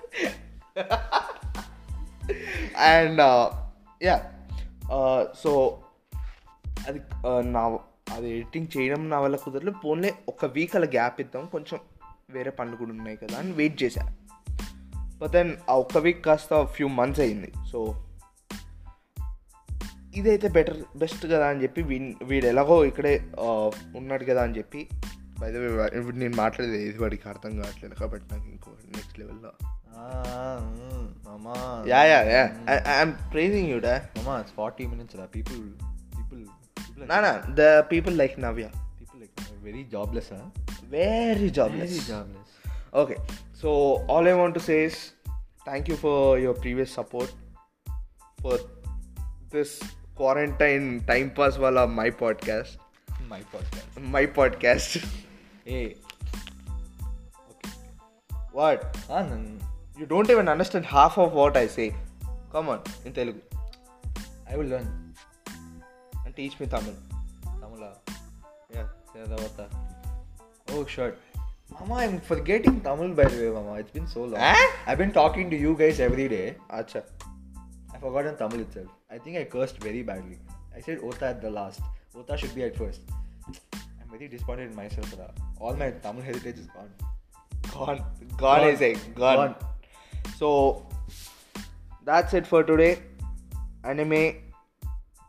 and 2.91 3.21
yeah 4.01 4.17
so 5.43 5.51
అది 6.88 6.99
uh, 7.28 7.41
నా 7.55 7.61
అది 8.15 8.28
ఎడిటింగ్ 8.36 8.67
చేయడం 8.75 9.01
నా 9.09 9.17
వల్ల 9.19 9.36
కుదరలేదు. 9.36 9.78
పోన్లే 9.84 10.11
ఒక 10.32 10.45
వీక్ 10.55 10.75
అలా 10.80 10.88
గ్యాప్ 10.97 11.17
ఇద్దాం. 11.21 11.45
కొంచెం 11.45 11.80
వేరే 12.36 12.51
పనులు 12.59 12.75
కూడా 12.75 12.91
ఉన్నాయి 12.91 13.17
కదా 13.23 13.36
అని 13.38 13.51
వెయిట్ 13.51 13.78
చేశా. 13.84 14.03
బట్ 15.21 15.32
దెన్ 15.32 15.51
ఆ 15.69 15.75
ఒక్క 15.84 15.97
వీక్ 15.97 16.21
కాస్త 16.28 16.61
ఫ్యూ 16.75 16.88
మంత్స్ 16.99 17.21
అయింది. 17.25 17.49
సో 17.71 17.80
ఇదైతే 20.19 20.47
బెటర్ 20.57 20.80
బెస్ట్ 21.01 21.25
కదా 21.34 21.47
అని 21.53 21.61
చెప్పి 21.63 21.82
వీ 21.82 21.97
వీడు 22.32 22.47
ఎలాగో 22.53 22.78
ఇక్కడే 22.91 23.15
uh, 23.45 23.69
ఉన్నాడు 24.01 24.25
కదా 24.32 24.43
అని 24.47 24.57
చెప్పి 24.57 24.82
బై 25.41 25.49
ద 25.51 25.57
ఇప్పుడు 25.97 26.17
నేను 26.17 26.36
మాట్లాడేది 26.36 26.78
ఏది 26.86 26.99
వాడికి 27.03 27.25
అర్థం 27.30 27.51
కావట్లేదు 27.61 27.95
కాబట్టి 27.95 28.25
నాకు 28.34 28.47
ఇంకో 28.53 28.71
నెక్స్ట్ 28.95 29.19
లెవెల్లో 29.19 29.51
Yeah, 31.87 32.03
yeah, 32.03 32.23
yeah. 32.35 32.47
Mm. 32.49 32.87
I, 32.87 33.01
I'm 33.01 33.17
praising 33.31 33.65
you, 33.67 33.79
da. 33.79 33.99
Mama, 34.17 34.41
it's 34.41 34.51
40 34.51 34.87
minutes, 34.87 35.13
da. 35.13 35.25
People, 35.27 35.55
people, 36.15 36.51
people. 36.75 37.07
Nah, 37.07 37.21
nah. 37.21 37.41
The 37.55 37.85
people 37.89 38.13
like 38.13 38.35
Navya. 38.37 38.71
People 38.99 39.19
like 39.21 39.33
Navya. 39.35 39.61
Very 39.63 39.83
jobless, 39.85 40.29
huh? 40.29 40.47
Very 40.89 41.49
jobless. 41.49 41.91
Very 41.91 42.07
jobless. 42.07 42.49
Okay. 42.93 43.17
So 43.53 43.69
all 44.07 44.27
I 44.27 44.33
want 44.33 44.53
to 44.55 44.59
say 44.59 44.83
is, 44.85 45.13
thank 45.65 45.87
you 45.87 45.95
for 45.95 46.39
your 46.39 46.53
previous 46.53 46.91
support 46.91 47.33
for 48.41 48.59
this 49.49 49.81
quarantine 50.15 51.03
time 51.07 51.31
pass 51.31 51.57
wala 51.57 51.87
my 51.87 52.09
podcast. 52.09 52.77
My 53.29 53.41
podcast. 53.53 54.01
My 54.01 54.25
podcast. 54.25 55.05
hey. 55.65 55.95
Okay. 57.51 57.71
What? 58.51 58.97
Ah, 59.09 59.23
no. 59.23 59.66
You 59.99 60.05
don't 60.05 60.29
even 60.29 60.47
understand 60.47 60.85
half 60.85 61.17
of 61.17 61.33
what 61.33 61.57
I 61.57 61.65
say. 61.65 61.95
Come 62.51 62.69
on, 62.69 62.81
in 63.03 63.13
Telugu. 63.13 63.41
I 64.49 64.55
will 64.55 64.67
learn. 64.73 64.87
And 66.23 66.35
teach 66.35 66.59
me 66.59 66.67
Tamil. 66.73 66.93
Tamila. 67.61 67.89
Yeah. 68.75 68.83
Sedavata. 69.11 69.65
Oh, 70.69 70.85
sure. 70.85 71.15
Mama, 71.71 71.95
I'm 71.95 72.19
forgetting 72.19 72.81
Tamil 72.81 73.15
by 73.19 73.25
the 73.25 73.37
way, 73.43 73.49
Mama. 73.55 73.73
It's 73.83 73.89
been 73.89 74.07
so 74.07 74.25
long. 74.25 74.39
Eh? 74.39 74.67
I've 74.85 74.99
been 74.99 75.11
talking 75.11 75.49
to 75.49 75.57
you 75.57 75.73
guys 75.79 75.99
every 75.99 76.27
day. 76.27 76.55
Acha. 76.69 77.01
I 77.93 77.97
forgotten 77.97 78.37
Tamil 78.37 78.61
itself. 78.65 78.91
I 79.09 79.17
think 79.17 79.37
I 79.37 79.45
cursed 79.45 79.79
very 79.87 80.03
badly. 80.03 80.37
I 80.75 80.81
said 80.81 80.99
Ota 81.03 81.25
at 81.29 81.41
the 81.41 81.49
last. 81.49 81.81
Ota 82.15 82.37
should 82.37 82.53
be 82.53 82.63
at 82.63 82.77
first. 82.77 83.01
I'm 83.47 84.11
very 84.11 84.27
disappointed 84.27 84.69
in 84.69 84.75
myself. 84.75 85.11
All 85.59 85.73
my 85.73 85.89
Tamil 85.89 86.21
heritage 86.21 86.59
is 86.59 86.67
gone. 86.67 86.93
Gone. 87.73 88.05
Gone, 88.37 88.61
I 88.69 88.75
say. 88.75 88.93
Gone. 89.15 89.35
Gone. 89.41 89.55
So 90.36 90.86
that's 92.05 92.34
it 92.34 92.47
for 92.47 92.63
today. 92.63 92.99
Anime 93.84 94.36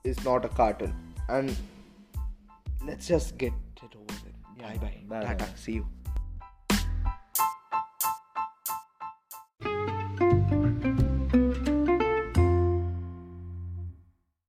is 0.04 0.24
not 0.24 0.44
a 0.44 0.48
cartoon. 0.48 0.94
And 1.28 1.56
let's 2.84 3.06
just 3.06 3.36
get 3.38 3.52
it 3.82 3.94
over 3.94 4.04
with. 4.06 4.34
Yeah. 4.58 4.74
Bye 4.76 5.04
bye. 5.08 5.24
Tata. 5.24 5.44
bye. 5.44 5.50
See 5.56 5.72
you. 5.72 5.86